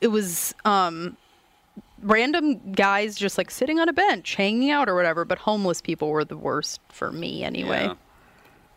it 0.00 0.08
was 0.08 0.54
um 0.64 1.16
random 2.00 2.72
guys 2.72 3.16
just 3.16 3.38
like 3.38 3.50
sitting 3.50 3.80
on 3.80 3.88
a 3.88 3.92
bench, 3.92 4.36
hanging 4.36 4.70
out 4.70 4.88
or 4.88 4.94
whatever. 4.94 5.24
But 5.24 5.38
homeless 5.38 5.80
people 5.80 6.10
were 6.10 6.24
the 6.24 6.36
worst 6.36 6.80
for 6.90 7.10
me 7.10 7.42
anyway. 7.42 7.86
Yeah. 7.86 7.94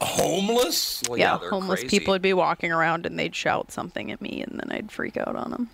Homeless? 0.01 1.01
Well, 1.07 1.17
yeah, 1.19 1.37
they're 1.37 1.49
homeless 1.49 1.81
crazy. 1.81 1.99
people 1.99 2.13
would 2.13 2.21
be 2.21 2.33
walking 2.33 2.71
around 2.71 3.05
and 3.05 3.17
they'd 3.17 3.35
shout 3.35 3.71
something 3.71 4.11
at 4.11 4.19
me, 4.21 4.43
and 4.47 4.59
then 4.59 4.71
I'd 4.75 4.91
freak 4.91 5.15
out 5.17 5.35
on 5.35 5.51
them. 5.51 5.69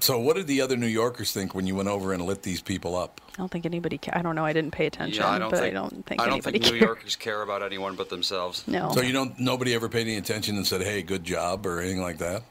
So, 0.00 0.18
what 0.18 0.36
did 0.36 0.46
the 0.46 0.62
other 0.62 0.76
New 0.78 0.86
Yorkers 0.86 1.30
think 1.32 1.54
when 1.54 1.66
you 1.66 1.74
went 1.74 1.88
over 1.88 2.14
and 2.14 2.24
lit 2.24 2.42
these 2.42 2.62
people 2.62 2.96
up? 2.96 3.20
I 3.34 3.36
don't 3.36 3.50
think 3.50 3.66
anybody. 3.66 3.98
Ca- 3.98 4.12
I 4.14 4.22
don't 4.22 4.34
know. 4.34 4.44
I 4.46 4.54
didn't 4.54 4.70
pay 4.70 4.86
attention, 4.86 5.22
Yeah, 5.22 5.28
I 5.30 5.38
don't 5.38 5.50
but 5.50 5.58
think 5.60 5.72
I 5.72 5.74
don't 5.74 6.06
think 6.06 6.20
I 6.20 6.24
don't 6.24 6.32
anybody 6.34 6.58
think 6.58 6.72
New. 6.72 6.80
Yorkers 6.80 7.16
care 7.16 7.42
about 7.42 7.62
anyone 7.62 7.96
but 7.96 8.08
themselves. 8.08 8.66
No. 8.66 8.92
So, 8.94 9.02
you 9.02 9.12
don't, 9.12 9.38
nobody 9.38 9.74
ever 9.74 9.90
paid 9.90 10.02
any 10.06 10.16
attention 10.16 10.56
and 10.56 10.66
said, 10.66 10.80
hey, 10.82 11.02
good 11.02 11.22
job 11.24 11.66
or 11.66 11.80
anything 11.80 12.00
like 12.00 12.16
that? 12.18 12.42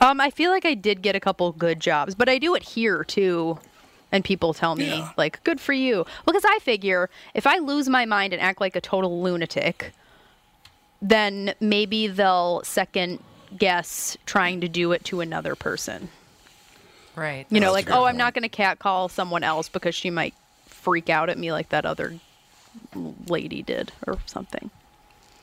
Um, 0.00 0.20
I 0.20 0.30
feel 0.30 0.50
like 0.50 0.64
I 0.64 0.74
did 0.74 1.00
get 1.00 1.14
a 1.14 1.20
couple 1.20 1.52
good 1.52 1.78
jobs, 1.80 2.16
but 2.16 2.28
I 2.28 2.38
do 2.38 2.54
it 2.56 2.62
here 2.64 3.04
too. 3.04 3.58
And 4.10 4.24
people 4.24 4.52
tell 4.52 4.74
me, 4.74 4.88
Yeah. 4.88 5.10
like, 5.16 5.42
good 5.44 5.60
for 5.60 5.72
you. 5.72 6.06
Because 6.26 6.44
I 6.44 6.58
figure 6.60 7.08
if 7.34 7.46
I 7.46 7.58
lose 7.58 7.88
my 7.88 8.04
mind 8.04 8.32
and 8.32 8.42
act 8.42 8.60
like 8.60 8.74
a 8.76 8.80
total 8.80 9.22
lunatic, 9.22 9.92
then 11.08 11.54
maybe 11.60 12.08
they'll 12.08 12.62
second 12.64 13.22
guess 13.56 14.16
trying 14.26 14.60
to 14.60 14.68
do 14.68 14.92
it 14.92 15.04
to 15.04 15.20
another 15.20 15.54
person. 15.54 16.08
Right. 17.14 17.46
You 17.48 17.60
know, 17.60 17.72
like, 17.72 17.86
good 17.86 17.94
oh, 17.94 18.04
I'm 18.04 18.16
not 18.16 18.34
going 18.34 18.42
to 18.42 18.48
catcall 18.48 19.08
someone 19.08 19.42
else 19.42 19.68
because 19.68 19.94
she 19.94 20.10
might 20.10 20.34
freak 20.66 21.08
out 21.08 21.30
at 21.30 21.38
me 21.38 21.52
like 21.52 21.70
that 21.70 21.86
other 21.86 22.18
lady 23.26 23.62
did 23.62 23.92
or 24.06 24.18
something. 24.26 24.70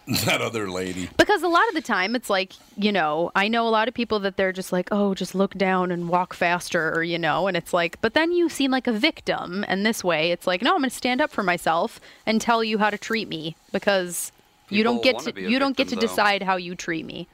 that 0.26 0.42
other 0.42 0.70
lady. 0.70 1.10
Because 1.18 1.44
a 1.44 1.48
lot 1.48 1.68
of 1.70 1.76
the 1.76 1.82
time 1.82 2.14
it's 2.14 2.30
like, 2.30 2.54
you 2.76 2.92
know, 2.92 3.32
I 3.36 3.48
know 3.48 3.66
a 3.68 3.70
lot 3.70 3.88
of 3.88 3.94
people 3.94 4.20
that 4.20 4.36
they're 4.36 4.52
just 4.52 4.74
like, 4.74 4.90
oh, 4.92 5.14
just 5.16 5.34
look 5.34 5.54
down 5.56 5.92
and 5.92 6.10
walk 6.10 6.34
faster, 6.34 6.94
or, 6.94 7.04
you 7.04 7.18
know, 7.18 7.48
and 7.48 7.56
it's 7.56 7.74
like, 7.74 8.00
but 8.02 8.14
then 8.14 8.34
you 8.34 8.50
seem 8.50 8.70
like 8.70 8.86
a 8.86 8.92
victim. 8.92 9.64
And 9.68 9.86
this 9.86 10.04
way 10.04 10.32
it's 10.32 10.46
like, 10.46 10.62
no, 10.62 10.72
I'm 10.72 10.82
going 10.82 10.90
to 10.90 10.96
stand 10.96 11.22
up 11.22 11.32
for 11.32 11.42
myself 11.42 12.02
and 12.26 12.42
tell 12.42 12.64
you 12.64 12.80
how 12.80 12.90
to 12.90 12.98
treat 12.98 13.30
me 13.30 13.56
because 13.72 14.34
you 14.70 14.84
don't 14.84 15.04
get 15.04 15.16
wanna 15.16 15.32
to 15.34 15.42
you 15.42 15.60
don't 15.60 15.76
get 15.78 15.90
to 15.90 15.96
though. 15.96 16.02
decide 16.02 16.42
how 16.44 16.56
you 16.56 16.76
treat 16.76 17.06
me. 17.06 17.28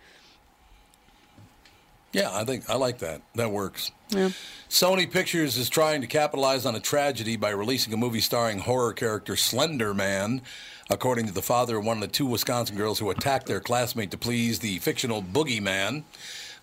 Yeah, 2.12 2.30
I 2.34 2.44
think 2.44 2.68
I 2.70 2.76
like 2.76 3.00
that. 3.00 3.22
That 3.36 3.52
works. 3.52 3.92
Sony 4.70 5.10
Pictures 5.12 5.58
is 5.58 5.70
trying 5.70 6.02
to 6.02 6.08
capitalize 6.08 6.65
on 6.65 6.76
a 6.76 6.80
tragedy 6.80 7.36
by 7.36 7.52
releasing 7.52 7.94
a 7.94 7.98
movie 7.98 8.20
starring 8.22 8.58
horror 8.60 8.94
character 8.94 9.36
Slender 9.36 9.94
Man, 9.94 10.42
according 10.89 11.28
to 11.28 11.34
the 11.34 11.44
father 11.44 11.78
of 11.78 11.86
one 11.86 11.98
of 11.98 12.02
the 12.02 12.08
two 12.08 12.26
Wisconsin 12.26 12.76
girls 12.76 12.98
who 12.98 13.12
attacked 13.12 13.46
their 13.46 13.60
classmate 13.60 14.10
to 14.12 14.18
please 14.18 14.58
the 14.60 14.80
fictional 14.80 15.22
boogeyman. 15.22 16.04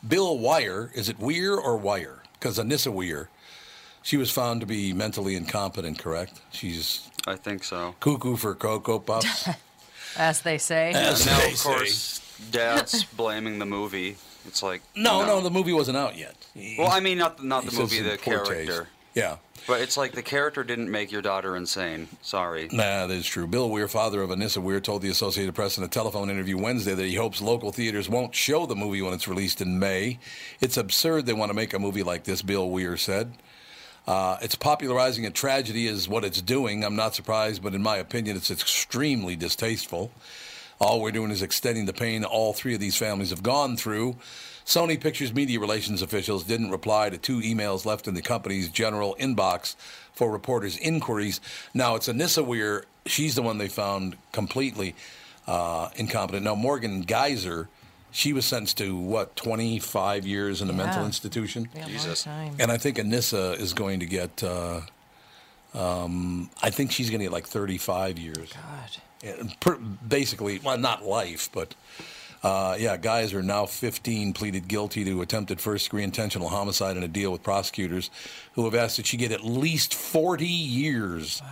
Bill 0.07 0.37
Weir, 0.37 0.90
is 0.94 1.09
it 1.09 1.18
Weir 1.20 1.55
or 1.55 1.76
Wire? 1.76 2.22
Because 2.35 2.59
Anissa 2.59 2.92
Weir, 2.92 3.29
she 4.02 4.16
was 4.16 4.31
found 4.33 4.61
to 4.61 4.66
be 4.66 4.92
mentally 4.92 5.37
incompetent, 5.37 5.98
correct? 6.00 6.40
She's 6.50 7.09
I 7.26 7.37
think 7.37 7.62
so. 7.62 7.94
cuckoo 8.00 8.37
for 8.37 8.55
Cocoa 8.57 8.98
Puffs. 8.98 9.48
As 10.18 10.42
they 10.42 10.59
say. 10.59 10.90
As 10.92 11.20
And 11.26 11.31
now, 11.37 11.38
they 11.44 11.52
of 11.52 11.59
say. 11.59 11.68
course, 11.68 12.20
Dad's 12.50 13.05
blaming 13.16 13.59
the 13.59 13.66
movie. 13.66 14.16
It's 14.46 14.62
like 14.62 14.83
No, 14.94 15.24
no, 15.26 15.40
the 15.40 15.50
movie 15.50 15.72
wasn't 15.72 15.96
out 15.96 16.16
yet. 16.16 16.37
Well, 16.79 16.90
I 16.90 17.00
mean, 17.00 17.18
not 17.18 17.42
not 17.42 17.64
the 17.64 17.70
says 17.70 17.79
movie, 17.81 18.00
the 18.00 18.16
poor 18.18 18.38
taste. 18.44 18.50
character. 18.50 18.88
Yeah. 19.14 19.37
But 19.66 19.81
it's 19.81 19.96
like 19.96 20.12
the 20.12 20.22
character 20.22 20.62
didn't 20.62 20.90
make 20.90 21.11
your 21.11 21.22
daughter 21.22 21.57
insane. 21.57 22.07
Sorry. 22.22 22.68
Nah, 22.70 23.09
that 23.09 23.14
is 23.14 23.26
true. 23.26 23.48
Bill 23.48 23.68
Weir, 23.68 23.88
father 23.88 24.22
of 24.22 24.31
Anissa 24.31 24.59
Weir, 24.59 24.79
told 24.79 25.02
the 25.02 25.09
Associated 25.09 25.57
Press 25.57 25.76
in 25.76 25.83
a 25.83 25.88
telephone 25.88 26.31
interview 26.31 26.57
Wednesday 26.57 26.94
that 26.94 27.05
he 27.05 27.16
hopes 27.16 27.40
local 27.40 27.72
theaters 27.72 28.09
won't 28.09 28.33
show 28.35 28.66
the 28.66 28.76
movie 28.76 29.02
when 29.02 29.12
it's 29.12 29.26
released 29.26 29.61
in 29.61 29.81
May. 29.81 30.20
It's 30.61 30.76
absurd 30.76 31.26
they 31.26 31.33
want 31.33 31.50
to 31.50 31.55
make 31.57 31.74
a 31.74 31.81
movie 31.81 32.05
like 32.05 32.22
this, 32.24 32.42
Bill 32.42 32.70
Weir 32.70 32.96
said. 32.96 33.33
Uh, 34.07 34.38
it's 34.40 34.55
popularizing 34.55 35.27
a 35.27 35.31
tragedy, 35.31 35.87
is 35.87 36.09
what 36.09 36.25
it's 36.25 36.40
doing. 36.40 36.85
I'm 36.85 36.97
not 36.97 37.14
surprised, 37.14 37.62
but 37.62 37.75
in 37.75 37.83
my 37.83 37.97
opinion, 37.97 38.37
it's 38.37 38.51
extremely 38.51 39.35
distasteful. 39.35 40.12
All 40.81 41.01
we're 41.01 41.11
doing 41.11 41.31
is 41.31 41.42
extending 41.42 41.87
the 41.87 41.92
pain 41.92 42.25
all 42.25 42.53
three 42.53 42.75
of 42.75 42.81
these 42.81 42.97
families 42.97 43.31
have 43.31 43.42
gone 43.42 43.77
through. 43.77 44.16
Sony 44.64 45.01
Pictures 45.01 45.33
media 45.33 45.59
relations 45.59 46.03
officials 46.03 46.45
didn't 46.45 46.71
reply 46.71 47.09
to 47.09 47.16
two 47.16 47.40
emails 47.40 47.85
left 47.85 48.09
in 48.09 48.14
the 48.14 48.23
company's 48.23 48.69
general 48.69 49.16
inbox 49.19 49.77
for 50.12 50.31
reporters' 50.31 50.77
inquiries. 50.77 51.40
Now, 51.73 51.95
it's 51.95 52.09
Anissa 52.09 52.45
Weir. 52.45 52.85
She's 53.07 53.37
the 53.37 53.42
one 53.42 53.59
they 53.59 53.69
found 53.69 54.16
completely 54.33 54.95
uh, 55.47 55.88
incompetent. 55.97 56.45
Now, 56.45 56.57
Morgan 56.57 57.03
Geyser, 57.03 57.69
she 58.11 58.33
was 58.33 58.47
sentenced 58.47 58.79
to, 58.79 58.97
what, 58.97 59.37
25 59.37 60.27
years 60.27 60.62
in 60.62 60.71
a 60.71 60.73
mental 60.73 61.05
institution? 61.05 61.69
Yeah, 61.75 61.87
Jesus. 61.87 62.27
And 62.27 62.71
I 62.73 62.79
think 62.79 62.97
Anissa 62.97 63.59
is 63.59 63.73
going 63.75 64.01
to 64.01 64.07
get, 64.07 64.42
uh, 64.42 64.81
um, 65.75 66.51
I 66.62 66.71
think 66.71 66.92
she's 66.92 67.11
going 67.11 67.21
to 67.21 67.27
get 67.27 67.33
like 67.33 67.47
35 67.47 68.19
years. 68.19 68.53
God. 68.53 68.90
Yeah, 69.23 69.42
per- 69.61 69.77
basically, 69.77 70.59
well, 70.59 70.79
not 70.79 71.05
life, 71.05 71.49
but 71.53 71.75
uh, 72.42 72.77
yeah, 72.79 72.97
Geyser 72.97 73.42
now 73.42 73.66
15 73.66 74.33
pleaded 74.33 74.69
guilty 74.69 75.05
to 75.05 75.21
attempted 75.21 75.61
first 75.61 75.87
degree 75.87 76.05
intentional 76.05 76.49
homicide 76.49 76.97
in 76.97 77.03
a 77.03 77.09
deal 77.09 77.33
with 77.33 77.42
prosecutors 77.42 78.11
who 78.53 78.64
have 78.64 78.75
asked 78.75 78.99
that 78.99 79.07
she 79.07 79.16
get 79.16 79.33
at 79.33 79.42
least 79.45 79.95
40 79.95 80.47
years 80.47 81.42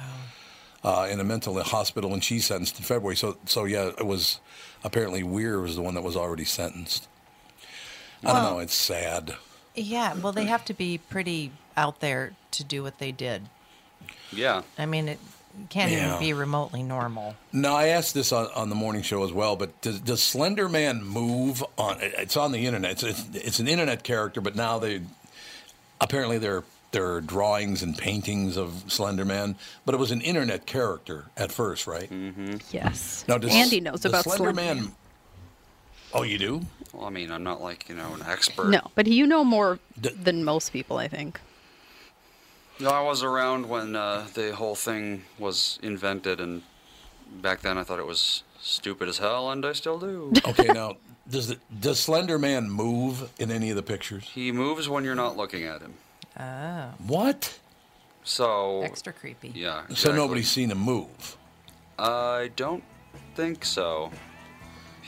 uh, 0.84 1.08
in 1.10 1.18
a 1.18 1.24
mental 1.24 1.60
hospital, 1.62 2.12
and 2.12 2.22
she's 2.22 2.44
sentenced 2.46 2.78
in 2.78 2.84
February. 2.84 3.16
So, 3.16 3.38
so 3.46 3.64
yeah, 3.64 3.88
it 3.98 4.06
was 4.06 4.40
apparently 4.84 5.22
Weir 5.22 5.58
was 5.60 5.74
the 5.76 5.82
one 5.82 5.94
that 5.94 6.02
was 6.02 6.16
already 6.16 6.44
sentenced. 6.44 7.08
I 8.24 8.32
don't 8.32 8.42
know. 8.42 8.58
It's 8.60 8.74
sad. 8.74 9.34
Yeah, 9.74 10.14
well, 10.14 10.32
they 10.32 10.44
have 10.46 10.64
to 10.66 10.74
be 10.74 10.98
pretty 10.98 11.50
out 11.76 12.00
there 12.00 12.32
to 12.52 12.64
do 12.64 12.82
what 12.82 12.98
they 12.98 13.10
did. 13.10 13.42
Yeah. 14.32 14.62
I 14.78 14.86
mean, 14.86 15.08
it 15.08 15.18
can't 15.68 15.90
Yeah. 15.90 16.06
even 16.08 16.18
be 16.20 16.32
remotely 16.32 16.82
normal. 16.82 17.34
No, 17.52 17.74
I 17.74 17.88
asked 17.88 18.14
this 18.14 18.32
on, 18.32 18.48
on 18.54 18.68
the 18.68 18.74
morning 18.74 19.02
show 19.02 19.24
as 19.24 19.32
well, 19.32 19.56
but 19.56 19.78
does, 19.80 20.00
does 20.00 20.22
Slender 20.22 20.68
Man 20.68 21.02
move 21.02 21.62
on? 21.76 21.98
It's 22.00 22.36
on 22.36 22.52
the 22.52 22.66
internet. 22.66 22.92
It's, 22.92 23.02
it's, 23.02 23.24
it's 23.34 23.58
an 23.58 23.68
internet 23.68 24.04
character, 24.04 24.40
but 24.40 24.54
now 24.56 24.78
they 24.78 25.02
apparently 26.00 26.38
there 26.38 26.62
there 26.94 27.12
are 27.12 27.20
drawings 27.20 27.82
and 27.82 27.98
paintings 27.98 28.56
of 28.56 28.84
Slender 28.86 29.24
Man, 29.24 29.56
but 29.84 29.96
it 29.96 29.98
was 29.98 30.12
an 30.12 30.20
internet 30.20 30.64
character 30.64 31.26
at 31.36 31.50
first, 31.50 31.88
right? 31.88 32.08
Yes. 32.70 33.24
Now, 33.26 33.36
does, 33.36 33.52
Andy 33.52 33.80
knows 33.80 34.00
does 34.00 34.12
about 34.12 34.22
Slender 34.22 34.44
Slender 34.44 34.54
Man. 34.54 34.76
Man. 34.76 34.92
Oh, 36.14 36.22
you 36.22 36.38
do? 36.38 36.60
Well, 36.92 37.06
I 37.06 37.10
mean, 37.10 37.32
I'm 37.32 37.42
not 37.42 37.60
like 37.60 37.88
you 37.88 37.96
know 37.96 38.14
an 38.14 38.22
expert. 38.22 38.68
No, 38.68 38.80
but 38.94 39.08
you 39.08 39.26
know 39.26 39.42
more 39.42 39.80
D- 40.00 40.10
than 40.10 40.44
most 40.44 40.72
people, 40.72 40.98
I 40.98 41.08
think. 41.08 41.40
No, 42.78 42.90
I 42.90 43.00
was 43.02 43.24
around 43.24 43.68
when 43.68 43.96
uh, 43.96 44.26
the 44.32 44.54
whole 44.54 44.76
thing 44.76 45.24
was 45.36 45.80
invented, 45.82 46.40
and 46.40 46.62
back 47.42 47.62
then 47.62 47.76
I 47.76 47.82
thought 47.82 47.98
it 47.98 48.06
was 48.06 48.44
stupid 48.60 49.08
as 49.08 49.18
hell, 49.18 49.50
and 49.50 49.66
I 49.66 49.72
still 49.72 49.98
do. 49.98 50.32
Okay, 50.46 50.68
now 50.68 50.96
does 51.28 51.48
the, 51.48 51.58
does 51.80 51.98
Slender 51.98 52.38
Man 52.38 52.70
move 52.70 53.32
in 53.40 53.50
any 53.50 53.70
of 53.70 53.76
the 53.76 53.82
pictures? 53.82 54.30
he 54.32 54.52
moves 54.52 54.88
when 54.88 55.02
you're 55.02 55.16
not 55.16 55.36
looking 55.36 55.64
at 55.64 55.80
him. 55.80 55.94
Oh, 56.38 56.90
What? 57.06 57.58
So 58.26 58.82
extra 58.82 59.12
creepy. 59.12 59.52
yeah. 59.54 59.82
So 59.94 60.14
nobody's 60.14 60.50
seen 60.50 60.70
him 60.70 60.78
move. 60.78 61.36
I 61.98 62.50
don't 62.56 62.82
think 63.34 63.64
so. 63.64 64.10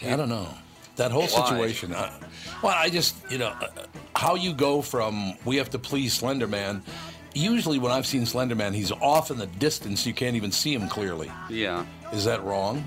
I 0.06 0.16
don't 0.16 0.28
know. 0.28 0.48
That 0.96 1.10
whole 1.10 1.22
Why? 1.26 1.48
situation. 1.48 1.92
Uh, 1.94 2.12
well, 2.62 2.74
I 2.76 2.90
just, 2.90 3.16
you 3.30 3.38
know, 3.38 3.48
uh, 3.48 3.68
how 4.14 4.34
you 4.34 4.52
go 4.52 4.82
from 4.82 5.34
we 5.44 5.56
have 5.56 5.70
to 5.70 5.78
please 5.78 6.12
Slender 6.12 6.46
Man. 6.46 6.82
Usually, 7.34 7.78
when 7.78 7.92
I've 7.92 8.06
seen 8.06 8.24
Slender 8.26 8.54
Man, 8.54 8.72
he's 8.72 8.92
off 8.92 9.30
in 9.30 9.36
the 9.38 9.46
distance. 9.46 10.06
You 10.06 10.14
can't 10.14 10.36
even 10.36 10.52
see 10.52 10.74
him 10.74 10.88
clearly. 10.88 11.30
Yeah. 11.50 11.84
Is 12.12 12.24
that 12.24 12.42
wrong? 12.44 12.86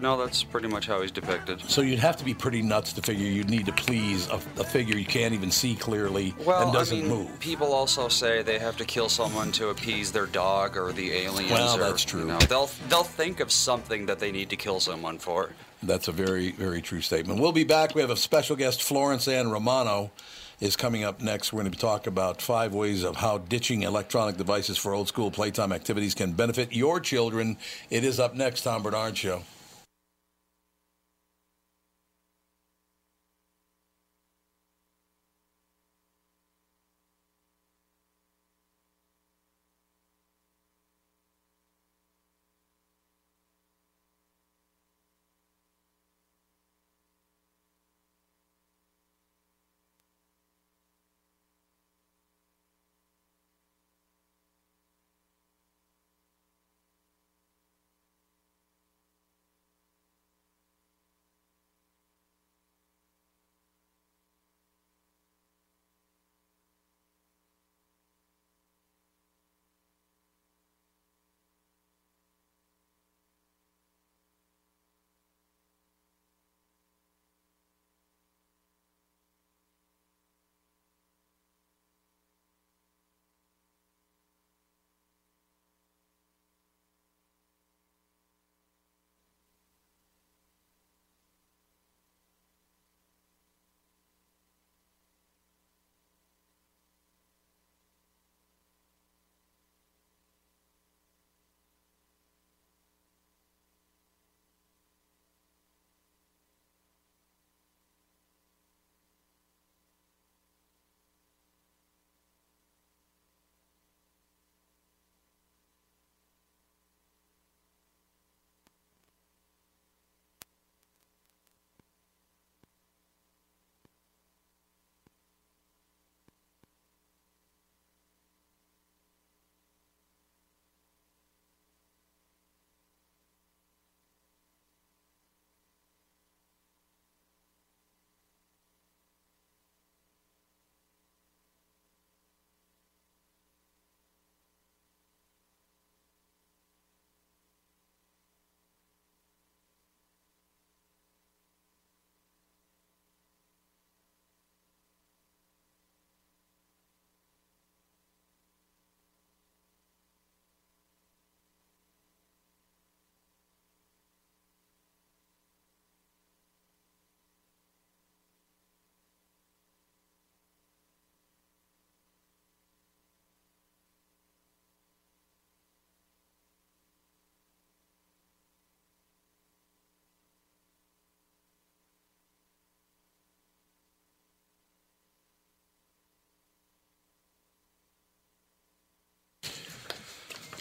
No, 0.00 0.16
that's 0.16 0.42
pretty 0.42 0.68
much 0.68 0.86
how 0.86 1.02
he's 1.02 1.10
depicted. 1.10 1.60
So 1.68 1.82
you'd 1.82 1.98
have 1.98 2.16
to 2.16 2.24
be 2.24 2.32
pretty 2.32 2.62
nuts 2.62 2.92
to 2.94 3.02
figure 3.02 3.26
you'd 3.26 3.50
need 3.50 3.66
to 3.66 3.72
please 3.72 4.28
a, 4.28 4.36
a 4.58 4.64
figure 4.64 4.96
you 4.96 5.04
can't 5.04 5.34
even 5.34 5.50
see 5.50 5.74
clearly 5.74 6.34
Well, 6.44 6.62
and 6.62 6.72
doesn't 6.72 6.98
I 6.98 7.02
mean, 7.02 7.10
move. 7.10 7.40
people 7.40 7.72
also 7.72 8.08
say 8.08 8.42
they 8.42 8.58
have 8.58 8.76
to 8.78 8.84
kill 8.84 9.10
someone 9.10 9.52
to 9.52 9.68
appease 9.68 10.10
their 10.10 10.26
dog 10.26 10.76
or 10.76 10.92
the 10.92 11.12
aliens. 11.12 11.50
Well, 11.50 11.76
or, 11.76 11.78
that's 11.78 12.04
true. 12.04 12.20
You 12.20 12.26
know, 12.28 12.38
they'll 12.38 12.70
they'll 12.88 13.04
think 13.04 13.40
of 13.40 13.52
something 13.52 14.06
that 14.06 14.18
they 14.18 14.32
need 14.32 14.48
to 14.50 14.56
kill 14.56 14.80
someone 14.80 15.18
for. 15.18 15.50
That's 15.82 16.08
a 16.08 16.12
very, 16.12 16.52
very 16.52 16.82
true 16.82 17.00
statement. 17.00 17.40
We'll 17.40 17.52
be 17.52 17.64
back. 17.64 17.94
We 17.94 18.00
have 18.00 18.10
a 18.10 18.16
special 18.16 18.56
guest, 18.56 18.82
Florence 18.82 19.26
Ann 19.28 19.50
Romano, 19.50 20.10
is 20.60 20.76
coming 20.76 21.04
up 21.04 21.20
next. 21.22 21.52
We're 21.52 21.62
going 21.62 21.72
to 21.72 21.78
talk 21.78 22.06
about 22.06 22.42
five 22.42 22.74
ways 22.74 23.02
of 23.02 23.16
how 23.16 23.38
ditching 23.38 23.82
electronic 23.82 24.36
devices 24.36 24.76
for 24.76 24.92
old 24.92 25.08
school 25.08 25.30
playtime 25.30 25.72
activities 25.72 26.14
can 26.14 26.32
benefit 26.32 26.72
your 26.74 27.00
children. 27.00 27.56
It 27.88 28.04
is 28.04 28.20
up 28.20 28.34
next, 28.34 28.62
Tom 28.62 28.82
Barnard 28.82 29.16
Show. 29.16 29.42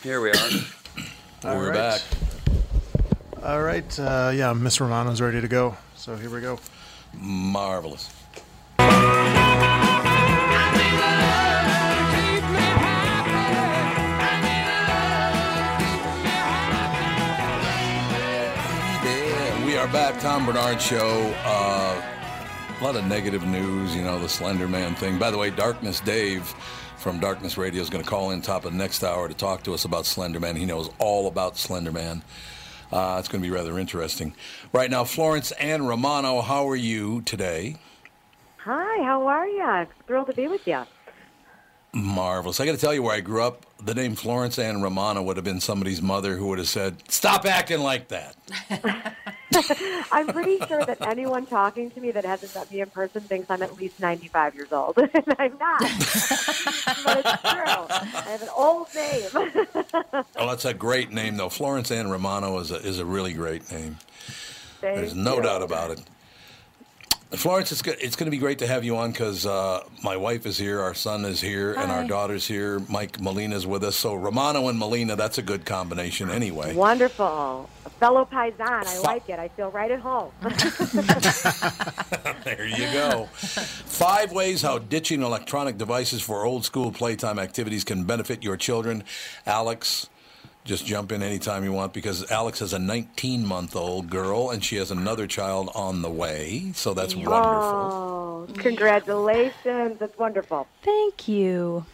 Here 0.03 0.21
we 0.21 0.29
are. 0.31 0.49
We're 1.43 1.71
right. 1.71 1.73
back. 1.73 2.01
All 3.43 3.61
right. 3.61 3.99
Uh, 3.99 4.31
yeah, 4.33 4.53
Miss 4.53 4.79
Romano's 4.79 5.19
ready 5.19 5.41
to 5.41 5.47
go. 5.47 5.75
So 5.95 6.15
here 6.15 6.29
we 6.29 6.39
go. 6.39 6.57
Marvelous. 7.13 8.09
We 19.65 19.75
are 19.75 19.87
back. 19.89 20.19
Tom 20.21 20.45
Barnard 20.45 20.81
Show. 20.81 21.33
Uh, 21.43 22.01
a 22.79 22.83
lot 22.83 22.95
of 22.95 23.05
negative 23.05 23.45
news, 23.45 23.93
you 23.93 24.01
know, 24.01 24.17
the 24.17 24.29
Slender 24.29 24.69
Man 24.69 24.95
thing. 24.95 25.19
By 25.19 25.29
the 25.31 25.37
way, 25.37 25.49
Darkness 25.49 25.99
Dave 25.99 26.53
from 26.99 27.19
Darkness 27.19 27.57
Radio 27.57 27.81
is 27.81 27.89
going 27.89 28.03
to 28.03 28.09
call 28.09 28.31
in 28.31 28.41
top 28.41 28.65
of 28.65 28.73
next 28.73 29.03
hour 29.03 29.29
to 29.29 29.33
talk 29.33 29.63
to 29.63 29.73
us 29.73 29.85
about 29.85 30.03
Slenderman. 30.03 30.57
He 30.57 30.65
knows 30.65 30.89
all 30.99 31.27
about 31.27 31.55
Slenderman. 31.55 32.21
Uh, 32.91 33.17
it's 33.19 33.29
going 33.29 33.41
to 33.41 33.47
be 33.47 33.53
rather 33.53 33.79
interesting. 33.79 34.33
Right 34.73 34.91
now, 34.91 35.05
Florence 35.05 35.51
Ann 35.53 35.87
Romano, 35.87 36.41
how 36.41 36.67
are 36.67 36.75
you 36.75 37.21
today? 37.21 37.77
Hi, 38.57 39.03
how 39.03 39.25
are 39.27 39.47
you? 39.47 39.87
Thrilled 40.07 40.27
to 40.27 40.33
be 40.33 40.47
with 40.47 40.67
you. 40.67 40.83
Marvelous. 41.93 42.59
I 42.59 42.65
got 42.65 42.73
to 42.73 42.77
tell 42.77 42.93
you 42.93 43.01
where 43.01 43.15
I 43.15 43.19
grew 43.19 43.41
up. 43.41 43.65
The 43.83 43.95
name 43.95 44.15
Florence 44.15 44.59
Ann 44.59 44.81
Romano 44.81 45.23
would 45.23 45.37
have 45.37 45.43
been 45.43 45.59
somebody's 45.59 46.01
mother 46.01 46.35
who 46.35 46.47
would 46.47 46.59
have 46.59 46.67
said, 46.67 46.97
"Stop 47.09 47.45
acting 47.45 47.79
like 47.79 48.09
that." 48.09 48.35
I'm 50.11 50.27
pretty 50.27 50.59
sure 50.67 50.85
that 50.85 51.01
anyone 51.01 51.45
talking 51.47 51.89
to 51.91 51.99
me 52.01 52.11
that 52.11 52.25
hasn't 52.25 52.53
met 52.53 52.71
me 52.71 52.81
in 52.81 52.89
person 52.89 53.21
thinks 53.21 53.49
I'm 53.49 53.63
at 53.63 53.75
least 53.77 53.99
95 53.99 54.55
years 54.55 54.71
old, 54.71 54.97
and 54.97 55.35
I'm 55.39 55.57
not. 55.57 55.79
but 55.79 55.89
it's 55.89 57.41
true. 57.41 57.63
I 57.89 58.25
have 58.27 58.41
an 58.43 58.49
old 58.55 58.87
name. 58.93 59.29
Oh, 60.35 60.47
that's 60.47 60.65
a 60.65 60.73
great 60.73 61.11
name, 61.11 61.37
though. 61.37 61.49
Florence 61.49 61.89
Ann 61.89 62.09
Romano 62.09 62.59
is 62.59 62.71
a, 62.71 62.75
is 62.75 62.99
a 62.99 63.05
really 63.05 63.33
great 63.33 63.71
name. 63.71 63.97
Thank 64.81 64.97
There's 64.97 65.15
no 65.15 65.37
you. 65.37 65.43
doubt 65.43 65.63
about 65.63 65.91
it. 65.91 66.01
Florence, 67.31 67.71
it's, 67.71 67.83
go- 67.83 67.93
it's 67.99 68.15
going 68.15 68.25
to 68.25 68.31
be 68.31 68.39
great 68.39 68.57
to 68.59 68.65
have 68.67 68.83
you 68.83 68.97
on 68.97 69.11
because 69.11 69.45
uh, 69.45 69.83
my 70.03 70.17
wife 70.17 70.47
is 70.47 70.57
here, 70.57 70.81
our 70.81 70.95
son 70.95 71.25
is 71.25 71.39
here, 71.39 71.73
and 71.75 71.91
our 71.91 72.03
daughter's 72.03 72.47
here. 72.47 72.79
Mike 72.89 73.21
Molina's 73.21 73.67
with 73.67 73.83
us. 73.83 73.95
So 73.95 74.15
Romano 74.15 74.67
and 74.67 74.79
Molina, 74.79 75.15
that's 75.15 75.37
a 75.37 75.43
good 75.43 75.63
combination 75.63 76.31
anyway. 76.31 76.73
Wonderful. 76.73 77.69
A 77.85 77.89
fellow 77.91 78.25
Paisan. 78.25 78.83
I 78.87 78.99
like 79.01 79.29
it. 79.29 79.37
I 79.37 79.49
feel 79.49 79.69
right 79.69 79.91
at 79.91 79.99
home. 79.99 80.31
There 82.43 82.65
you 82.65 82.91
go. 82.93 83.25
Five 83.33 84.31
ways 84.31 84.61
how 84.61 84.79
ditching 84.79 85.21
electronic 85.21 85.77
devices 85.77 86.21
for 86.21 86.45
old 86.45 86.63
school 86.65 86.91
playtime 86.91 87.37
activities 87.37 87.83
can 87.83 88.05
benefit 88.05 88.43
your 88.43 88.57
children. 88.57 89.03
Alex, 89.45 90.09
just 90.65 90.85
jump 90.85 91.11
in 91.11 91.23
anytime 91.23 91.63
you 91.63 91.71
want 91.71 91.93
because 91.93 92.29
Alex 92.31 92.59
has 92.59 92.73
a 92.73 92.79
19 92.79 93.45
month 93.45 93.75
old 93.75 94.09
girl 94.09 94.51
and 94.51 94.63
she 94.63 94.75
has 94.75 94.91
another 94.91 95.27
child 95.27 95.69
on 95.73 96.01
the 96.01 96.09
way. 96.09 96.71
So 96.75 96.93
that's 96.93 97.15
wonderful. 97.15 97.33
oh, 97.39 98.47
congratulations. 98.55 99.97
That's 99.99 100.17
wonderful. 100.17 100.67
Thank 100.83 101.27
you. 101.27 101.85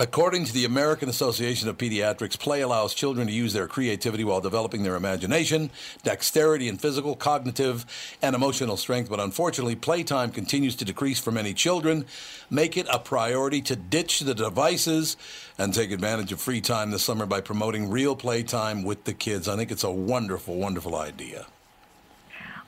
According 0.00 0.46
to 0.46 0.52
the 0.52 0.64
American 0.64 1.08
Association 1.08 1.68
of 1.68 1.78
Pediatrics, 1.78 2.36
play 2.36 2.62
allows 2.62 2.94
children 2.94 3.28
to 3.28 3.32
use 3.32 3.52
their 3.52 3.68
creativity 3.68 4.24
while 4.24 4.40
developing 4.40 4.82
their 4.82 4.96
imagination, 4.96 5.70
dexterity, 6.02 6.68
and 6.68 6.80
physical, 6.80 7.14
cognitive, 7.14 7.86
and 8.20 8.34
emotional 8.34 8.76
strength. 8.76 9.08
But 9.08 9.20
unfortunately, 9.20 9.76
playtime 9.76 10.32
continues 10.32 10.74
to 10.76 10.84
decrease 10.84 11.20
for 11.20 11.30
many 11.30 11.54
children. 11.54 12.06
Make 12.50 12.76
it 12.76 12.88
a 12.92 12.98
priority 12.98 13.62
to 13.62 13.76
ditch 13.76 14.18
the 14.18 14.34
devices 14.34 15.16
and 15.58 15.72
take 15.72 15.92
advantage 15.92 16.32
of 16.32 16.40
free 16.40 16.60
time 16.60 16.90
this 16.90 17.04
summer 17.04 17.24
by 17.24 17.40
promoting 17.40 17.88
real 17.88 18.16
playtime 18.16 18.82
with 18.82 19.04
the 19.04 19.14
kids. 19.14 19.46
I 19.46 19.54
think 19.54 19.70
it's 19.70 19.84
a 19.84 19.92
wonderful, 19.92 20.56
wonderful 20.56 20.96
idea. 20.96 21.46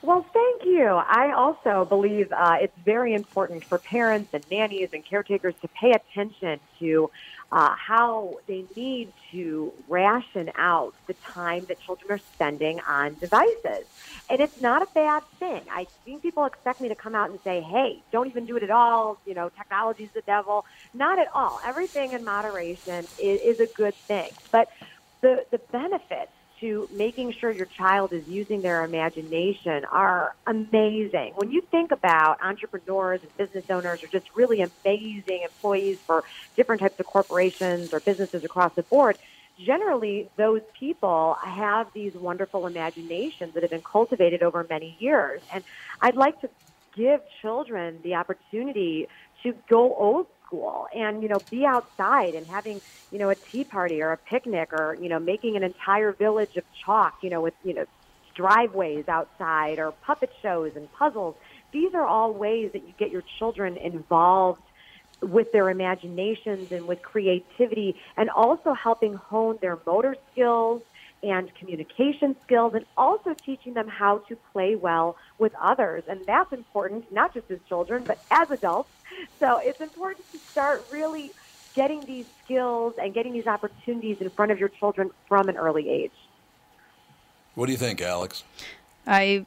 Well, 0.07 0.25
thank 0.31 0.63
you. 0.63 0.85
I 0.85 1.33
also 1.33 1.83
believe 1.83 2.31
uh, 2.31 2.59
it's 2.61 2.77
very 2.85 3.13
important 3.13 3.65
for 3.65 3.77
parents 3.77 4.29
and 4.31 4.41
nannies 4.49 4.91
and 4.93 5.03
caretakers 5.03 5.53
to 5.61 5.67
pay 5.67 5.91
attention 5.91 6.61
to 6.79 7.11
uh, 7.51 7.75
how 7.75 8.35
they 8.47 8.63
need 8.73 9.11
to 9.33 9.73
ration 9.89 10.49
out 10.55 10.93
the 11.07 11.13
time 11.13 11.65
that 11.65 11.81
children 11.81 12.09
are 12.09 12.19
spending 12.19 12.79
on 12.87 13.15
devices. 13.15 13.85
And 14.29 14.39
it's 14.39 14.61
not 14.61 14.81
a 14.81 14.87
bad 14.93 15.23
thing. 15.39 15.63
I 15.69 15.87
think 16.05 16.21
people 16.21 16.45
expect 16.45 16.79
me 16.79 16.87
to 16.87 16.95
come 16.95 17.13
out 17.13 17.29
and 17.29 17.41
say, 17.41 17.59
hey, 17.59 18.01
don't 18.13 18.27
even 18.27 18.45
do 18.45 18.55
it 18.55 18.63
at 18.63 18.71
all. 18.71 19.19
You 19.25 19.33
know, 19.33 19.49
technology's 19.49 20.11
the 20.11 20.21
devil. 20.21 20.65
Not 20.93 21.19
at 21.19 21.27
all. 21.35 21.59
Everything 21.65 22.13
in 22.13 22.23
moderation 22.23 23.05
is, 23.19 23.41
is 23.41 23.59
a 23.59 23.67
good 23.67 23.93
thing. 23.93 24.29
But 24.53 24.69
the, 25.19 25.43
the 25.51 25.57
benefits 25.57 26.31
to 26.59 26.89
making 26.93 27.33
sure 27.39 27.51
your 27.51 27.67
child 27.77 28.13
is 28.13 28.23
using 28.25 28.61
their 28.61 28.83
imagination 28.83 29.85
are 29.91 30.35
amazing. 30.47 31.33
When 31.35 31.51
you 31.51 31.61
think 31.69 31.91
about 31.91 32.37
entrepreneurs 32.43 33.21
and 33.23 33.35
business 33.37 33.65
owners 33.69 34.01
or 34.03 34.07
just 34.07 34.29
really 34.35 34.59
amazing 34.61 35.41
employees 35.45 35.97
for 36.05 36.23
different 36.55 36.81
types 36.81 36.95
of 36.99 37.05
corporations 37.05 37.89
or 37.93 37.99
businesses 37.99 38.43
across 38.43 38.71
the 38.75 38.83
board, 38.83 39.17
generally 39.65 40.29
those 40.37 40.61
people 40.79 41.35
have 41.43 41.87
these 41.93 42.13
wonderful 42.15 42.65
imaginations 42.65 43.53
that 43.53 43.63
have 43.63 43.71
been 43.71 43.83
cultivated 43.89 44.43
over 44.43 44.65
many 44.69 44.97
years. 44.99 45.41
And 45.53 45.63
I'd 46.01 46.15
like 46.15 46.39
to 46.41 46.49
give 46.95 47.19
children 47.41 47.99
the 48.03 48.15
opportunity 48.15 49.07
to 49.43 49.53
go 49.69 49.95
school 50.47 50.87
and 50.95 51.21
you 51.21 51.29
know 51.29 51.43
be 51.51 51.65
outside 51.65 52.33
and 52.35 52.47
having 52.47 52.79
you 53.11 53.19
know 53.19 53.29
a 53.29 53.35
tea 53.51 53.63
party 53.63 54.01
or 54.01 54.13
a 54.13 54.17
picnic 54.17 54.69
or 54.71 54.97
you 55.01 55.09
know 55.09 55.19
making 55.19 55.55
an 55.55 55.63
entire 55.63 56.13
village 56.13 56.55
of 56.57 56.63
chalk 56.85 57.13
you 57.21 57.29
know 57.29 57.41
with 57.41 57.53
you 57.63 57.73
know 57.73 57.85
driveways 58.37 59.05
outside 59.09 59.79
or 59.79 59.93
puppet 60.05 60.29
shows 60.41 60.71
and 60.75 60.87
puzzles. 60.91 61.35
These 61.73 61.93
are 61.95 62.05
all 62.05 62.33
ways 62.33 62.69
that 62.73 62.87
you 62.87 62.93
get 62.97 63.09
your 63.09 63.23
children 63.39 63.77
involved 63.77 64.61
with 65.23 65.47
their 65.51 65.69
imaginations 65.69 66.67
and 66.71 66.87
with 66.87 67.01
creativity 67.01 67.95
and 68.15 68.29
also 68.29 68.73
helping 68.81 69.15
hone 69.15 69.57
their 69.61 69.79
motor 69.87 70.15
skills 70.31 70.83
and 71.23 71.53
communication 71.55 72.35
skills 72.43 72.73
and 72.75 72.85
also 72.95 73.33
teaching 73.33 73.73
them 73.73 73.87
how 73.87 74.19
to 74.29 74.35
play 74.53 74.75
well 74.75 75.17
with 75.39 75.53
others. 75.61 76.03
And 76.07 76.25
that's 76.25 76.53
important, 76.53 77.11
not 77.11 77.33
just 77.33 77.49
as 77.49 77.59
children, 77.67 78.03
but 78.05 78.23
as 78.29 78.51
adults. 78.51 78.89
So 79.39 79.57
it's 79.57 79.81
important 79.81 80.29
to 80.31 80.37
start 80.37 80.85
really 80.91 81.31
getting 81.73 82.01
these 82.01 82.25
skills 82.43 82.93
and 83.01 83.13
getting 83.13 83.33
these 83.33 83.47
opportunities 83.47 84.17
in 84.19 84.29
front 84.29 84.51
of 84.51 84.59
your 84.59 84.69
children 84.69 85.11
from 85.27 85.49
an 85.49 85.57
early 85.57 85.89
age. 85.89 86.11
What 87.55 87.65
do 87.65 87.71
you 87.71 87.77
think, 87.77 88.01
Alex? 88.01 88.43
I 89.07 89.45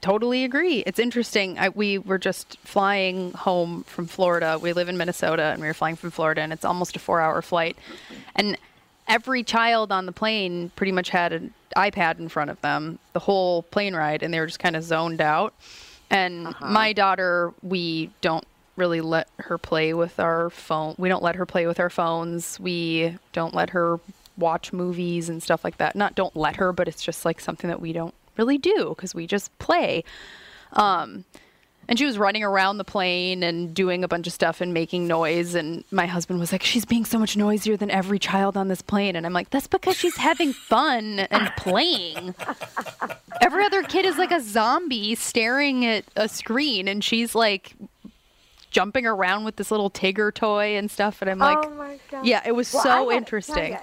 totally 0.00 0.44
agree. 0.44 0.80
It's 0.80 0.98
interesting. 0.98 1.58
I, 1.58 1.70
we 1.70 1.98
were 1.98 2.18
just 2.18 2.58
flying 2.58 3.32
home 3.32 3.84
from 3.84 4.06
Florida. 4.06 4.58
We 4.60 4.72
live 4.74 4.88
in 4.88 4.98
Minnesota, 4.98 5.44
and 5.44 5.60
we 5.60 5.66
were 5.66 5.74
flying 5.74 5.96
from 5.96 6.10
Florida, 6.10 6.42
and 6.42 6.52
it's 6.52 6.64
almost 6.64 6.96
a 6.96 6.98
four-hour 6.98 7.40
flight. 7.40 7.76
And 8.34 8.58
every 9.08 9.42
child 9.42 9.90
on 9.90 10.06
the 10.06 10.12
plane 10.12 10.70
pretty 10.76 10.92
much 10.92 11.08
had 11.10 11.32
an 11.32 11.54
iPad 11.76 12.18
in 12.18 12.28
front 12.28 12.50
of 12.50 12.60
them 12.60 12.98
the 13.12 13.20
whole 13.20 13.62
plane 13.64 13.94
ride, 13.94 14.22
and 14.22 14.32
they 14.32 14.40
were 14.40 14.46
just 14.46 14.58
kind 14.58 14.76
of 14.76 14.82
zoned 14.84 15.20
out. 15.20 15.54
And 16.10 16.54
my 16.60 16.92
daughter, 16.92 17.52
we 17.62 18.10
don't 18.20 18.46
really 18.76 19.00
let 19.00 19.28
her 19.38 19.58
play 19.58 19.92
with 19.92 20.18
our 20.20 20.48
phone. 20.50 20.94
We 20.98 21.08
don't 21.08 21.22
let 21.22 21.36
her 21.36 21.44
play 21.44 21.66
with 21.66 21.80
our 21.80 21.90
phones. 21.90 22.58
We 22.58 23.18
don't 23.32 23.54
let 23.54 23.70
her 23.70 24.00
watch 24.36 24.72
movies 24.72 25.28
and 25.28 25.42
stuff 25.42 25.64
like 25.64 25.78
that. 25.78 25.96
Not 25.96 26.14
don't 26.14 26.34
let 26.36 26.56
her, 26.56 26.72
but 26.72 26.88
it's 26.88 27.02
just 27.02 27.24
like 27.24 27.40
something 27.40 27.68
that 27.68 27.80
we 27.80 27.92
don't 27.92 28.14
really 28.36 28.56
do 28.56 28.90
because 28.90 29.14
we 29.14 29.26
just 29.26 29.56
play. 29.58 30.04
Um, 30.72 31.24
and 31.88 31.98
she 31.98 32.04
was 32.04 32.18
running 32.18 32.44
around 32.44 32.76
the 32.78 32.84
plane 32.84 33.42
and 33.42 33.72
doing 33.74 34.04
a 34.04 34.08
bunch 34.08 34.26
of 34.26 34.32
stuff 34.32 34.60
and 34.60 34.74
making 34.74 35.06
noise. 35.06 35.54
And 35.54 35.84
my 35.90 36.06
husband 36.06 36.38
was 36.38 36.52
like, 36.52 36.62
She's 36.62 36.84
being 36.84 37.04
so 37.04 37.18
much 37.18 37.36
noisier 37.36 37.76
than 37.76 37.90
every 37.90 38.18
child 38.18 38.56
on 38.56 38.68
this 38.68 38.82
plane. 38.82 39.16
And 39.16 39.24
I'm 39.24 39.32
like, 39.32 39.50
That's 39.50 39.66
because 39.66 39.96
she's 39.96 40.16
having 40.16 40.52
fun 40.52 41.20
and 41.20 41.50
playing. 41.56 42.34
Every 43.40 43.64
other 43.64 43.82
kid 43.82 44.04
is 44.04 44.18
like 44.18 44.30
a 44.32 44.40
zombie 44.40 45.14
staring 45.14 45.84
at 45.86 46.04
a 46.16 46.28
screen, 46.28 46.88
and 46.88 47.02
she's 47.02 47.34
like 47.34 47.74
jumping 48.70 49.06
around 49.06 49.44
with 49.44 49.56
this 49.56 49.70
little 49.70 49.90
Tigger 49.90 50.32
toy 50.32 50.76
and 50.76 50.90
stuff. 50.90 51.22
And 51.22 51.30
I'm 51.30 51.38
like, 51.38 51.58
oh 51.64 51.70
my 51.70 51.98
God. 52.10 52.26
Yeah, 52.26 52.42
it 52.44 52.52
was 52.52 52.72
Well, 52.72 52.82
so 52.82 53.10
interesting. 53.12 53.78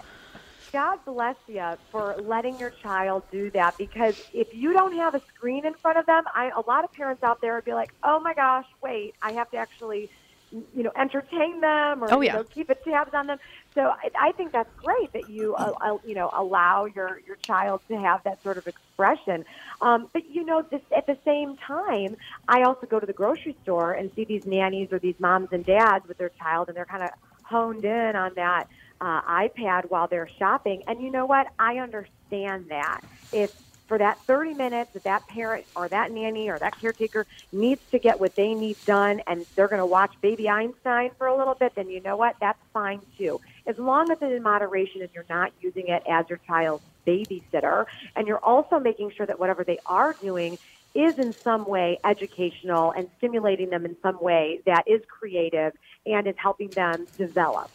God 0.76 1.00
bless 1.06 1.38
you 1.48 1.64
for 1.90 2.18
letting 2.22 2.60
your 2.60 2.74
child 2.84 3.24
do 3.32 3.50
that 3.52 3.78
because 3.78 4.14
if 4.34 4.50
you 4.52 4.74
don't 4.74 4.92
have 4.98 5.16
a 5.16 5.22
screen 5.34 5.66
in 5.66 5.74
front 5.82 5.98
of 5.98 6.06
them, 6.06 6.24
I, 6.36 6.50
a 6.50 6.60
lot 6.70 6.84
of 6.84 6.92
parents 6.92 7.24
out 7.24 7.40
there 7.40 7.56
would 7.56 7.64
be 7.64 7.74
like, 7.74 7.92
"Oh 8.04 8.20
my 8.20 8.34
gosh, 8.34 8.66
wait, 8.84 9.14
I 9.22 9.32
have 9.32 9.50
to 9.52 9.58
actually, 9.58 10.10
you 10.52 10.84
know, 10.84 10.92
entertain 11.00 11.62
them 11.62 12.04
or 12.04 12.12
Oh, 12.12 12.20
you 12.20 12.30
know, 12.30 12.44
keep 12.54 12.70
a 12.70 12.76
tabs 12.76 13.12
on 13.14 13.28
them." 13.28 13.38
So 13.74 13.84
I, 13.84 14.10
I 14.20 14.32
think 14.34 14.52
that's 14.52 14.70
great 14.76 15.14
that 15.14 15.30
you, 15.30 15.56
uh, 15.56 15.72
uh, 15.80 15.98
you 16.04 16.14
know, 16.14 16.30
allow 16.36 16.88
your 16.94 17.22
your 17.26 17.38
child 17.48 17.80
to 17.90 17.96
have 17.98 18.20
that 18.26 18.44
sort 18.44 18.58
of 18.58 18.68
expression. 18.68 19.46
Um, 19.80 20.10
but 20.12 20.24
you 20.30 20.44
know, 20.44 20.62
this 20.70 20.82
at 20.94 21.08
the 21.08 21.18
same 21.24 21.56
time, 21.56 22.18
I 22.50 22.64
also 22.64 22.86
go 22.86 23.00
to 23.00 23.06
the 23.06 23.14
grocery 23.14 23.56
store 23.64 23.94
and 23.94 24.12
see 24.14 24.26
these 24.26 24.44
nannies 24.46 24.90
or 24.92 25.00
these 25.00 25.16
moms 25.20 25.48
and 25.54 25.66
dads 25.66 26.06
with 26.06 26.18
their 26.18 26.32
child, 26.38 26.68
and 26.68 26.76
they're 26.76 26.84
kind 26.84 27.04
of 27.04 27.12
honed 27.44 27.86
in 27.86 28.16
on 28.18 28.32
that 28.36 28.68
uh, 29.02 29.22
iPad 29.22 29.90
while 29.90 30.08
they're 30.08 30.30
shopping. 30.40 30.84
And 30.88 31.02
you 31.02 31.12
know 31.12 31.26
what? 31.26 31.48
I 31.60 31.78
understand 31.78 32.66
that. 32.70 33.02
If 33.32 33.52
for 33.88 33.98
that 34.00 34.18
30 34.28 34.56
minutes 34.56 34.92
that 34.94 35.04
that 35.04 35.28
parent 35.28 35.66
or 35.76 35.88
that 35.90 36.12
nanny 36.12 36.50
or 36.50 36.58
that 36.60 36.74
caretaker 36.80 37.28
needs 37.52 37.82
to 37.92 38.00
get 38.00 38.20
what 38.20 38.36
they 38.36 38.54
need 38.54 38.78
done 38.86 39.22
and 39.28 39.46
they're 39.56 39.68
going 39.68 39.80
to 39.80 39.86
watch 39.86 40.12
baby 40.22 40.50
Einstein 40.50 41.12
for 41.18 41.28
a 41.28 41.38
little 41.38 41.56
bit, 41.56 41.74
then 41.76 41.90
you 41.90 42.02
know 42.02 42.18
what? 42.18 42.36
That's 42.42 42.60
fine 42.74 43.02
too. 43.18 43.40
As 43.68 43.76
long 43.78 44.12
as 44.12 44.18
it's 44.22 44.36
in 44.36 44.44
moderation 44.44 45.02
and 45.02 45.10
you're 45.14 45.26
not 45.30 45.52
using 45.60 45.86
it 45.88 46.02
as 46.10 46.26
your 46.30 46.40
child's 46.48 46.84
babysitter 47.08 47.86
and 48.16 48.28
you're 48.28 48.44
also 48.44 48.80
making 48.80 49.12
sure 49.16 49.28
that 49.28 49.40
whatever 49.40 49.64
they 49.64 49.78
are 49.86 50.16
doing 50.20 50.58
is 50.96 51.14
in 51.18 51.36
some 51.44 51.68
way 51.68 52.00
educational 52.06 52.92
and 52.94 53.08
stimulating 53.18 53.70
them 53.70 53.86
in 53.86 53.96
some 54.02 54.18
way 54.22 54.62
that 54.66 54.84
is 54.88 55.02
creative 55.08 55.74
and 56.06 56.28
is 56.28 56.36
helping 56.38 56.74
them 56.74 57.06
develop. 57.18 57.70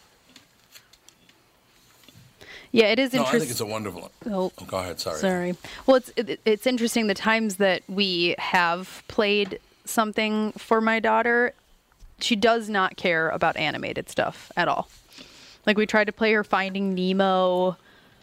Yeah, 2.71 2.85
it 2.85 2.99
is 2.99 3.13
No, 3.13 3.23
I 3.23 3.31
think 3.39 3.51
it's 3.51 3.59
a 3.59 3.65
wonderful. 3.65 4.11
Oh, 4.25 4.51
Oh, 4.57 4.65
go 4.65 4.77
ahead. 4.77 4.99
Sorry. 4.99 5.19
Sorry. 5.19 5.55
Well, 5.85 5.97
it's 5.97 6.11
it, 6.15 6.39
it's 6.45 6.65
interesting 6.65 7.07
the 7.07 7.13
times 7.13 7.57
that 7.57 7.83
we 7.89 8.35
have 8.37 9.03
played 9.07 9.59
something 9.85 10.53
for 10.53 10.79
my 10.79 10.99
daughter. 10.99 11.53
She 12.19 12.35
does 12.35 12.69
not 12.69 12.95
care 12.97 13.29
about 13.29 13.57
animated 13.57 14.09
stuff 14.09 14.51
at 14.55 14.67
all. 14.67 14.87
Like 15.65 15.77
we 15.77 15.85
tried 15.85 16.05
to 16.05 16.11
play 16.13 16.31
her 16.33 16.43
Finding 16.43 16.93
Nemo 16.95 17.75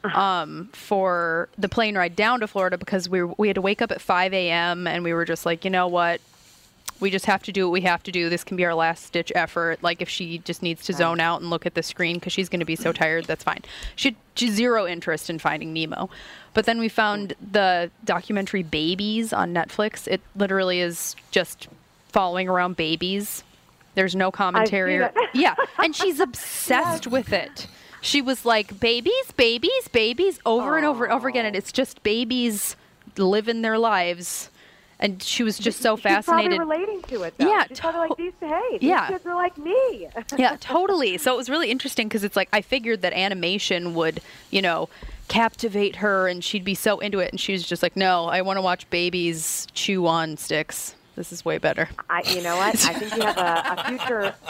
um, 0.05 0.70
for 0.72 1.49
the 1.59 1.68
plane 1.68 1.96
ride 1.99 2.16
down 2.16 2.40
to 2.40 2.46
Florida 2.46 2.78
because 2.78 3.09
we 3.09 3.22
we 3.22 3.49
had 3.49 3.57
to 3.57 3.61
wake 3.61 3.82
up 3.82 3.90
at 3.90 4.01
5 4.01 4.32
a.m. 4.32 4.86
and 4.86 5.05
we 5.05 5.12
were 5.12 5.24
just 5.24 5.44
like, 5.44 5.64
you 5.64 5.70
know 5.70 5.88
what, 5.88 6.20
we 7.01 7.11
just 7.11 7.26
have 7.26 7.42
to 7.44 7.53
do 7.53 7.66
what 7.66 7.72
we 7.72 7.80
have 7.82 8.03
to 8.05 8.12
do. 8.12 8.28
This 8.28 8.42
can 8.44 8.57
be 8.57 8.64
our 8.64 8.74
last 8.74 9.05
stitch 9.07 9.30
effort. 9.34 9.82
Like 9.82 10.03
if 10.03 10.09
she 10.09 10.38
just 10.38 10.62
needs 10.62 10.84
to 10.86 10.92
zone 10.92 11.20
out 11.20 11.40
and 11.40 11.51
look 11.51 11.64
at 11.66 11.74
the 11.74 11.82
screen 11.82 12.16
because 12.16 12.32
she's 12.32 12.49
going 12.49 12.61
to 12.61 12.66
be 12.66 12.76
so 12.76 12.92
tired, 12.92 13.24
that's 13.26 13.44
fine. 13.44 13.62
She 13.96 14.16
she 14.34 14.51
zero 14.51 14.86
interest 14.86 15.30
in 15.30 15.38
Finding 15.38 15.72
Nemo, 15.72 16.11
but 16.55 16.64
then 16.64 16.78
we 16.78 16.88
found 16.88 17.34
the 17.53 17.90
documentary 18.05 18.62
Babies 18.62 19.32
on 19.32 19.53
Netflix. 19.55 20.07
It 20.09 20.20
literally 20.36 20.80
is 20.80 21.14
just 21.30 21.68
following 22.09 22.49
around 22.49 22.76
babies. 22.76 23.42
There's 23.94 24.14
no 24.14 24.30
commentary. 24.30 24.99
or- 24.99 25.12
yeah, 25.34 25.55
and 25.78 25.94
she's 25.94 26.20
obsessed 26.20 27.07
with 27.16 27.32
it. 27.32 27.66
She 28.01 28.22
was 28.22 28.44
like 28.44 28.78
babies, 28.78 29.32
babies, 29.36 29.88
babies 29.92 30.38
over 30.46 30.76
and 30.76 30.86
over 30.86 31.05
and 31.05 31.12
over 31.12 31.26
again, 31.28 31.46
and 31.46 31.57
it's 31.57 31.72
just 31.72 32.03
babies 32.05 32.76
living 33.16 33.62
their 33.62 33.76
lives. 33.78 34.51
And 35.01 35.22
she 35.22 35.42
was 35.44 35.59
just 35.59 35.80
so 35.80 35.94
She's 35.96 36.03
fascinated. 36.03 36.57
probably 36.57 36.76
relating 36.80 37.03
to 37.03 37.22
it, 37.22 37.34
though. 37.38 37.49
Yeah, 37.49 37.66
She's 37.68 37.78
probably 37.78 38.01
like, 38.09 38.16
these, 38.16 38.32
hey, 38.40 38.78
these 38.80 38.82
yeah. 38.90 39.09
kids 39.09 39.24
are 39.26 39.34
like 39.36 39.57
me. 39.57 40.09
yeah, 40.36 40.57
totally. 40.61 41.18
So 41.18 41.32
it 41.34 41.36
was 41.36 41.49
really 41.49 41.70
interesting 41.70 42.09
because 42.09 42.24
it's 42.24 42.34
like 42.36 42.49
I 42.53 42.62
figured 42.62 43.03
that 43.03 43.12
animation 43.12 43.94
would, 43.94 44.20
you 44.51 44.61
know, 44.61 44.88
captivate 45.28 45.96
her 45.96 46.26
and 46.26 46.42
she'd 46.42 46.64
be 46.64 46.74
so 46.74 46.99
into 46.99 47.20
it. 47.20 47.30
And 47.30 47.38
she 47.40 47.53
was 47.53 47.62
just 47.64 47.82
like, 47.82 47.94
no, 47.96 48.26
I 48.26 48.42
want 48.42 48.57
to 48.57 48.62
watch 48.62 48.88
babies 48.90 49.68
chew 49.72 50.07
on 50.07 50.36
sticks. 50.36 50.94
This 51.14 51.32
is 51.32 51.44
way 51.44 51.59
better. 51.59 51.88
I, 52.09 52.22
you 52.22 52.42
know 52.42 52.57
what? 52.57 52.74
I 52.84 52.94
think 52.94 53.14
you 53.16 53.22
have 53.22 53.38
a, 53.38 53.74
a 53.76 53.88
future. 53.88 54.34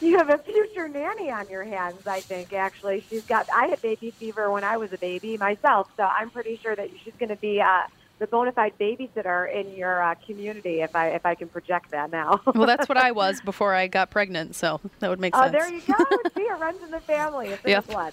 You 0.00 0.18
have 0.18 0.28
a 0.28 0.38
future 0.38 0.88
nanny 0.88 1.30
on 1.30 1.48
your 1.48 1.62
hands. 1.62 2.04
I 2.04 2.18
think 2.18 2.52
actually, 2.52 3.04
she's 3.08 3.22
got. 3.24 3.48
I 3.54 3.66
had 3.66 3.80
baby 3.80 4.10
fever 4.10 4.50
when 4.50 4.64
I 4.64 4.76
was 4.76 4.92
a 4.92 4.98
baby 4.98 5.36
myself, 5.36 5.88
so 5.96 6.02
I'm 6.02 6.30
pretty 6.30 6.58
sure 6.60 6.74
that 6.74 6.90
she's 7.04 7.12
going 7.20 7.28
to 7.28 7.36
be 7.36 7.60
uh, 7.60 7.82
the 8.22 8.28
bona 8.28 8.52
fide 8.52 8.72
babysitter 8.78 9.52
in 9.52 9.74
your 9.74 10.00
uh, 10.00 10.14
community. 10.24 10.80
If 10.80 10.94
I 10.94 11.08
if 11.08 11.26
I 11.26 11.34
can 11.34 11.48
project 11.48 11.90
that 11.90 12.10
now. 12.12 12.40
Well, 12.54 12.66
that's 12.68 12.88
what 12.88 12.96
I 12.96 13.10
was 13.10 13.40
before 13.44 13.74
I 13.74 13.88
got 13.88 14.10
pregnant, 14.10 14.54
so 14.54 14.80
that 15.00 15.10
would 15.10 15.18
make 15.18 15.36
Oh, 15.36 15.42
sense. 15.42 15.52
there 15.52 15.68
you 15.74 15.80
go. 15.80 15.94
See, 16.36 16.42
it 16.42 16.58
runs 16.60 16.80
in 16.82 16.92
the 16.92 17.00
family. 17.00 17.48
It's 17.48 17.64
in 17.64 17.70
Yep. 17.70 17.86
the 17.86 17.92
blood. 17.92 18.12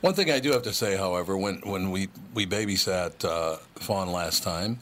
One 0.00 0.14
thing 0.14 0.30
I 0.30 0.40
do 0.40 0.50
have 0.52 0.62
to 0.64 0.72
say, 0.72 0.96
however, 0.96 1.36
when, 1.36 1.60
when 1.64 1.90
we, 1.90 2.08
we 2.34 2.46
babysat 2.46 3.24
uh, 3.24 3.56
Fawn 3.76 4.10
last 4.12 4.42
time, 4.42 4.78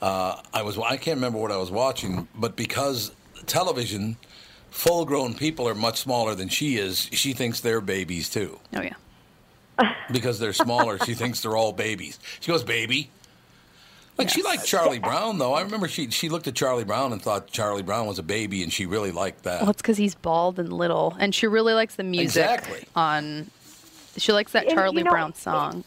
uh, 0.00 0.40
I 0.54 0.62
was 0.62 0.78
I 0.78 0.96
can't 0.96 1.16
remember 1.16 1.38
what 1.40 1.50
I 1.52 1.56
was 1.56 1.70
watching, 1.72 2.28
but 2.34 2.54
because 2.56 3.10
television, 3.46 4.16
full 4.70 5.04
grown 5.04 5.34
people 5.34 5.68
are 5.68 5.74
much 5.74 5.98
smaller 5.98 6.34
than 6.36 6.48
she 6.48 6.76
is, 6.76 7.08
she 7.12 7.32
thinks 7.32 7.60
they're 7.60 7.80
babies 7.80 8.28
too. 8.30 8.60
oh 8.76 8.82
yeah. 8.82 8.94
Because 10.10 10.38
they're 10.38 10.52
smaller, 10.52 10.98
she 11.04 11.14
thinks 11.14 11.40
they're 11.42 11.56
all 11.56 11.72
babies. 11.72 12.18
She 12.40 12.50
goes, 12.50 12.64
baby. 12.64 13.10
Like 14.16 14.28
she 14.30 14.42
liked 14.42 14.64
Charlie 14.66 14.98
Brown 14.98 15.38
though. 15.38 15.54
I 15.54 15.60
remember 15.62 15.86
she 15.86 16.10
she 16.10 16.28
looked 16.28 16.48
at 16.48 16.56
Charlie 16.56 16.82
Brown 16.84 17.12
and 17.12 17.22
thought 17.22 17.46
Charlie 17.46 17.84
Brown 17.84 18.06
was 18.08 18.18
a 18.18 18.22
baby, 18.24 18.64
and 18.64 18.72
she 18.72 18.84
really 18.84 19.12
liked 19.12 19.44
that. 19.44 19.60
Well, 19.60 19.70
it's 19.70 19.80
because 19.80 19.96
he's 19.96 20.16
bald 20.16 20.58
and 20.58 20.72
little, 20.72 21.16
and 21.20 21.32
she 21.32 21.46
really 21.46 21.72
likes 21.72 21.94
the 21.94 22.02
music 22.02 22.42
Exactly. 22.42 22.84
on. 22.96 23.48
She 24.16 24.32
likes 24.32 24.50
that 24.52 24.62
And, 24.64 24.70
you 24.72 24.76
Charlie 24.76 25.02
know, 25.04 25.10
Brown 25.12 25.34
song. 25.34 25.84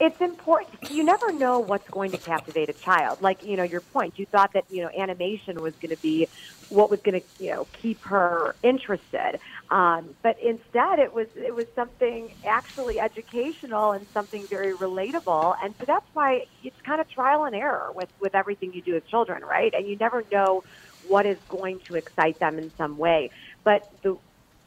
It's 0.00 0.20
important. 0.20 0.78
You 0.90 1.02
never 1.02 1.32
know 1.32 1.58
what's 1.58 1.88
going 1.90 2.12
to 2.12 2.18
captivate 2.18 2.70
a 2.70 2.74
child. 2.84 3.20
Like 3.20 3.38
you 3.42 3.56
know, 3.56 3.64
your 3.64 3.80
point. 3.80 4.14
You 4.16 4.26
thought 4.26 4.50
that 4.54 4.64
you 4.68 4.82
know 4.82 4.90
animation 4.96 5.60
was 5.60 5.72
going 5.82 5.90
to 5.90 5.96
be 5.96 6.28
what 6.68 6.90
was 6.90 7.00
going 7.04 7.20
to 7.20 7.26
you 7.38 7.50
know 7.52 7.66
keep 7.80 8.04
her 8.04 8.54
interested, 8.62 9.40
um, 9.70 10.14
but 10.22 10.36
instead 10.40 11.00
it 11.00 11.12
was 11.12 11.26
it 11.34 11.54
was 11.54 11.66
something 11.74 12.34
actually 12.46 13.00
educational 13.00 13.92
and 13.92 14.06
something 14.14 14.46
very 14.48 14.72
relatable. 14.72 15.54
And 15.62 15.74
so 15.80 15.84
that's 15.86 16.06
why 16.12 16.42
it's 16.62 16.76
kind 16.86 17.00
of 17.00 17.10
trial 17.10 17.44
and 17.44 17.56
error 17.56 17.90
with 17.92 18.08
with 18.20 18.36
everything 18.36 18.72
you 18.72 18.82
do 18.82 18.94
with 18.94 19.06
children, 19.08 19.42
right? 19.42 19.74
And 19.74 19.88
you 19.88 19.96
never 19.96 20.22
know 20.30 20.62
what 21.02 21.26
is 21.26 21.38
going 21.48 21.80
to 21.88 21.96
excite 21.96 22.38
them 22.38 22.58
in 22.58 22.70
some 22.76 22.98
way. 22.98 23.30
But 23.64 23.82
the 24.04 24.16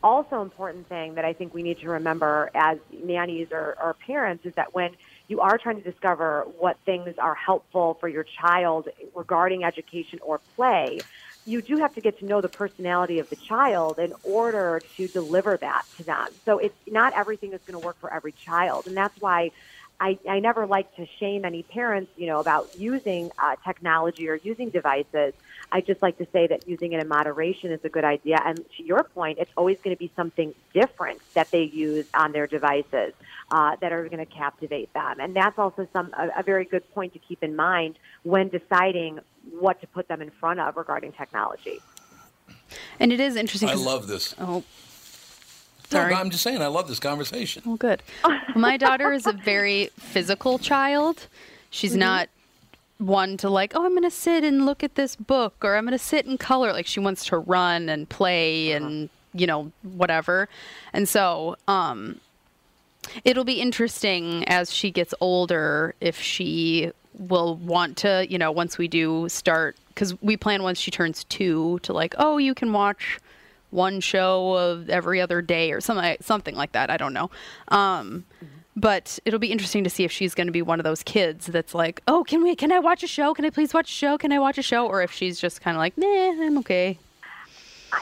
also 0.04 0.42
important 0.42 0.90
thing 0.90 1.16
that 1.16 1.26
I 1.26 1.34
think 1.34 1.54
we 1.54 1.64
need 1.64 1.80
to 1.80 1.90
remember 1.90 2.50
as 2.56 2.78
nannies 2.92 3.48
or, 3.52 3.76
or 3.82 3.96
parents 4.06 4.46
is 4.46 4.54
that 4.56 4.74
when 4.74 4.92
you 5.32 5.40
are 5.40 5.58
trying 5.58 5.82
to 5.82 5.90
discover 5.90 6.46
what 6.60 6.78
things 6.86 7.16
are 7.18 7.34
helpful 7.34 7.98
for 8.02 8.10
your 8.10 8.26
child 8.42 8.90
regarding 9.16 9.64
education 9.64 10.20
or 10.22 10.42
play, 10.58 11.06
you 11.46 11.62
do 11.62 11.78
have 11.78 11.94
to 11.96 12.02
get 12.02 12.20
to 12.20 12.26
know 12.26 12.42
the 12.42 12.50
personality 12.50 13.18
of 13.20 13.30
the 13.30 13.38
child 13.48 13.98
in 13.98 14.12
order 14.24 14.84
to 14.98 15.08
deliver 15.08 15.58
that 15.62 15.84
to 15.98 16.04
them. 16.04 16.28
So 16.44 16.58
it's 16.58 16.76
not 16.86 17.14
everything 17.18 17.54
is 17.54 17.62
going 17.66 17.76
to 17.76 17.80
work 17.80 17.96
for 18.02 18.14
every 18.14 18.36
child, 18.46 18.88
and 18.88 18.98
that's 18.98 19.16
why 19.22 19.52
I, 20.02 20.20
I 20.30 20.40
never 20.40 20.68
like 20.68 20.94
to 20.96 21.06
shame 21.20 21.46
any 21.46 21.64
parents, 21.64 22.12
you 22.18 22.28
know, 22.28 22.42
about 22.42 22.72
using 22.76 23.30
uh, 23.42 23.56
technology 23.66 24.28
or 24.28 24.38
using 24.44 24.70
devices. 24.70 25.34
I 25.72 25.82
just 25.82 26.01
like 26.01 26.17
to 26.17 26.28
say 26.34 26.47
that 26.47 26.67
using 26.67 26.91
it 26.93 27.01
in 27.01 27.07
moderation 27.07 27.72
is 27.72 27.80
a 27.84 27.89
good 27.89 28.03
idea. 28.03 28.39
And 28.43 28.57
to 28.78 28.84
your 28.84 29.03
point, 29.03 29.38
it's 29.39 29.51
always 29.55 29.78
going 29.84 29.95
to 29.95 29.99
be 29.99 30.11
something 30.15 30.53
different 30.74 31.22
that 31.34 31.49
they 31.51 31.63
use 31.63 32.05
on 32.13 32.34
their 32.34 32.45
devices 32.47 33.13
uh, 33.51 33.78
that 33.80 33.91
are 33.93 34.03
going 34.09 34.26
to 34.26 34.26
captivate 34.26 34.91
them. 34.93 35.19
And 35.19 35.36
that's 35.36 35.57
also 35.57 35.88
some 35.93 36.13
a, 36.17 36.39
a 36.39 36.43
very 36.43 36.65
good 36.65 36.89
point 36.93 37.13
to 37.13 37.19
keep 37.19 37.41
in 37.41 37.55
mind 37.55 37.97
when 38.24 38.49
deciding 38.49 39.19
what 39.59 39.80
to 39.82 39.88
put 39.88 40.07
them 40.07 40.22
in 40.22 40.30
front 40.30 40.59
of 40.59 40.76
regarding 40.76 41.13
technology. 41.13 41.80
And 42.99 43.11
it 43.13 43.19
is 43.19 43.36
interesting. 43.36 43.69
I 43.69 43.74
love 43.74 44.07
this. 44.07 44.36
Oh, 44.39 44.45
No, 44.45 44.63
sorry. 45.89 46.13
I'm 46.13 46.30
just 46.30 46.43
saying, 46.43 46.61
I 46.61 46.67
love 46.67 46.88
this 46.88 46.99
conversation. 46.99 47.63
Oh, 47.65 47.76
good. 47.78 48.03
My 48.55 48.78
daughter 48.78 49.11
is 49.13 49.26
a 49.26 49.34
very 49.34 49.89
physical 49.97 50.59
child. 50.59 51.28
She's 51.69 51.95
not 51.95 52.30
one 53.02 53.36
to 53.38 53.49
like, 53.49 53.74
oh, 53.76 53.84
I'm 53.84 53.91
going 53.91 54.04
to 54.04 54.12
sit 54.12 54.43
and 54.43 54.66
look 54.66 54.84
at 54.84 54.95
this 54.95 55.16
book 55.16 55.56
or 55.64 55.76
I'm 55.76 55.86
going 55.86 55.97
to 55.97 56.04
sit 56.04 56.26
and 56.26 56.39
color. 56.39 56.72
Like 56.72 56.86
she 56.86 56.99
wants 56.99 57.26
to 57.26 57.38
run 57.38 57.89
and 57.89 58.08
play 58.08 58.72
and, 58.72 59.10
you 59.34 59.47
know, 59.47 59.72
whatever. 59.82 60.47
And 60.93 61.10
so, 61.10 61.58
um, 61.68 62.22
it'll 63.26 63.43
be 63.43 63.60
interesting 63.60 64.47
as 64.47 64.72
she 64.72 64.91
gets 64.91 65.14
older 65.20 65.95
if 65.99 66.20
she 66.20 66.91
will 67.18 67.56
want 67.56 67.97
to, 67.97 68.26
you 68.30 68.38
know, 68.38 68.52
once 68.52 68.78
we 68.78 68.88
do 68.88 69.28
start, 69.28 69.76
because 69.89 70.20
we 70.22 70.38
plan 70.38 70.64
once 70.64 70.80
she 70.80 70.91
turns 70.91 71.24
two 71.26 71.80
to 71.84 71.93
like, 71.93 72.16
oh, 72.18 72.38
you 72.38 72.54
can 72.54 72.72
watch 72.72 73.20
one 73.72 73.99
show 73.99 74.54
of 74.54 74.89
every 74.89 75.20
other 75.20 75.41
day 75.41 75.72
or 75.72 75.82
something, 75.82 76.18
something 76.22 76.56
like 76.56 76.74
that. 76.74 76.89
I 76.89 76.97
don't 76.97 77.14
know. 77.14 77.32
Um, 77.70 78.26
but 78.76 79.19
it'll 79.26 79.39
be 79.39 79.51
interesting 79.51 79.84
to 79.84 79.89
see 79.89 80.03
if 80.03 80.11
she's 80.11 80.34
going 80.34 80.47
to 80.47 80.53
be 80.53 80.61
one 80.61 80.80
of 80.80 80.84
those 80.84 81.03
kids 81.03 81.47
that's 81.47 81.74
like, 81.74 82.01
oh, 82.07 82.24
can 82.24 82.43
we? 82.43 82.55
Can 82.55 82.72
I 82.72 82.80
watch 82.80 83.03
a 83.03 83.07
show? 83.07 83.34
Can 83.34 83.45
I 83.45 83.49
please 83.49 83.74
watch 83.74 83.89
a 83.89 83.93
show? 83.93 84.17
Can 84.17 84.32
I 84.32 84.39
watch 84.39 84.57
a 84.57 84.61
show? 84.61 84.88
Or 84.88 85.01
if 85.01 85.11
she's 85.11 85.39
just 85.39 85.61
kind 85.61 85.76
of 85.76 85.80
like, 85.80 85.97
nah, 85.97 86.07
I'm 86.07 86.57
okay. 86.59 86.97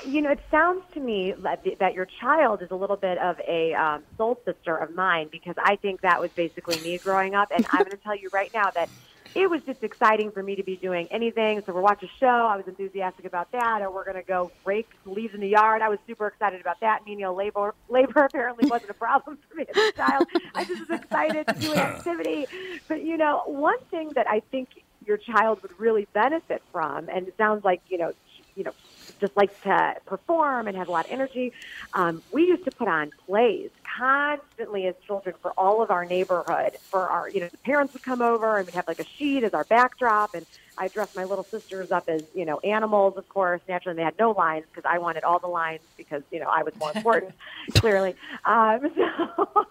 You 0.05 0.21
know, 0.21 0.29
it 0.29 0.39
sounds 0.51 0.83
to 0.93 0.99
me 0.99 1.33
that, 1.39 1.93
your 1.95 2.05
child 2.05 2.61
is 2.61 2.69
a 2.69 2.75
little 2.75 2.95
bit 2.95 3.17
of 3.17 3.39
a 3.47 3.73
um, 3.73 4.03
soul 4.17 4.39
sister 4.45 4.75
of 4.75 4.93
mine 4.93 5.29
because 5.31 5.55
I 5.57 5.77
think 5.77 6.01
that 6.01 6.21
was 6.21 6.29
basically 6.31 6.79
me 6.81 6.99
growing 6.99 7.33
up. 7.33 7.49
And 7.51 7.65
I'm 7.71 7.79
going 7.79 7.91
to 7.91 7.97
tell 7.97 8.15
you 8.15 8.29
right 8.31 8.53
now 8.53 8.69
that 8.69 8.87
it 9.35 9.49
was 9.49 9.61
just 9.63 9.83
exciting 9.83 10.31
for 10.31 10.41
me 10.41 10.55
to 10.55 10.63
be 10.63 10.75
doing 10.75 11.07
anything. 11.11 11.61
So 11.65 11.73
we're 11.73 11.81
watching 11.81 12.09
a 12.09 12.19
show. 12.19 12.27
I 12.27 12.55
was 12.57 12.67
enthusiastic 12.67 13.25
about 13.25 13.51
that. 13.51 13.81
Or 13.81 13.91
we're 13.91 14.05
going 14.05 14.17
to 14.17 14.23
go 14.23 14.51
rake 14.65 14.89
leaves 15.05 15.33
in 15.33 15.41
the 15.41 15.47
yard. 15.47 15.81
I 15.81 15.89
was 15.89 15.99
super 16.07 16.27
excited 16.27 16.61
about 16.61 16.79
that. 16.81 17.05
Menial 17.05 17.35
labor, 17.35 17.75
labor 17.89 18.23
apparently 18.25 18.69
wasn't 18.69 18.91
a 18.91 18.95
problem 18.95 19.37
for 19.47 19.55
me 19.55 19.65
as 19.69 19.77
a 19.77 19.91
child. 19.93 20.27
I 20.55 20.65
just 20.65 20.89
was 20.89 20.99
excited 20.99 21.47
to 21.47 21.53
do 21.53 21.71
an 21.73 21.79
activity. 21.79 22.47
But, 22.87 23.03
you 23.03 23.17
know, 23.17 23.43
one 23.45 23.79
thing 23.91 24.09
that 24.15 24.29
I 24.29 24.41
think 24.51 24.83
your 25.05 25.17
child 25.17 25.61
would 25.61 25.79
really 25.79 26.07
benefit 26.13 26.61
from, 26.71 27.09
and 27.09 27.27
it 27.27 27.35
sounds 27.37 27.63
like, 27.63 27.81
you 27.89 27.97
know, 27.97 28.13
you 28.55 28.63
know, 28.63 28.73
just 29.19 29.35
likes 29.35 29.53
to 29.63 29.95
perform 30.05 30.67
and 30.67 30.77
has 30.77 30.87
a 30.87 30.91
lot 30.91 31.05
of 31.05 31.11
energy. 31.11 31.53
Um, 31.93 32.21
we 32.31 32.43
used 32.43 32.65
to 32.65 32.71
put 32.71 32.87
on 32.87 33.11
plays 33.25 33.69
constantly 33.97 34.87
as 34.87 34.95
children 35.05 35.35
for 35.41 35.51
all 35.51 35.81
of 35.81 35.91
our 35.91 36.05
neighborhood. 36.05 36.77
For 36.89 37.01
our, 37.01 37.29
you 37.29 37.41
know, 37.41 37.49
the 37.49 37.57
parents 37.57 37.93
would 37.93 38.03
come 38.03 38.21
over 38.21 38.57
and 38.57 38.65
we'd 38.65 38.75
have 38.75 38.87
like 38.87 38.99
a 38.99 39.05
sheet 39.17 39.43
as 39.43 39.53
our 39.53 39.63
backdrop, 39.65 40.33
and 40.33 40.45
I 40.77 40.87
dressed 40.87 41.15
my 41.15 41.25
little 41.25 41.43
sisters 41.43 41.91
up 41.91 42.07
as 42.07 42.23
you 42.33 42.45
know 42.45 42.59
animals, 42.59 43.17
of 43.17 43.27
course. 43.27 43.61
Naturally, 43.67 43.97
they 43.97 44.03
had 44.03 44.17
no 44.17 44.31
lines 44.31 44.65
because 44.73 44.89
I 44.89 44.99
wanted 44.99 45.23
all 45.23 45.39
the 45.39 45.47
lines 45.47 45.81
because 45.97 46.23
you 46.31 46.39
know 46.39 46.47
I 46.47 46.63
was 46.63 46.73
more 46.79 46.91
important, 46.95 47.33
clearly. 47.73 48.15
Um, 48.45 48.89
so, 48.95 49.65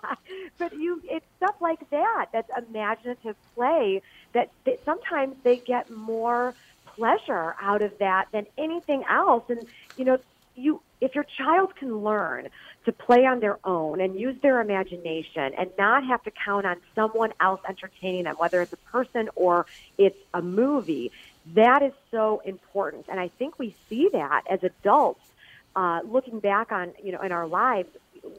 but 0.59 0.74
you, 0.74 1.01
it's 1.05 1.24
stuff 1.39 1.55
like 1.61 1.89
that. 1.91 2.26
That's 2.32 2.51
imaginative 2.68 3.36
play. 3.55 4.03
That, 4.34 4.51
that 4.66 4.80
sometimes 4.84 5.36
they 5.43 5.57
get 5.57 5.91
more 5.91 6.55
pleasure 6.99 7.55
out 7.61 7.82
of 7.82 7.92
that 7.99 8.26
than 8.32 8.46
anything 8.59 9.05
else. 9.09 9.44
And 9.49 9.66
you 9.96 10.05
know, 10.05 10.18
you 10.57 10.82
if 11.01 11.14
your 11.14 11.24
child 11.36 11.76
can 11.76 11.99
learn 11.99 12.49
to 12.84 12.92
play 12.92 13.24
on 13.24 13.38
their 13.40 13.59
own 13.64 14.01
and 14.01 14.18
use 14.18 14.36
their 14.42 14.61
imagination 14.61 15.53
and 15.57 15.70
not 15.78 16.05
have 16.05 16.22
to 16.24 16.32
count 16.44 16.66
on 16.66 16.76
someone 16.94 17.32
else 17.40 17.61
entertaining 17.68 18.24
them, 18.24 18.34
whether 18.36 18.61
it's 18.61 18.72
a 18.72 18.90
person 18.90 19.28
or 19.36 19.66
it's 19.96 20.18
a 20.34 20.42
movie, 20.42 21.12
that 21.55 21.82
is 21.82 21.92
so 22.11 22.42
important. 22.44 23.07
And 23.09 23.20
I 23.20 23.28
think 23.38 23.59
we 23.59 23.76
see 23.88 24.09
that 24.12 24.42
as 24.51 24.61
adults, 24.64 25.20
uh, 25.76 26.01
looking 26.05 26.40
back 26.40 26.72
on 26.72 26.92
you 27.03 27.12
know 27.12 27.20
in 27.20 27.32
our 27.32 27.46
lives. 27.46 27.88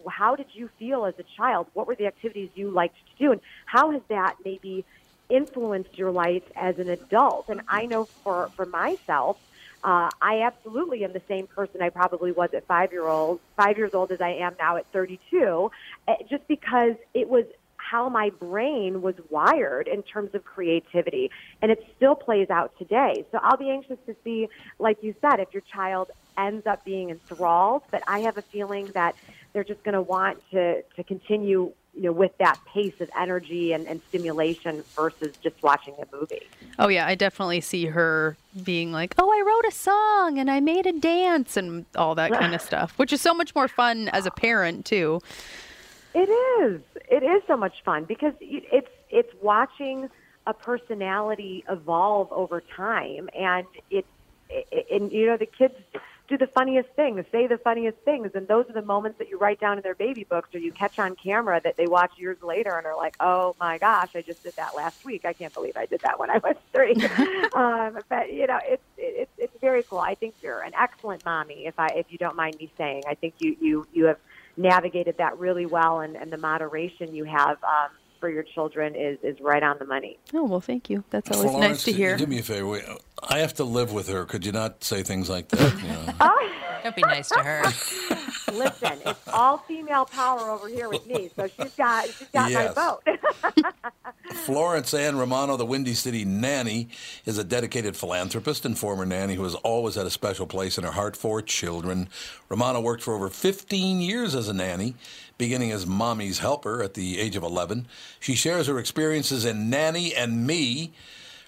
How 0.10 0.36
did 0.36 0.48
you 0.52 0.70
feel 0.78 1.06
as 1.06 1.14
a 1.20 1.24
child? 1.38 1.68
What 1.74 1.88
were 1.88 1.96
the 1.96 2.06
activities 2.06 2.50
you 2.54 2.70
liked 2.70 2.96
to 2.96 3.24
do, 3.26 3.32
and 3.32 3.40
how 3.66 3.92
has 3.92 4.02
that 4.10 4.36
maybe 4.44 4.84
influenced 5.30 5.98
your 5.98 6.12
life 6.12 6.44
as 6.56 6.78
an 6.80 6.90
adult. 6.90 7.50
And 7.50 7.62
I 7.68 7.86
know 7.86 8.08
for, 8.24 8.52
for 8.56 8.66
myself, 8.66 9.38
uh, 9.84 10.10
I 10.22 10.42
absolutely 10.42 11.04
am 11.04 11.14
the 11.14 11.22
same 11.28 11.48
person 11.48 11.82
I 11.82 11.90
probably 11.90 12.32
was 12.32 12.50
at 12.54 12.68
five 12.68 12.92
year 12.92 13.08
old, 13.08 13.40
five 13.56 13.78
years 13.78 13.94
old 13.94 14.12
as 14.12 14.20
I 14.20 14.32
am 14.32 14.56
now 14.60 14.76
at 14.76 14.86
32, 14.92 15.72
uh, 16.08 16.14
just 16.30 16.48
because 16.48 16.96
it 17.14 17.30
was 17.30 17.46
how 17.78 18.10
my 18.10 18.30
brain 18.30 19.02
was 19.02 19.16
wired 19.30 19.88
in 19.88 20.04
terms 20.04 20.36
of 20.36 20.44
creativity. 20.44 21.32
And 21.62 21.72
it 21.72 21.84
still 21.96 22.14
plays 22.14 22.50
out 22.50 22.78
today. 22.78 23.26
So 23.32 23.40
I'll 23.42 23.58
be 23.58 23.70
anxious 23.70 23.98
to 24.06 24.16
see, 24.24 24.50
like 24.78 24.98
you 25.02 25.16
said, 25.22 25.40
if 25.40 25.54
your 25.54 25.64
child 25.74 26.12
ends 26.38 26.68
up 26.68 26.84
being 26.86 27.10
enthralled. 27.10 27.84
But 27.90 28.04
I 28.06 28.20
have 28.20 28.38
a 28.38 28.44
feeling 28.44 28.92
that 28.94 29.16
they're 29.54 29.64
just 29.64 29.84
going 29.84 29.94
to 29.94 30.02
want 30.02 30.40
to, 30.52 30.82
to 30.82 31.04
continue 31.04 31.72
you 32.00 32.06
know, 32.06 32.14
with 32.14 32.32
that 32.38 32.58
pace 32.66 32.94
of 33.02 33.10
energy 33.20 33.74
and, 33.74 33.86
and 33.86 34.00
stimulation 34.08 34.86
versus 34.96 35.36
just 35.44 35.62
watching 35.62 35.94
a 36.02 36.16
movie. 36.16 36.48
Oh 36.80 36.88
yeah, 36.88 37.06
I 37.06 37.16
definitely 37.16 37.60
see 37.60 37.88
her 37.88 38.38
being 38.64 38.94
like, 38.94 39.16
"Oh, 39.18 39.30
I 39.30 39.44
wrote 39.46 39.66
a 39.70 39.76
song 39.76 40.40
and 40.40 40.50
I 40.50 40.62
made 40.62 40.86
a 40.86 40.94
dance 40.94 41.58
and 41.58 41.86
all 41.98 42.16
that 42.16 42.32
kind 42.32 42.56
of 42.56 42.62
stuff," 42.72 42.98
which 42.98 43.12
is 43.12 43.20
so 43.20 43.34
much 43.34 43.54
more 43.54 43.68
fun 43.68 44.08
as 44.10 44.26
a 44.26 44.32
parent 44.32 44.86
too. 44.86 45.20
It 46.14 46.30
is. 46.30 46.82
It 47.12 47.22
is 47.22 47.44
so 47.48 47.58
much 47.58 47.84
fun 47.84 48.06
because 48.06 48.34
it's 48.40 48.88
it's 49.10 49.34
watching 49.42 50.10
a 50.48 50.54
personality 50.54 51.66
evolve 51.68 52.32
over 52.32 52.62
time, 52.62 53.30
and 53.38 53.68
it's 53.92 54.08
and 54.90 55.12
you 55.12 55.26
know 55.26 55.36
the 55.36 55.46
kids 55.46 55.76
do 56.30 56.38
the 56.38 56.48
funniest 56.48 56.90
things, 56.96 57.26
say 57.32 57.48
the 57.48 57.58
funniest 57.58 57.98
things, 58.06 58.30
and 58.36 58.48
those 58.48 58.70
are 58.70 58.74
the 58.74 58.84
moments 58.84 59.18
that 59.18 59.30
you 59.30 59.38
write 59.38 59.60
down 59.60 59.78
in 59.78 59.84
their 59.84 59.96
baby 59.96 60.24
books 60.24 60.54
or 60.54 60.60
you 60.60 60.72
catch 60.72 61.00
on 61.00 61.16
camera 61.16 61.60
that 61.64 61.76
they 61.76 61.88
watch 61.88 62.12
years 62.18 62.38
later 62.44 62.78
and 62.78 62.86
are 62.86 62.96
like, 62.96 63.16
"Oh 63.20 63.56
my 63.60 63.80
gosh, 63.80 64.10
I 64.16 64.22
just 64.22 64.42
did 64.44 64.56
that 64.56 64.76
last 64.76 65.04
week. 65.04 65.26
I 65.26 65.34
can't 65.34 65.54
believe 65.54 65.76
I 65.76 65.88
did 65.88 66.02
that 66.02 66.20
when 66.20 66.30
I 66.30 66.38
was 66.38 66.56
three. 66.74 66.96
um, 67.54 68.00
but 68.10 68.32
you 68.32 68.48
know, 68.48 68.60
it's 68.64 68.84
it's 68.98 69.32
it's 69.38 69.60
very 69.60 69.84
cool. 69.84 70.00
I 70.00 70.16
think 70.16 70.36
you're 70.42 70.62
an 70.62 70.74
excellent 70.80 71.26
mommy, 71.26 71.66
if 71.66 71.80
I 71.80 71.88
if 71.88 72.06
you 72.10 72.18
don't 72.20 72.36
mind 72.36 72.58
me 72.60 72.72
saying. 72.78 73.04
I 73.08 73.16
think 73.16 73.34
you 73.40 73.58
you 73.60 73.88
you 73.92 74.06
have 74.06 74.20
navigated 74.56 75.18
that 75.18 75.40
really 75.40 75.66
well, 75.66 76.00
and 76.02 76.16
and 76.16 76.32
the 76.32 76.38
moderation 76.38 77.16
you 77.16 77.26
have. 77.26 77.58
Um, 77.64 77.90
for 78.20 78.30
your 78.30 78.44
children 78.44 78.96
is 78.96 79.18
is 79.24 79.40
right 79.42 79.64
on 79.64 79.78
the 79.80 79.86
money. 79.86 80.18
Oh 80.34 80.44
well, 80.46 80.62
thank 80.62 80.90
you. 80.90 81.04
That's 81.10 81.30
always 81.32 81.52
Florence, 81.52 81.70
nice 81.72 81.84
to 81.86 81.92
hear. 81.94 82.18
Do 82.18 82.26
me 82.28 82.40
a 82.40 82.44
favor. 82.44 82.82
I 83.28 83.40
have 83.40 83.54
to 83.56 83.64
live 83.64 83.92
with 83.92 84.08
her. 84.10 84.26
Could 84.26 84.46
you 84.46 84.52
not 84.52 84.84
say 84.84 85.04
things 85.04 85.30
like 85.30 85.50
that? 85.50 85.74
You 85.82 85.88
know? 85.90 86.14
Oh, 86.22 86.52
Don't 86.84 86.96
be 86.96 87.02
nice 87.02 87.30
to 87.30 87.40
her. 87.40 87.64
listen, 88.54 89.00
it's 89.06 89.28
all 89.28 89.58
female 89.60 90.06
power 90.06 90.50
over 90.50 90.68
here 90.68 90.90
with 90.90 91.06
me, 91.08 91.30
so 91.36 91.48
she's 91.48 91.74
got 91.76 92.06
she's 92.06 92.28
got 92.30 92.50
Yes. 92.52 92.76
my 92.76 92.82
vote. 92.82 93.74
Florence 94.46 94.94
Ann 94.94 95.18
Romano, 95.18 95.58
the 95.58 95.66
Windy 95.66 95.94
City 95.94 96.24
nanny, 96.26 96.90
is 97.26 97.38
a 97.38 97.44
dedicated 97.44 97.96
philanthropist 97.96 98.66
and 98.66 98.78
former 98.78 99.06
nanny 99.06 99.36
who 99.36 99.44
has 99.44 99.56
always 99.56 99.96
had 99.96 100.06
a 100.06 100.10
special 100.10 100.46
place 100.48 100.78
in 100.78 100.84
her 100.84 100.92
heart 100.92 101.16
for 101.16 101.42
children. 101.42 102.08
Romano 102.48 102.80
worked 102.80 103.04
for 103.04 103.14
over 103.16 103.30
15 103.30 104.02
years 104.02 104.36
as 104.36 104.48
a 104.48 104.54
nanny, 104.54 104.96
beginning 105.40 105.72
as 105.72 105.88
mommy's 105.88 106.38
helper 106.38 106.84
at 106.84 106.94
the 106.94 107.18
age 107.20 107.36
of 107.36 107.42
11. 107.42 107.88
She 108.20 108.36
shares 108.36 108.68
her 108.68 108.78
experiences 108.78 109.46
in 109.46 109.72
Nanny 109.72 110.14
and 110.14 110.46
Me, 110.46 110.92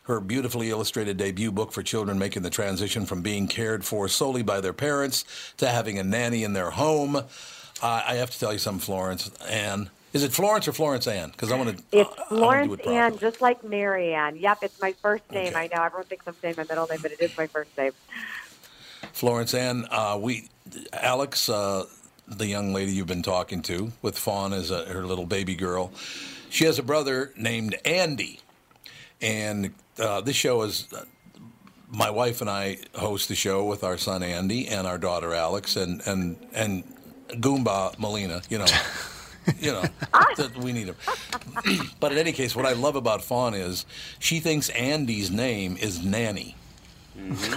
her 0.04 0.20
beautifully 0.20 0.72
illustrated 0.72 1.18
debut 1.18 1.52
book 1.52 1.72
for 1.72 1.84
children 1.84 2.18
making 2.18 2.42
the 2.42 2.50
transition 2.50 3.06
from 3.06 3.22
being 3.22 3.48
cared 3.48 3.86
for 3.86 4.08
solely 4.08 4.42
by 4.42 4.60
their 4.62 4.74
parents 4.74 5.26
to 5.58 5.68
having 5.68 6.00
a 6.00 6.04
nanny 6.04 6.44
in 6.44 6.54
their 6.54 6.72
home. 6.72 7.18
Uh, 7.18 7.24
I 7.84 8.16
have 8.16 8.32
to 8.32 8.40
tell 8.40 8.54
you 8.54 8.60
something, 8.60 8.80
Florence 8.80 9.30
Ann. 9.48 9.92
Is 10.14 10.24
it 10.24 10.32
Florence 10.32 10.68
or 10.68 10.74
Florence 10.74 11.08
Ann? 11.08 11.30
Because 11.30 11.52
I 11.52 11.58
want 11.58 11.78
to. 11.78 11.84
It's 11.92 12.16
do 12.16 12.24
Florence 12.30 12.74
it 12.74 12.78
properly. 12.78 12.98
Ann, 12.98 13.18
just 13.18 13.42
like 13.42 13.64
Mary 13.64 14.14
Ann. 14.14 14.36
Yep, 14.36 14.58
it's 14.64 14.82
my 14.82 14.94
first 14.94 15.30
name. 15.32 15.48
Okay. 15.48 15.56
I 15.56 15.76
know 15.76 15.84
everyone 15.84 16.06
thinks 16.06 16.28
I'm 16.28 16.36
saying 16.42 16.56
my 16.58 16.64
middle 16.64 16.88
name, 16.88 17.00
but 17.02 17.12
it 17.12 17.22
is 17.22 17.38
my 17.38 17.48
first 17.48 17.76
name. 17.78 17.92
Florence 19.14 19.54
Ann, 19.54 19.86
uh, 19.90 20.18
we, 20.22 20.50
Alex, 20.94 21.48
uh, 21.50 21.86
the 22.38 22.48
young 22.48 22.74
lady 22.74 22.92
you've 22.94 23.08
been 23.08 23.24
talking 23.24 23.62
to, 23.64 23.92
with 24.02 24.18
Fawn 24.18 24.54
as 24.54 24.72
a, 24.72 24.86
her 24.86 25.06
little 25.06 25.26
baby 25.26 25.56
girl, 25.56 25.92
she 26.50 26.66
has 26.66 26.80
a 26.80 26.84
brother 26.84 27.32
named 27.38 27.76
Andy, 27.86 28.40
and 29.22 29.74
uh, 30.00 30.22
this 30.22 30.36
show 30.36 30.62
is. 30.64 30.88
uh, 30.94 31.04
My 31.94 32.10
wife 32.10 32.40
and 32.42 32.50
I 32.50 32.78
host 32.96 33.28
the 33.28 33.36
show 33.36 33.66
with 33.66 33.84
our 33.84 33.98
son 33.98 34.24
Andy 34.24 34.68
and 34.68 34.88
our 34.88 34.98
daughter 34.98 35.34
Alex 35.34 35.76
and 35.76 36.02
and 36.08 36.38
and 36.54 36.84
Goomba 37.42 37.98
Molina. 38.00 38.42
You 38.50 38.60
know, 38.60 38.66
you 39.60 39.72
know, 39.74 39.84
we 40.62 40.72
need 40.72 40.88
him. 40.88 40.96
but 42.00 42.12
in 42.14 42.18
any 42.18 42.32
case, 42.32 42.56
what 42.56 42.66
I 42.66 42.74
love 42.74 42.96
about 42.96 43.22
Fawn 43.24 43.54
is 43.54 43.86
she 44.20 44.40
thinks 44.40 44.70
Andy's 44.70 45.30
name 45.30 45.76
is 45.78 46.02
Nanny. 46.04 46.56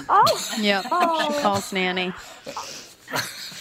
Oh, 0.09 0.57
Yep, 0.61 0.83
she 0.85 1.41
calls 1.41 1.73
nanny. 1.73 2.13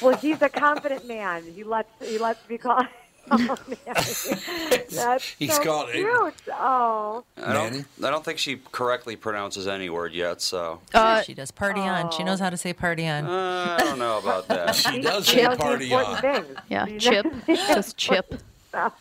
well, 0.01 0.17
he's 0.17 0.41
a 0.41 0.49
confident 0.49 1.07
man. 1.07 1.43
He 1.55 1.63
lets 1.63 1.89
he 2.01 2.17
lets 2.17 2.47
me 2.49 2.57
call. 2.57 2.85
Oh, 3.31 3.37
man. 3.37 3.77
That's 3.95 5.23
He's 5.39 5.55
so 5.55 5.63
called- 5.63 5.91
cute. 5.93 6.09
Oh, 6.51 7.23
I 7.37 7.53
don't, 7.53 7.85
I 8.03 8.09
don't 8.09 8.23
think 8.25 8.37
she 8.37 8.59
correctly 8.73 9.15
pronounces 9.15 9.65
any 9.65 9.89
word 9.89 10.13
yet, 10.13 10.41
so 10.41 10.81
Uh, 10.93 11.21
she 11.21 11.33
does 11.33 11.49
party 11.49 11.79
on. 11.79 12.11
She 12.11 12.25
knows 12.25 12.41
how 12.41 12.49
to 12.49 12.57
say 12.57 12.73
party 12.73 13.07
on. 13.07 13.25
uh, 13.25 13.77
I 13.79 13.83
don't 13.85 13.97
know 13.97 14.17
about 14.19 14.49
that. 14.49 14.75
She 14.75 14.99
does 15.01 15.25
she 15.25 15.37
say 15.37 15.55
party 15.55 15.93
on. 15.93 16.21
things. 16.21 16.47
yeah, 16.69 16.85
She 16.85 16.97
Chip. 16.99 17.25
knows- 17.47 17.57
Just 17.65 17.95
Chip. 17.97 18.35
that 18.73 18.93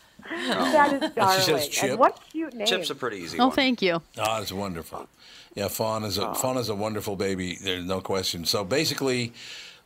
is 1.03 1.11
darling. 1.11 1.39
She 1.39 1.45
says 1.45 1.67
Chip. 1.67 1.89
And 1.91 1.99
what 1.99 2.19
cute 2.31 2.53
name. 2.53 2.65
Chip's 2.65 2.89
a 2.89 2.95
pretty 2.95 3.17
easy 3.17 3.37
Oh, 3.39 3.47
one. 3.47 3.55
thank 3.55 3.81
you. 3.81 4.01
Oh, 4.17 4.41
it's 4.41 4.53
wonderful. 4.53 5.07
Yeah, 5.55 5.67
Fawn 5.67 6.03
is 6.05 6.17
a 6.17 6.33
Fawn 6.33 6.55
is 6.57 6.69
a 6.69 6.75
wonderful 6.75 7.17
baby. 7.17 7.57
There's 7.61 7.83
no 7.85 7.99
question. 7.99 8.45
So 8.45 8.63
basically, 8.63 9.33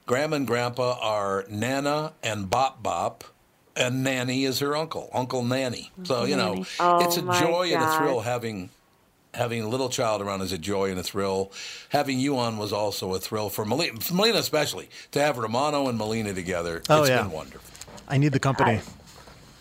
Grandma 0.07 0.37
and 0.37 0.47
Grandpa 0.47 0.97
are 1.01 1.45
Nana 1.49 2.13
and 2.23 2.49
Bop 2.49 2.81
Bop, 2.81 3.25
and 3.75 4.03
Nanny 4.05 4.45
is 4.45 4.59
her 4.59 4.75
uncle, 4.75 5.09
Uncle 5.13 5.43
Nanny. 5.43 5.91
So 6.05 6.23
you 6.23 6.37
know, 6.37 6.53
Nanny. 6.53 6.65
Oh, 6.79 7.05
it's 7.05 7.17
a 7.17 7.21
my 7.21 7.39
joy 7.39 7.71
and 7.73 7.83
a 7.83 7.97
thrill 7.97 8.21
having. 8.21 8.69
Having 9.33 9.61
a 9.61 9.67
little 9.67 9.89
child 9.89 10.21
around 10.23 10.41
is 10.41 10.51
a 10.51 10.57
joy 10.57 10.89
and 10.89 10.97
a 10.99 11.03
thrill. 11.03 11.51
Having 11.89 12.19
you 12.19 12.39
on 12.39 12.57
was 12.57 12.73
also 12.73 13.13
a 13.13 13.19
thrill 13.19 13.49
for 13.49 13.65
Molina, 13.65 13.99
for 13.99 14.15
Molina 14.15 14.39
especially. 14.39 14.89
To 15.11 15.19
have 15.21 15.37
Romano 15.37 15.89
and 15.89 15.97
Molina 15.97 16.33
together, 16.33 16.81
Oh, 16.89 17.01
it's 17.01 17.09
yeah. 17.09 17.21
been 17.21 17.29
wonderful. 17.31 17.61
I 18.07 18.17
need 18.17 18.31
the 18.31 18.39
company. 18.39 18.79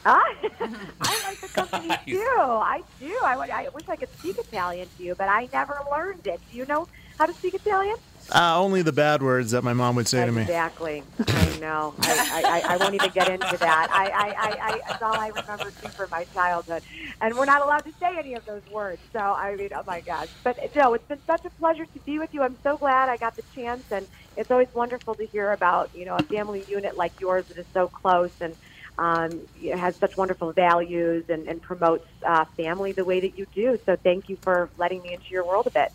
Ah, 0.07 0.23
I 1.03 1.23
like 1.29 1.41
the 1.41 1.49
company 1.53 1.89
too. 2.07 2.19
I 2.23 2.83
do. 3.01 3.19
I, 3.23 3.35
I 3.35 3.69
wish 3.75 3.87
I 3.89 3.97
could 3.97 4.09
speak 4.19 4.39
Italian 4.39 4.89
to 4.97 5.03
you, 5.05 5.15
but 5.15 5.29
I 5.29 5.47
never 5.53 5.79
learned 5.91 6.27
it. 6.27 6.41
Do 6.51 6.57
you 6.57 6.65
know 6.65 6.89
how 7.19 7.27
to 7.27 7.35
speak 7.35 7.53
Italian? 7.53 7.97
Uh, 8.35 8.61
only 8.61 8.83
the 8.83 8.93
bad 8.93 9.23
words 9.23 9.53
that 9.53 9.63
my 9.63 9.73
mom 9.73 9.95
would 9.95 10.09
say 10.09 10.27
to 10.27 10.33
me. 10.33 10.43
Exactly. 10.43 11.05
I 11.29 11.59
know. 11.61 11.95
I, 12.01 12.63
I, 12.67 12.75
I, 12.75 12.77
won't 12.77 12.95
even 12.95 13.11
get 13.11 13.29
into 13.29 13.57
that. 13.59 13.89
I, 13.93 14.07
I, 14.07 14.29
I, 14.29 14.73
I, 14.73 14.81
that's 14.89 15.03
all 15.03 15.15
I 15.15 15.29
remember 15.29 15.71
too 15.81 15.89
from 15.89 16.11
my 16.11 16.25
childhood. 16.35 16.83
And 17.21 17.37
we're 17.37 17.45
not 17.45 17.63
allowed 17.63 17.85
to 17.85 17.93
say 18.01 18.19
any 18.19 18.35
of 18.35 18.45
those 18.45 18.63
words. 18.73 19.01
So, 19.13 19.21
I 19.21 19.55
mean, 19.55 19.69
oh 19.75 19.85
my 19.87 20.01
gosh. 20.01 20.27
But, 20.43 20.75
Joe, 20.75 20.95
it's 20.95 21.07
been 21.07 21.21
such 21.27 21.45
a 21.45 21.51
pleasure 21.51 21.87
to 21.87 21.99
be 22.01 22.19
with 22.19 22.35
you. 22.35 22.43
I'm 22.43 22.57
so 22.65 22.77
glad 22.77 23.09
I 23.09 23.17
got 23.17 23.37
the 23.37 23.45
chance. 23.55 23.85
And 23.93 24.07
it's 24.37 24.51
always 24.51 24.69
wonderful 24.75 25.15
to 25.15 25.27
hear 25.27 25.53
about, 25.53 25.91
you 25.95 26.05
know, 26.05 26.17
a 26.17 26.23
family 26.25 26.65
unit 26.69 26.97
like 26.97 27.21
yours 27.21 27.45
that 27.47 27.59
is 27.59 27.67
so 27.73 27.87
close 27.87 28.33
and 28.41 28.57
um, 28.99 29.41
has 29.73 29.95
such 29.95 30.17
wonderful 30.17 30.53
values 30.53 31.27
and, 31.29 31.47
and 31.47 31.63
promotes 31.63 32.09
uh, 32.27 32.45
family 32.57 32.91
the 32.91 33.05
way 33.05 33.21
that 33.21 33.39
you 33.39 33.47
do. 33.55 33.79
So, 33.87 33.95
thank 33.95 34.29
you 34.29 34.37
for 34.43 34.69
letting 34.79 35.03
me 35.03 35.13
into 35.13 35.27
your 35.31 35.47
world 35.47 35.69
a 35.69 35.71
bit. 35.71 35.93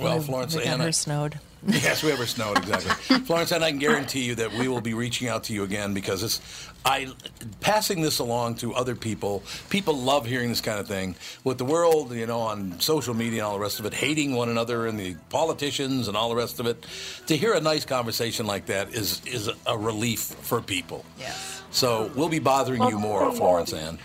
Well, 0.00 0.20
Florence 0.20 0.56
we 0.56 0.64
Anna, 0.64 0.92
snowed. 0.92 1.38
Yes, 1.66 2.04
we 2.04 2.12
ever 2.12 2.24
snowed 2.24 2.58
exactly. 2.58 3.18
Florence, 3.20 3.50
and 3.50 3.64
I 3.64 3.70
can 3.70 3.80
guarantee 3.80 4.24
you 4.24 4.36
that 4.36 4.52
we 4.52 4.68
will 4.68 4.80
be 4.80 4.94
reaching 4.94 5.26
out 5.26 5.44
to 5.44 5.52
you 5.52 5.64
again 5.64 5.92
because 5.92 6.22
it's 6.22 6.40
I 6.84 7.08
passing 7.60 8.00
this 8.00 8.20
along 8.20 8.56
to 8.56 8.74
other 8.74 8.94
people. 8.94 9.42
People 9.68 9.96
love 9.98 10.24
hearing 10.24 10.50
this 10.50 10.60
kind 10.60 10.78
of 10.78 10.86
thing. 10.86 11.16
With 11.42 11.58
the 11.58 11.64
world, 11.64 12.12
you 12.12 12.26
know, 12.26 12.40
on 12.40 12.78
social 12.80 13.12
media 13.12 13.40
and 13.40 13.46
all 13.48 13.54
the 13.54 13.60
rest 13.60 13.80
of 13.80 13.86
it, 13.86 13.92
hating 13.92 14.36
one 14.36 14.48
another 14.48 14.86
and 14.86 14.98
the 14.98 15.16
politicians 15.30 16.06
and 16.06 16.16
all 16.16 16.28
the 16.28 16.36
rest 16.36 16.60
of 16.60 16.66
it, 16.66 16.86
to 17.26 17.36
hear 17.36 17.54
a 17.54 17.60
nice 17.60 17.84
conversation 17.84 18.46
like 18.46 18.66
that 18.66 18.94
is 18.94 19.20
is 19.26 19.50
a 19.66 19.76
relief 19.76 20.20
for 20.20 20.60
people. 20.60 21.04
Yes. 21.18 21.57
So 21.70 22.10
we'll 22.14 22.28
be 22.28 22.38
bothering 22.38 22.82
you 22.82 22.98
more, 22.98 23.30
Florence 23.32 23.72
Ann. 23.72 23.98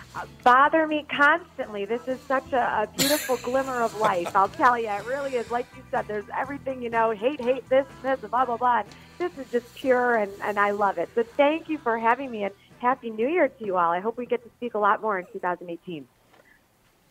bother 0.44 0.86
me 0.86 1.06
constantly. 1.10 1.86
This 1.86 2.08
is 2.08 2.20
such 2.22 2.52
a, 2.52 2.84
a 2.84 2.90
beautiful 2.98 3.38
glimmer 3.38 3.82
of 3.82 3.98
life. 4.00 4.36
I'll 4.36 4.50
tell 4.50 4.78
you, 4.78 4.90
it 4.90 5.06
really 5.06 5.36
is. 5.36 5.50
Like 5.50 5.66
you 5.76 5.84
said, 5.90 6.08
there's 6.08 6.26
everything, 6.36 6.82
you 6.82 6.90
know, 6.90 7.12
hate, 7.12 7.40
hate, 7.40 7.68
this, 7.70 7.88
this, 8.02 8.20
blah, 8.20 8.46
blah, 8.46 8.58
blah. 8.58 8.84
This 9.18 9.38
is 9.38 9.50
just 9.52 9.74
pure, 9.76 10.16
and, 10.16 10.32
and 10.42 10.60
I 10.60 10.72
love 10.72 10.98
it. 10.98 11.10
So 11.16 11.24
thank 11.24 11.70
you 11.70 11.78
for 11.78 11.98
having 11.98 12.30
me, 12.30 12.44
and 12.44 12.54
Happy 12.80 13.10
New 13.10 13.30
Year 13.30 13.48
to 13.48 13.66
you 13.66 13.78
all. 13.78 13.92
I 13.92 14.02
hope 14.02 14.18
we 14.18 14.26
get 14.26 14.44
to 14.44 14.50
speak 14.58 14.74
a 14.74 14.80
lot 14.80 15.02
more 15.02 15.18
in 15.18 15.26
2018. 15.32 16.06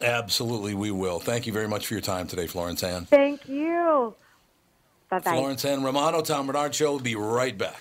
Absolutely, 0.02 0.74
we 0.74 0.90
will. 0.90 1.18
Thank 1.18 1.46
you 1.46 1.52
very 1.52 1.68
much 1.68 1.86
for 1.86 1.94
your 1.94 2.02
time 2.02 2.26
today, 2.26 2.46
Florence 2.46 2.82
Ann. 2.82 3.06
Thank 3.06 3.48
you. 3.48 4.14
Bye-bye. 5.08 5.32
Florence 5.32 5.64
Ann 5.64 5.82
Romano, 5.82 6.20
Tom 6.20 6.46
Barnard 6.46 6.74
Show 6.74 6.92
will 6.92 7.00
be 7.00 7.14
right 7.14 7.56
back. 7.56 7.80